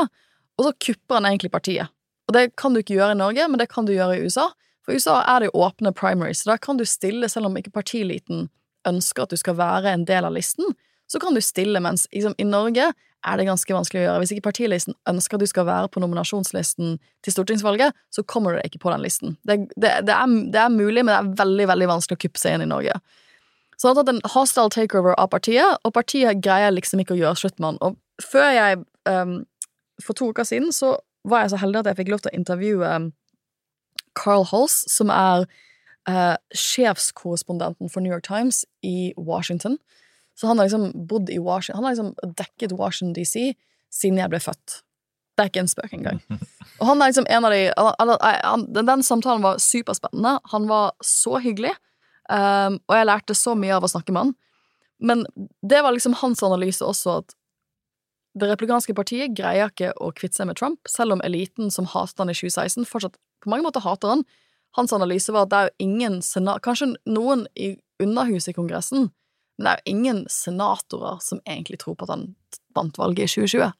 og 0.59 0.67
så 0.67 0.73
kupper 0.87 1.19
han 1.19 1.29
egentlig 1.29 1.51
partiet. 1.53 1.91
Og 2.29 2.35
det 2.37 2.51
kan 2.59 2.73
du 2.73 2.81
ikke 2.81 2.95
gjøre 2.95 3.15
i 3.15 3.19
Norge, 3.19 3.47
men 3.49 3.59
det 3.59 3.71
kan 3.71 3.87
du 3.87 3.93
gjøre 3.95 4.17
i 4.17 4.25
USA. 4.25 4.47
For 4.85 4.93
i 4.93 5.01
USA 5.01 5.19
er 5.27 5.41
det 5.41 5.51
jo 5.51 5.63
åpne 5.65 5.93
primaries, 5.97 6.43
så 6.43 6.53
da 6.53 6.57
kan 6.61 6.79
du 6.79 6.85
stille, 6.87 7.29
selv 7.29 7.49
om 7.49 7.57
ikke 7.59 7.73
partiliten 7.73 8.47
ønsker 8.87 9.25
at 9.25 9.33
du 9.33 9.37
skal 9.37 9.57
være 9.59 9.93
en 9.93 10.05
del 10.09 10.25
av 10.25 10.33
listen, 10.33 10.73
så 11.11 11.19
kan 11.19 11.35
du 11.35 11.41
stille, 11.43 11.81
mens 11.83 12.07
liksom, 12.13 12.37
i 12.39 12.47
Norge 12.47 12.91
er 13.21 13.37
det 13.37 13.45
ganske 13.45 13.73
vanskelig 13.75 14.01
å 14.01 14.05
gjøre. 14.05 14.21
Hvis 14.23 14.31
ikke 14.33 14.47
partilisten 14.47 14.95
ønsker 15.09 15.37
at 15.37 15.43
du 15.43 15.49
skal 15.49 15.67
være 15.67 15.89
på 15.93 16.01
nominasjonslisten 16.01 16.95
til 17.21 17.35
stortingsvalget, 17.35 17.97
så 18.13 18.23
kommer 18.23 18.55
du 18.55 18.61
deg 18.61 18.71
ikke 18.71 18.85
på 18.85 18.93
den 18.93 19.03
listen. 19.03 19.35
Det, 19.45 19.59
det, 19.75 19.91
det, 20.07 20.15
er, 20.15 20.37
det, 20.53 20.61
er, 20.63 20.71
mulig, 20.73 21.03
men 21.03 21.11
det 21.11 21.19
er 21.19 21.43
veldig 21.43 21.67
veldig 21.73 21.89
vanskelig 21.91 22.17
å 22.17 22.23
kuppe 22.23 22.41
seg 22.41 22.55
inn 22.55 22.65
i 22.65 22.71
Norge. 22.71 22.95
Så 23.77 23.89
han 23.89 23.97
har 23.97 24.05
tatt 24.05 24.13
en 24.15 24.33
hostile 24.33 24.73
takeover 24.73 25.17
av 25.19 25.29
partiet, 25.33 25.77
og 25.85 25.93
partiet 25.93 26.41
greier 26.41 26.73
liksom 26.73 27.03
ikke 27.03 27.17
å 27.17 27.21
gjøre 27.21 27.43
slutt 27.43 27.59
med 27.59 27.73
han. 27.73 27.81
Og 27.85 28.25
før 28.31 28.49
jeg 28.55 28.81
um, 29.09 29.41
For 30.01 30.17
to 30.17 30.31
uker 30.31 30.47
siden 30.47 30.71
så 30.75 30.95
var 31.27 31.43
jeg 31.43 31.53
så 31.53 31.61
heldig 31.61 31.81
at 31.81 31.91
jeg 31.91 31.99
fikk 32.01 32.13
lov 32.13 32.23
til 32.23 32.31
å 32.31 32.37
intervjue 32.37 32.93
um, 32.95 33.11
Carl 34.17 34.45
Hulse, 34.49 34.89
som 34.89 35.11
er 35.13 35.45
uh, 36.09 36.37
sjefskorrespondenten 36.57 37.91
for 37.91 38.03
New 38.03 38.11
York 38.11 38.25
Times 38.27 38.63
i 38.81 39.13
Washington. 39.17 39.77
Så 40.35 40.47
han 40.47 40.57
har 40.57 40.65
liksom 40.65 41.07
bodd 41.07 41.29
i 41.29 41.39
Washington 41.39 41.77
Han 41.77 41.85
har 41.85 41.95
liksom 41.95 42.33
dekket 42.37 42.71
Washington 42.71 43.13
DC 43.13 43.53
siden 43.91 44.21
jeg 44.21 44.31
ble 44.31 44.39
født. 44.41 44.81
Det 45.35 45.43
er 45.43 45.49
ikke 45.51 45.63
en 45.65 45.71
spøk 45.71 45.93
engang. 45.95 46.21
Og 46.79 46.87
han 46.87 47.01
er 47.01 47.11
liksom 47.11 47.27
en 47.29 47.47
av 47.47 47.53
de 47.53 47.61
han, 47.77 48.13
han, 48.21 48.65
Den 48.73 49.03
samtalen 49.03 49.43
var 49.43 49.59
superspennende. 49.61 50.37
Han 50.53 50.67
var 50.69 50.93
så 51.05 51.37
hyggelig, 51.43 51.73
um, 52.29 52.79
og 52.87 52.95
jeg 52.97 53.07
lærte 53.09 53.35
så 53.37 53.53
mye 53.57 53.75
av 53.75 53.85
å 53.85 53.91
snakke 53.91 54.15
med 54.15 54.25
han. 54.25 54.33
Men 55.01 55.23
det 55.65 55.81
var 55.81 55.93
liksom 55.93 56.15
hans 56.21 56.43
analyse 56.45 56.85
også, 56.85 57.19
at 57.21 57.35
det 58.37 58.47
replikanske 58.47 58.95
partiet 58.95 59.33
greier 59.35 59.71
ikke 59.71 59.91
å 59.99 60.11
kvitte 60.15 60.39
seg 60.39 60.47
med 60.47 60.59
Trump, 60.59 60.79
selv 60.87 61.17
om 61.17 61.23
eliten 61.25 61.71
som 61.73 61.89
hatet 61.91 62.21
han 62.21 62.31
i 62.31 62.37
2016, 62.37 62.87
fortsatt 62.87 63.17
på 63.43 63.51
mange 63.51 63.65
måter 63.65 63.83
hater 63.83 64.13
han. 64.13 64.23
Hans 64.77 64.93
analyse 64.95 65.33
var 65.35 65.47
at 65.47 65.51
det 65.51 65.57
er 65.57 65.71
jo 65.71 65.89
ingen 65.89 66.21
senat... 66.23 66.61
Kanskje 66.63 66.93
noen 67.09 67.43
i 67.59 67.73
Underhuset 68.01 68.53
i 68.53 68.55
Kongressen 68.55 69.09
men 69.61 69.67
det 69.67 69.71
er 69.71 69.81
jo 69.81 69.93
ingen 69.93 70.19
senatorer 70.31 71.19
som 71.21 71.41
egentlig 71.45 71.77
tror 71.83 71.93
på 71.97 72.07
at 72.07 72.15
han 72.15 72.27
vant 72.73 72.97
valget 72.97 73.27
i 73.27 73.45
2020. 73.45 73.73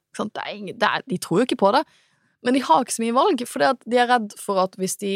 Ingen, 0.54 0.76
er, 0.78 1.02
de 1.10 1.18
tror 1.22 1.42
jo 1.42 1.48
ikke 1.48 1.58
på 1.64 1.72
det. 1.74 1.82
Men 2.46 2.54
de 2.54 2.62
har 2.66 2.84
ikke 2.84 2.94
så 2.94 3.06
mye 3.06 3.16
valg, 3.18 3.42
for 3.50 3.64
de 3.64 3.98
er 3.98 4.10
redd 4.10 4.36
for 4.38 4.62
at 4.62 4.78
hvis 4.82 5.00
de 5.02 5.16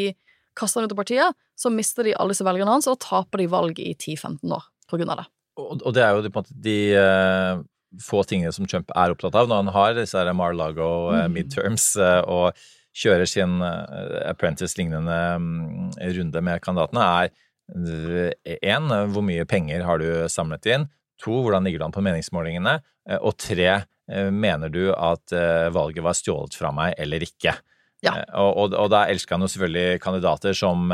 kaster 0.58 0.80
han 0.80 0.88
ut 0.88 0.96
av 0.96 0.98
partiet, 0.98 1.38
så 1.58 1.70
mister 1.70 2.06
de 2.06 2.16
alle 2.16 2.34
disse 2.34 2.46
velgerne 2.46 2.74
hans, 2.74 2.88
og 2.88 2.96
da 2.96 3.06
taper 3.06 3.42
de 3.42 3.48
valg 3.52 3.78
i 3.82 3.92
10-15 3.94 4.56
år 4.56 4.66
på 4.90 4.98
grunn 4.98 5.12
av 5.14 5.22
det. 5.22 5.26
Og, 5.60 5.70
og 5.78 5.94
det 5.94 6.02
er 6.02 6.16
jo 6.16 6.24
de, 6.26 6.44
de 6.66 6.76
uh, 6.98 7.62
få 8.02 8.22
tingene 8.28 8.52
som 8.54 8.68
Trump 8.68 8.92
er 8.94 9.14
opptatt 9.14 9.36
av 9.38 9.50
når 9.50 9.64
han 9.64 9.74
har 9.76 9.96
disse 9.98 10.24
Mar-Lago 10.36 10.90
uh, 11.10 11.24
mm. 11.26 11.36
midterms 11.36 11.92
uh, 12.00 12.22
og 12.24 12.66
kjører 12.96 13.28
sin 13.28 13.58
apprentice-lignende 13.60 15.16
um, 15.36 15.90
runde 16.16 16.40
med 16.40 16.62
kandidatene, 16.64 17.02
er 17.26 17.34
Én, 17.66 18.92
hvor 19.10 19.24
mye 19.26 19.44
penger 19.48 19.82
har 19.82 19.98
du 19.98 20.06
samlet 20.30 20.68
inn? 20.70 20.86
To, 21.22 21.40
hvordan 21.42 21.64
ligger 21.66 21.80
du 21.80 21.86
an 21.88 21.94
på 21.94 22.04
meningsmålingene? 22.04 22.78
Eh, 23.08 23.18
og 23.18 23.36
tre, 23.40 23.70
eh, 24.10 24.30
mener 24.30 24.72
du 24.72 24.90
at 24.92 25.34
eh, 25.34 25.68
valget 25.74 26.04
var 26.04 26.16
stjålet 26.16 26.56
fra 26.58 26.72
meg 26.74 26.94
eller 27.00 27.24
ikke? 27.26 27.56
Ja. 28.04 28.18
Og, 28.36 28.50
og, 28.52 28.76
og 28.76 28.90
da 28.92 29.06
elsker 29.10 29.36
han 29.36 29.46
jo 29.46 29.50
selvfølgelig 29.50 30.02
kandidater 30.04 30.54
som 30.54 30.92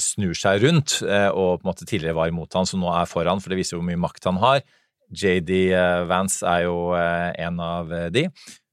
snur 0.00 0.36
seg 0.36 0.62
rundt 0.64 0.94
og 1.04 1.60
på 1.60 1.60
en 1.60 1.68
måte 1.68 1.86
tidligere 1.86 2.16
var 2.16 2.30
imot 2.30 2.54
han, 2.56 2.66
som 2.66 2.80
nå 2.80 2.88
er 2.88 3.08
foran, 3.08 3.40
for 3.42 3.52
det 3.52 3.58
viser 3.58 3.76
jo 3.76 3.80
hvor 3.82 3.88
mye 3.90 4.00
makt 4.00 4.26
han 4.26 4.38
har. 4.40 4.62
JD 5.10 5.72
Vance 6.08 6.46
er 6.46 6.66
jo 6.66 6.92
en 6.94 7.60
av 7.64 7.92
de. 8.12 8.28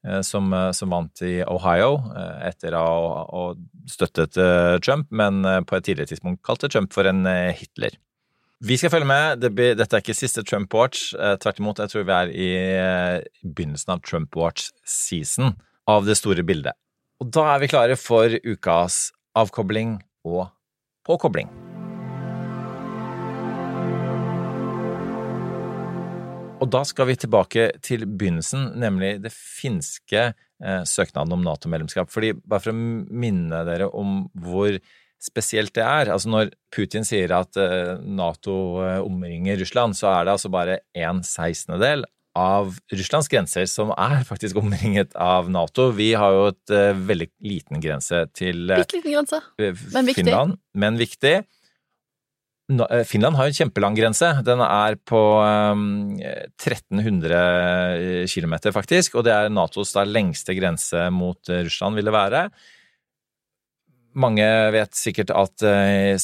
Eh, 0.07 0.21
som, 0.21 0.53
eh, 0.53 0.71
som, 0.71 0.89
vant 0.89 1.21
i 1.21 1.39
Ohio 1.49 1.97
eh, 2.13 2.47
etter 2.51 2.75
å 2.77 2.85
ha 2.85 3.45
støttet 3.89 4.37
Trump, 4.85 5.09
men 5.09 5.43
på 5.65 5.77
et 5.77 5.85
tidligere 5.85 6.13
tidspunkt 6.13 6.41
kalte 6.45 6.69
Trump 6.69 6.93
for 6.93 7.05
en 7.05 7.21
Hitler. 7.53 7.93
Vi 8.65 8.77
skal 8.79 8.89
følge 8.89 9.09
med. 9.09 9.43
Dette 9.43 9.85
er 9.85 10.01
ikke 10.01 10.15
siste 10.17 10.41
Trump 10.47 10.73
Watch. 10.73 11.11
Tvert 11.13 11.59
imot, 11.61 11.83
jeg 11.83 11.91
tror 11.91 12.07
vi 12.07 12.15
er 12.15 12.31
i 12.33 12.49
begynnelsen 13.43 13.93
av 13.93 14.01
Trump 14.07 14.33
Watch-season 14.39 15.53
av 15.91 16.07
det 16.07 16.17
store 16.17 16.47
bildet. 16.47 16.73
Og 17.21 17.29
da 17.35 17.45
er 17.53 17.61
vi 17.61 17.69
klare 17.69 17.99
for 17.99 18.39
ukas 18.47 19.11
avkobling 19.37 19.99
og 20.25 20.47
påkobling. 21.05 21.51
Og 26.65 26.71
da 26.73 26.81
skal 26.87 27.11
vi 27.11 27.17
tilbake 27.21 27.69
til 27.85 28.07
begynnelsen, 28.09 28.71
nemlig 28.81 29.19
det 29.21 29.29
finske 29.35 30.21
eh, 30.33 30.83
søknaden 30.89 31.35
om 31.35 31.43
Nato-medlemskap. 31.45 32.09
Fordi, 32.09 32.33
bare 32.41 32.63
for 32.63 32.73
å 32.73 32.77
minne 33.21 33.61
dere 33.67 33.91
om 33.93 34.23
hvor 34.33 34.79
spesielt 35.25 35.71
det 35.73 35.81
er 35.81 36.11
altså 36.11 36.29
Når 36.29 36.49
Putin 36.75 37.05
sier 37.07 37.31
at 37.33 37.57
eh, 37.57 37.95
Nato 38.01 38.81
eh, 38.83 38.97
omringer 39.05 39.61
Russland, 39.61 39.97
så 39.97 40.09
er 40.11 40.25
det 40.25 40.35
altså 40.35 40.51
bare 40.53 40.79
en 40.97 41.21
sekstendedel 41.25 42.07
av 42.35 42.73
Russlands 42.91 43.29
grenser 43.31 43.69
som 43.69 43.93
er 43.93 44.25
faktisk 44.31 44.57
omringet 44.59 45.13
av 45.21 45.51
Nato. 45.53 45.91
Vi 45.95 46.11
har 46.17 46.33
jo 46.35 46.47
et 46.51 46.73
uh, 46.73 47.05
veldig 47.07 47.29
liten 47.47 47.79
grense 47.83 48.25
til 48.35 48.65
uh, 48.67 48.81
Bitte 48.81 48.99
liten 48.99 49.15
grense, 49.15 49.39
men 49.95 50.09
viktig. 50.09 50.25
Finland, 50.25 50.57
men 50.75 50.99
viktig. 50.99 51.37
Eh, 52.65 53.03
Finland 53.05 53.37
har 53.37 53.45
jo 53.45 53.53
en 53.53 53.59
kjempelang 53.59 53.95
grense. 53.97 54.31
Den 54.45 54.61
er 54.65 54.95
på 55.05 55.19
um, 55.41 56.17
1300 56.17 58.25
km, 58.31 58.55
faktisk. 58.73 59.15
Og 59.19 59.23
det 59.27 59.33
er 59.35 59.51
Natos 59.53 59.93
da, 59.93 60.05
lengste 60.05 60.55
grense 60.57 61.09
mot 61.13 61.49
eh, 61.49 61.63
Russland, 61.67 61.95
vil 61.99 62.09
det 62.09 62.15
være. 62.15 62.41
Mange 64.15 64.47
vet 64.71 64.95
sikkert 64.95 65.31
at 65.35 65.59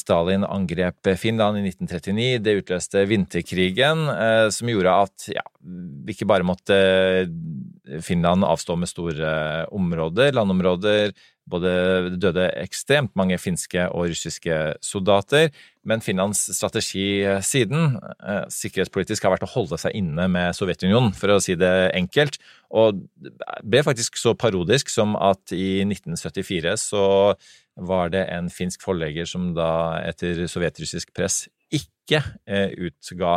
Stalin 0.00 0.46
angrep 0.48 1.10
Finland 1.20 1.60
i 1.60 1.68
1939. 1.68 2.40
Det 2.40 2.54
utløste 2.62 3.02
vinterkrigen, 3.04 4.08
som 4.48 4.70
gjorde 4.72 4.94
at 5.04 5.26
ja, 5.28 5.44
ikke 6.10 6.26
bare 6.26 6.46
måtte 6.46 6.76
Finland 8.02 8.46
avstå 8.46 8.74
med 8.78 8.90
store 8.90 9.32
områder, 9.74 10.32
landområder, 10.34 11.12
både 11.50 11.72
døde 12.22 12.44
ekstremt 12.60 13.14
mange 13.18 13.36
finske 13.40 13.84
og 13.90 14.12
russiske 14.12 14.58
soldater, 14.84 15.50
men 15.86 16.02
Finlands 16.04 16.44
strategi 16.54 17.24
eh, 17.26 17.40
siden 17.42 17.96
eh, 18.22 18.44
sikkerhetspolitisk 18.52 19.26
har 19.26 19.34
vært 19.34 19.46
å 19.48 19.50
holde 19.56 19.78
seg 19.82 19.96
inne 19.98 20.28
med 20.30 20.54
Sovjetunionen, 20.54 21.10
for 21.18 21.34
å 21.34 21.40
si 21.42 21.56
det 21.58 21.90
enkelt, 21.98 22.38
og 22.70 23.02
ble 23.66 23.82
faktisk 23.82 24.20
så 24.20 24.36
parodisk 24.38 24.92
som 24.92 25.16
at 25.18 25.54
i 25.56 25.82
1974 25.82 26.76
så 26.80 27.04
var 27.82 28.14
det 28.14 28.26
en 28.30 28.50
finsk 28.52 28.84
forlegger 28.84 29.26
som 29.26 29.50
da 29.56 29.98
etter 30.04 30.44
sovjetrussisk 30.46 31.10
press 31.16 31.46
ikke 31.72 32.20
eh, 32.46 32.70
utga 32.86 33.34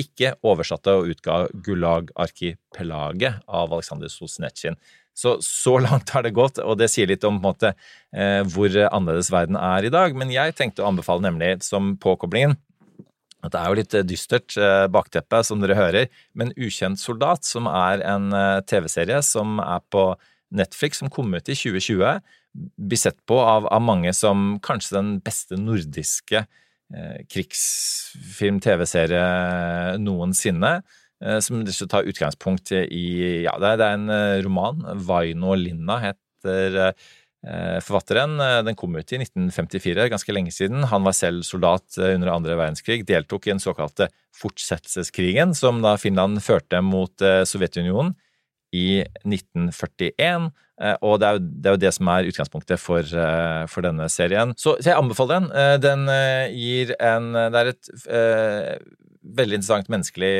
ikke 0.00 0.34
oversatte 0.46 0.94
og 0.96 1.12
utga 1.12 1.42
Gulag-arkipelaget 1.66 3.44
av 3.46 3.70
Aleksandr 3.70 4.10
Solzjenitsyn. 4.12 4.78
Så 5.16 5.36
så 5.44 5.76
langt 5.82 6.10
har 6.14 6.24
det 6.24 6.32
gått, 6.36 6.58
og 6.62 6.78
det 6.80 6.88
sier 6.92 7.10
litt 7.10 7.26
om 7.28 7.40
måte, 7.42 7.74
eh, 8.14 8.40
hvor 8.48 8.72
annerledes 8.88 9.30
verden 9.32 9.58
er 9.60 9.84
i 9.84 9.92
dag. 9.92 10.16
Men 10.16 10.32
jeg 10.32 10.56
tenkte 10.56 10.84
å 10.84 10.90
anbefale 10.90 11.26
nemlig 11.26 11.58
som 11.66 11.96
påkoblingen 12.00 12.56
at 13.44 13.54
det 13.54 13.60
er 13.60 13.70
jo 13.70 13.78
litt 13.78 13.96
eh, 13.96 14.06
dystert 14.06 14.56
eh, 14.60 14.86
bakteppe, 14.92 15.42
som 15.46 15.62
dere 15.62 15.78
hører, 15.78 16.10
men 16.36 16.52
Ukjent 16.60 17.00
soldat, 17.00 17.46
som 17.48 17.68
er 17.70 18.04
en 18.06 18.30
eh, 18.36 18.60
TV-serie 18.68 19.22
som 19.26 19.60
er 19.64 19.80
på 19.92 20.12
Netflix, 20.56 21.00
som 21.00 21.12
kom 21.12 21.32
ut 21.32 21.48
i 21.48 21.56
2020, 21.56 22.20
blir 22.90 23.00
sett 23.00 23.18
på 23.30 23.38
av, 23.38 23.68
av 23.70 23.82
mange 23.84 24.12
som 24.16 24.58
kanskje 24.64 24.96
den 24.98 25.12
beste 25.24 25.58
nordiske 25.60 26.44
eh, 26.94 27.18
krigsfilm-TV-serie 27.30 29.26
noensinne. 30.02 30.82
Eh, 31.24 31.40
som 31.44 31.64
tar 31.88 32.08
utgangspunkt 32.08 32.72
i 32.72 33.42
Ja, 33.44 33.58
det 33.60 33.74
er 33.76 33.92
en 33.92 34.08
eh, 34.08 34.40
roman. 34.44 34.80
'Vaino 34.96 35.54
Linna' 35.54 36.00
heter 36.00 36.78
eh, 36.80 36.94
forfatteren. 37.80 38.38
Den 38.64 38.76
kom 38.76 38.96
ut 38.96 39.12
i 39.12 39.20
1954, 39.20 40.08
ganske 40.12 40.32
lenge 40.32 40.52
siden. 40.52 40.84
Han 40.84 41.04
var 41.04 41.16
selv 41.16 41.44
soldat 41.44 41.96
under 41.96 42.32
andre 42.32 42.56
verdenskrig, 42.56 43.06
deltok 43.08 43.46
i 43.46 43.54
den 43.54 43.60
såkalte 43.60 44.10
fortsettelseskrigen, 44.36 45.54
som 45.54 45.80
da 45.80 45.96
Finland 45.96 46.42
førte 46.44 46.82
mot 46.84 47.16
Sovjetunionen 47.48 48.12
i 48.72 49.02
1941. 49.26 50.50
eh, 50.80 50.96
Og 51.02 51.18
det 51.20 51.26
er, 51.28 51.38
jo, 51.38 51.42
det 51.42 51.66
er 51.70 51.76
jo 51.76 51.82
det 51.84 51.92
som 51.96 52.10
er 52.12 52.30
utgangspunktet 52.30 52.80
for, 52.80 53.02
eh, 53.02 53.66
for 53.70 53.86
denne 53.86 54.08
serien. 54.12 54.54
Så, 54.56 54.76
så 54.80 54.92
jeg 54.92 54.98
anbefaler 54.98 55.40
den. 55.40 55.50
Eh, 55.52 55.76
Den 55.82 56.06
gir 56.54 56.94
en 57.00 57.32
Det 57.34 57.60
er 57.60 57.72
et 57.72 57.92
eh, 58.06 58.74
veldig 59.20 59.58
interessant 59.58 59.90
menneskelig 59.92 60.32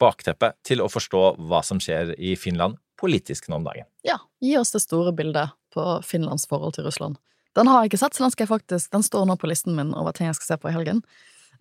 bakteppe 0.00 0.52
til 0.66 0.82
å 0.84 0.90
forstå 0.92 1.22
hva 1.48 1.62
som 1.64 1.80
skjer 1.80 2.12
i 2.18 2.34
Finland 2.36 2.76
politisk 3.00 3.48
nå 3.48 3.56
om 3.58 3.64
dagen. 3.66 3.88
Ja, 4.06 4.18
gi 4.42 4.52
oss 4.60 4.74
det 4.74 4.82
store 4.84 5.14
bildet 5.16 5.54
på 5.74 5.84
Finlands 6.06 6.44
forhold 6.46 6.76
til 6.76 6.84
Russland. 6.86 7.16
Den 7.56 7.66
har 7.68 7.82
jeg 7.82 7.92
ikke 7.92 8.02
sett, 8.04 8.14
så 8.14 8.28
den 8.28 8.48
faktisk 8.48 8.92
Den 8.92 9.02
står 9.02 9.26
nå 9.26 9.36
på 9.40 9.48
listen 9.48 9.74
min 9.76 9.94
over 9.94 10.12
ting 10.12 10.28
jeg 10.28 10.36
skal 10.38 10.52
se 10.54 10.60
på 10.60 10.70
i 10.70 10.76
helgen. 10.76 11.02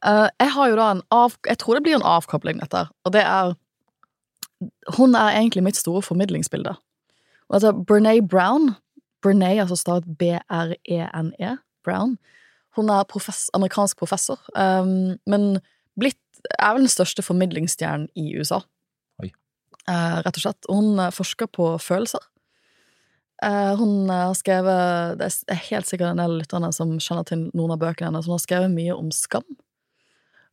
Jeg 0.04 0.52
har 0.54 0.70
jo 0.70 0.76
da 0.78 0.92
en 0.92 1.02
av... 1.14 1.34
Jeg 1.48 1.58
tror 1.62 1.78
det 1.78 1.84
blir 1.88 1.98
en 1.98 2.06
avkobling, 2.06 2.60
dette, 2.60 2.84
og 3.06 3.16
det 3.16 3.24
er 3.24 3.56
Hun 4.98 5.16
er 5.16 5.38
egentlig 5.38 5.64
mitt 5.64 5.78
store 5.78 6.02
formidlingsbilde. 6.02 6.76
Og 7.50 7.58
altså, 7.58 7.72
Brené 7.72 8.20
Brown 8.28 8.76
Brené, 9.22 9.60
altså 9.62 9.76
stavet 9.76 10.18
B-R-E-N-E, 10.18 11.58
Brown. 11.84 12.18
Hun 12.76 12.90
er 12.90 13.04
profess, 13.10 13.50
amerikansk 13.54 13.98
professor, 13.98 14.40
um, 14.56 15.18
men 15.30 15.60
blitt 16.00 16.18
er 16.58 16.74
vel 16.74 16.88
den 16.88 16.90
største 16.90 17.22
formidlingsstjernen 17.22 18.08
i 18.18 18.32
USA. 18.40 18.64
Oi. 19.22 19.30
Eh, 19.86 20.16
rett 20.26 20.38
og 20.40 20.42
slett. 20.42 20.70
Hun 20.72 20.98
eh, 20.98 21.12
forsker 21.14 21.52
på 21.54 21.68
følelser. 21.78 22.24
Uh, 23.46 23.74
hun 23.78 24.10
har 24.10 24.34
skrevet 24.38 25.18
Det 25.18 25.28
er 25.50 25.62
helt 25.72 25.90
sikkert 25.90 26.12
en 26.12 26.20
del 26.22 26.36
lytterne 26.38 26.70
som 26.74 26.92
kjenner 27.02 27.26
til 27.26 27.48
noen 27.58 27.74
av 27.74 27.80
bøkene 27.82 28.10
hennes. 28.10 28.26
Hun 28.26 28.38
har 28.40 28.42
skrevet 28.42 28.74
mye 28.74 28.96
om 28.96 29.12
skam. 29.14 29.46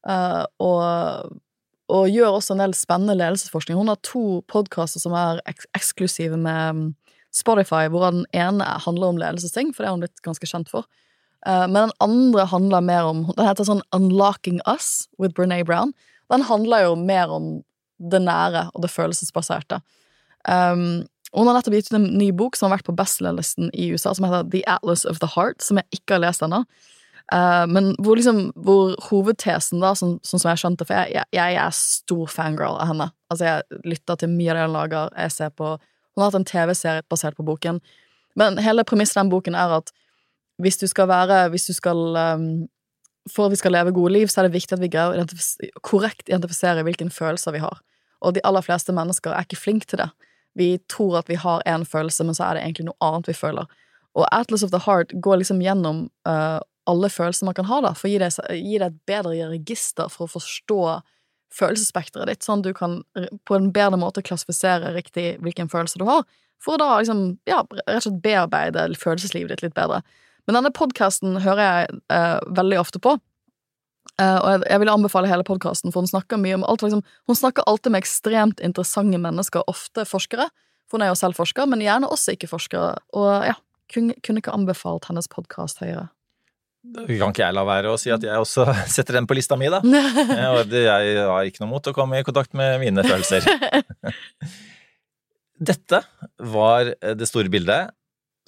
Uh, 0.04 0.44
og, 0.60 1.40
og 1.88 2.08
gjør 2.12 2.36
også 2.36 2.54
en 2.54 2.62
del 2.62 2.74
spennende 2.76 3.16
ledelsesforskning. 3.16 3.78
Hun 3.78 3.88
har 3.88 4.00
to 4.04 4.40
podkaster 4.50 5.00
som 5.00 5.14
er 5.16 5.42
eks 5.48 5.68
eksklusive 5.76 6.36
med 6.36 6.76
mm, 6.76 6.88
Spotify, 7.34 7.86
hvor 7.92 8.08
den 8.10 8.24
ene 8.36 8.66
handler 8.84 9.12
om 9.12 9.20
ledelsesting, 9.20 9.72
for 9.74 9.82
det 9.82 9.90
er 9.90 9.96
hun 9.96 10.04
blitt 10.04 10.24
ganske 10.24 10.48
kjent 10.48 10.70
for. 10.72 10.88
Eh, 11.46 11.66
men 11.66 11.88
den 11.88 11.96
andre 12.04 12.44
handler 12.50 12.84
mer 12.84 13.06
om 13.06 13.20
Den 13.36 13.46
heter 13.46 13.68
sånn 13.68 13.84
Unlocking 13.94 14.60
Us 14.66 15.08
with 15.18 15.36
Brené 15.36 15.62
Brown. 15.64 15.94
Den 16.32 16.44
handler 16.44 16.88
jo 16.88 16.96
mer 16.98 17.32
om 17.32 17.52
det 17.98 18.20
nære 18.22 18.68
og 18.74 18.82
det 18.84 18.92
følelsesbaserte. 18.92 19.80
Um, 20.46 21.08
hun 21.34 21.48
har 21.48 21.56
nettopp 21.56 21.74
gitt 21.76 21.90
ut 21.90 21.96
en 21.98 22.06
ny 22.16 22.28
bok 22.36 22.56
som 22.56 22.68
har 22.68 22.78
vært 22.78 22.86
på 22.88 22.94
bestselgerlisten 22.96 23.72
i 23.74 23.90
USA, 23.92 24.14
som 24.14 24.28
heter 24.28 24.46
The 24.52 24.62
Atlas 24.70 25.04
of 25.08 25.18
the 25.22 25.28
Heart, 25.34 25.64
som 25.64 25.80
jeg 25.80 25.98
ikke 25.98 26.16
har 26.16 26.22
lest 26.24 26.44
ennå. 26.44 26.62
Uh, 27.28 27.66
men 27.68 27.90
hvor, 28.00 28.16
liksom, 28.16 28.46
hvor 28.56 28.94
hovedtesen, 29.10 29.82
da, 29.84 29.92
sånn, 29.98 30.16
sånn 30.24 30.40
som 30.40 30.48
jeg 30.48 30.60
skjønte 30.62 30.86
For 30.88 30.96
jeg, 30.96 31.12
jeg, 31.18 31.28
jeg 31.36 31.58
er 31.60 31.74
stor 31.76 32.30
fangirl 32.32 32.78
av 32.80 32.88
henne. 32.88 33.10
Altså, 33.28 33.44
jeg 33.44 33.82
lytter 33.84 34.20
til 34.22 34.32
mye 34.32 34.54
av 34.54 34.56
det 34.56 34.66
hun 34.66 34.76
lager. 34.78 35.10
Jeg 35.12 35.34
ser 35.34 35.52
på 35.52 35.74
Hun 35.76 36.22
har 36.22 36.30
hatt 36.30 36.38
en 36.40 36.48
TV-serie 36.48 37.04
basert 37.12 37.36
på 37.36 37.44
boken. 37.44 37.82
Men 38.38 38.56
hele 38.64 38.86
premisset 38.88 39.18
i 39.18 39.20
den 39.20 39.32
boken 39.32 39.58
er 39.58 39.76
at 39.76 39.92
hvis 40.58 40.80
du 40.80 40.86
skal 40.90 41.06
være 41.08 41.48
Hvis 41.52 41.68
du 41.68 41.72
skal 41.76 42.16
um, 42.16 42.68
For 43.30 43.46
at 43.46 43.52
vi 43.52 43.60
skal 43.60 43.76
leve 43.76 43.92
gode 43.92 44.12
liv, 44.12 44.26
så 44.26 44.40
er 44.40 44.48
det 44.48 44.56
viktig 44.56 44.78
at 44.78 44.82
vi 44.82 44.90
greier 44.90 45.12
å 45.12 45.18
identifis 45.18 45.56
korrekt 45.84 46.28
identifisere 46.28 46.82
hvilke 46.86 47.10
følelser 47.12 47.52
vi 47.54 47.60
har. 47.60 47.82
Og 48.24 48.34
de 48.34 48.42
aller 48.48 48.64
fleste 48.64 48.94
mennesker 48.96 49.34
er 49.36 49.44
ikke 49.44 49.60
flinke 49.60 49.86
til 49.86 50.00
det. 50.00 50.08
Vi 50.56 50.70
tror 50.88 51.20
at 51.20 51.28
vi 51.28 51.36
har 51.36 51.62
én 51.68 51.84
følelse, 51.84 52.24
men 52.24 52.34
så 52.34 52.48
er 52.48 52.56
det 52.56 52.64
egentlig 52.64 52.88
noe 52.88 52.98
annet 53.04 53.28
vi 53.28 53.36
føler. 53.36 53.68
Og 54.16 54.24
Atlas 54.32 54.64
of 54.64 54.72
the 54.72 54.80
Heart 54.80 55.12
går 55.20 55.42
liksom 55.42 55.60
gjennom 55.62 56.08
uh, 56.26 56.58
alle 56.88 57.10
følelser 57.12 57.48
man 57.48 57.56
kan 57.58 57.68
ha, 57.68 57.80
da, 57.84 57.94
for 57.96 58.08
å 58.08 58.12
gi 58.12 58.18
deg, 58.22 58.34
gi 58.56 58.80
deg 58.80 58.88
et 58.88 58.98
bedre 59.08 59.52
register 59.52 60.10
for 60.12 60.26
å 60.26 60.34
forstå 60.38 60.82
følelsesspekteret 61.54 62.28
ditt, 62.28 62.44
sånn 62.44 62.60
at 62.60 62.68
du 62.68 62.74
kan 62.76 62.98
på 63.48 63.56
en 63.56 63.70
bedre 63.72 63.98
måte 64.00 64.24
klassifisere 64.24 64.92
riktig 64.96 65.38
hvilken 65.44 65.70
følelse 65.72 66.00
du 66.00 66.04
har, 66.08 66.26
for 66.62 66.74
å 66.74 66.80
da 66.80 66.88
liksom, 66.98 67.38
ja, 67.48 67.62
rett 67.86 68.00
og 68.00 68.04
slett 68.08 68.22
bearbeide 68.24 68.88
følelseslivet 68.98 69.54
ditt 69.54 69.68
litt 69.68 69.76
bedre. 69.78 70.02
Men 70.48 70.58
denne 70.58 70.72
podkasten 70.74 71.38
hører 71.44 71.64
jeg 71.64 71.98
eh, 72.14 72.38
veldig 72.56 72.80
ofte 72.80 73.00
på. 73.04 73.14
eh, 74.18 74.38
og 74.40 74.48
jeg, 74.50 74.62
jeg 74.64 74.82
vil 74.82 74.92
anbefale 74.92 75.30
hele 75.30 75.46
podkasten, 75.46 75.92
for 75.92 76.02
hun 76.02 76.10
snakker 76.10 76.40
mye 76.40 76.56
om 76.58 76.66
alt. 76.66 76.82
Liksom, 76.82 77.04
hun 77.28 77.38
snakker 77.38 77.68
alltid 77.68 77.94
med 77.94 78.02
ekstremt 78.02 78.62
interessante 78.64 79.20
mennesker, 79.22 79.66
ofte 79.70 80.06
forskere. 80.08 80.48
For 80.88 80.98
hun 80.98 81.04
er 81.04 81.12
jo 81.12 81.20
selv 81.20 81.36
forsker, 81.36 81.68
men 81.68 81.84
gjerne 81.84 82.08
også 82.10 82.34
ikke-forskere. 82.34 82.94
Og 83.20 83.30
ja, 83.50 83.58
kunne, 83.92 84.16
kunne 84.24 84.42
ikke 84.42 84.56
anbefalt 84.56 85.10
hennes 85.10 85.28
podkast 85.30 85.84
høyere. 85.84 86.08
Kan 86.94 87.32
ikke 87.32 87.44
jeg 87.44 87.56
la 87.56 87.64
være 87.66 87.92
å 87.92 87.98
si 88.00 88.12
at 88.14 88.24
jeg 88.24 88.40
også 88.40 88.66
setter 88.94 89.18
den 89.18 89.28
på 89.28 89.36
lista 89.38 89.58
mi, 89.60 89.70
da? 89.72 89.82
Og 90.54 90.74
Jeg 90.74 91.28
har 91.28 91.48
ikke 91.48 91.64
noe 91.64 91.72
mot 91.72 91.90
å 91.90 91.94
komme 91.96 92.20
i 92.20 92.26
kontakt 92.26 92.56
med 92.58 92.78
mine 92.82 93.04
følelser. 93.06 93.46
Dette 95.70 96.02
var 96.38 96.92
det 96.94 97.28
store 97.28 97.50
bildet, 97.50 97.94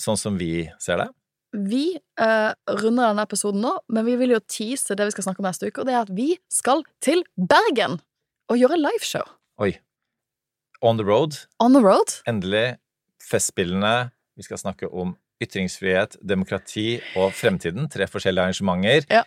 sånn 0.01 0.21
som 0.21 0.39
vi 0.41 0.69
ser 0.83 1.03
det. 1.03 1.11
Vi 1.51 1.85
uh, 1.99 2.53
runder 2.79 3.11
denne 3.11 3.25
episoden 3.27 3.65
nå, 3.65 3.73
men 3.91 4.07
vi 4.07 4.15
vil 4.21 4.37
jo 4.37 4.43
tease 4.47 4.95
det 4.95 5.09
vi 5.09 5.15
skal 5.17 5.27
snakke 5.27 5.43
om 5.43 5.49
neste 5.49 5.67
uke, 5.67 5.83
og 5.83 5.89
det 5.89 5.97
er 5.97 6.05
at 6.05 6.13
vi 6.15 6.29
skal 6.53 6.85
til 7.03 7.25
Bergen 7.35 7.99
og 8.51 8.61
gjøre 8.61 8.79
liveshow. 8.79 9.27
Oi. 9.63 9.75
On 10.81 10.97
the 10.97 11.05
road. 11.05 11.43
On 11.59 11.75
the 11.75 11.83
road. 11.83 12.15
Endelig. 12.31 12.79
Festspillene. 13.27 14.13
Vi 14.39 14.47
skal 14.47 14.63
snakke 14.63 14.89
om 14.89 15.17
ytringsfrihet, 15.41 16.17
demokrati 16.23 17.01
og 17.17 17.33
fremtiden. 17.37 17.89
Tre 17.93 18.07
forskjellige 18.11 18.45
arrangementer. 18.45 19.07
Ja. 19.11 19.23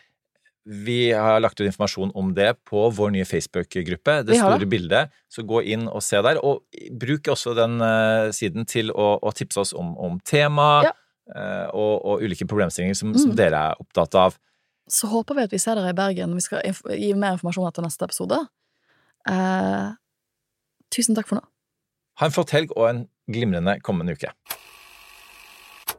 Vi 0.63 1.11
har 1.11 1.41
lagt 1.43 1.59
ut 1.59 1.65
informasjon 1.67 2.13
om 2.15 2.29
det 2.37 2.53
på 2.69 2.85
vår 2.95 3.09
nye 3.11 3.25
Facebook-gruppe, 3.27 4.21
Det 4.23 4.37
store 4.39 4.65
bildet. 4.69 5.09
Så 5.27 5.43
gå 5.43 5.59
inn 5.73 5.89
og 5.91 5.99
se 6.05 6.21
der. 6.23 6.39
Og 6.39 6.63
bruk 7.01 7.27
også 7.33 7.51
den 7.57 7.81
eh, 7.83 8.29
siden 8.31 8.65
til 8.65 8.91
å, 8.95 9.17
å 9.19 9.33
tipse 9.35 9.59
oss 9.59 9.73
om, 9.75 9.91
om 9.97 10.19
tema 10.23 10.83
Ja. 10.85 10.93
eh, 11.35 11.67
og, 11.73 12.05
og 12.05 12.23
ulike 12.23 12.47
problemstillinger 12.47 12.95
som, 12.95 13.11
som 13.17 13.31
Mm. 13.33 13.35
dere 13.35 13.59
er 13.73 13.75
opptatt 13.83 14.15
av. 14.15 14.37
Så 14.87 15.07
håper 15.11 15.35
vi 15.35 15.43
at 15.43 15.51
vi 15.51 15.59
ser 15.59 15.75
dere 15.75 15.91
i 15.91 15.97
Bergen. 15.99 16.33
Vi 16.35 16.41
skal 16.45 16.61
gi 16.63 17.13
mer 17.13 17.35
informasjon 17.35 17.67
etter 17.67 17.83
neste 17.83 18.03
episode. 18.07 18.39
Eh, 19.27 19.91
tusen 20.95 21.15
takk 21.15 21.27
for 21.27 21.39
nå. 21.41 21.45
Ha 22.21 22.27
en 22.29 22.31
flott 22.35 22.51
helg 22.55 22.71
og 22.77 22.87
en 22.89 23.03
glimrende 23.31 23.77
kommende 23.81 24.13
uke. 24.15 24.31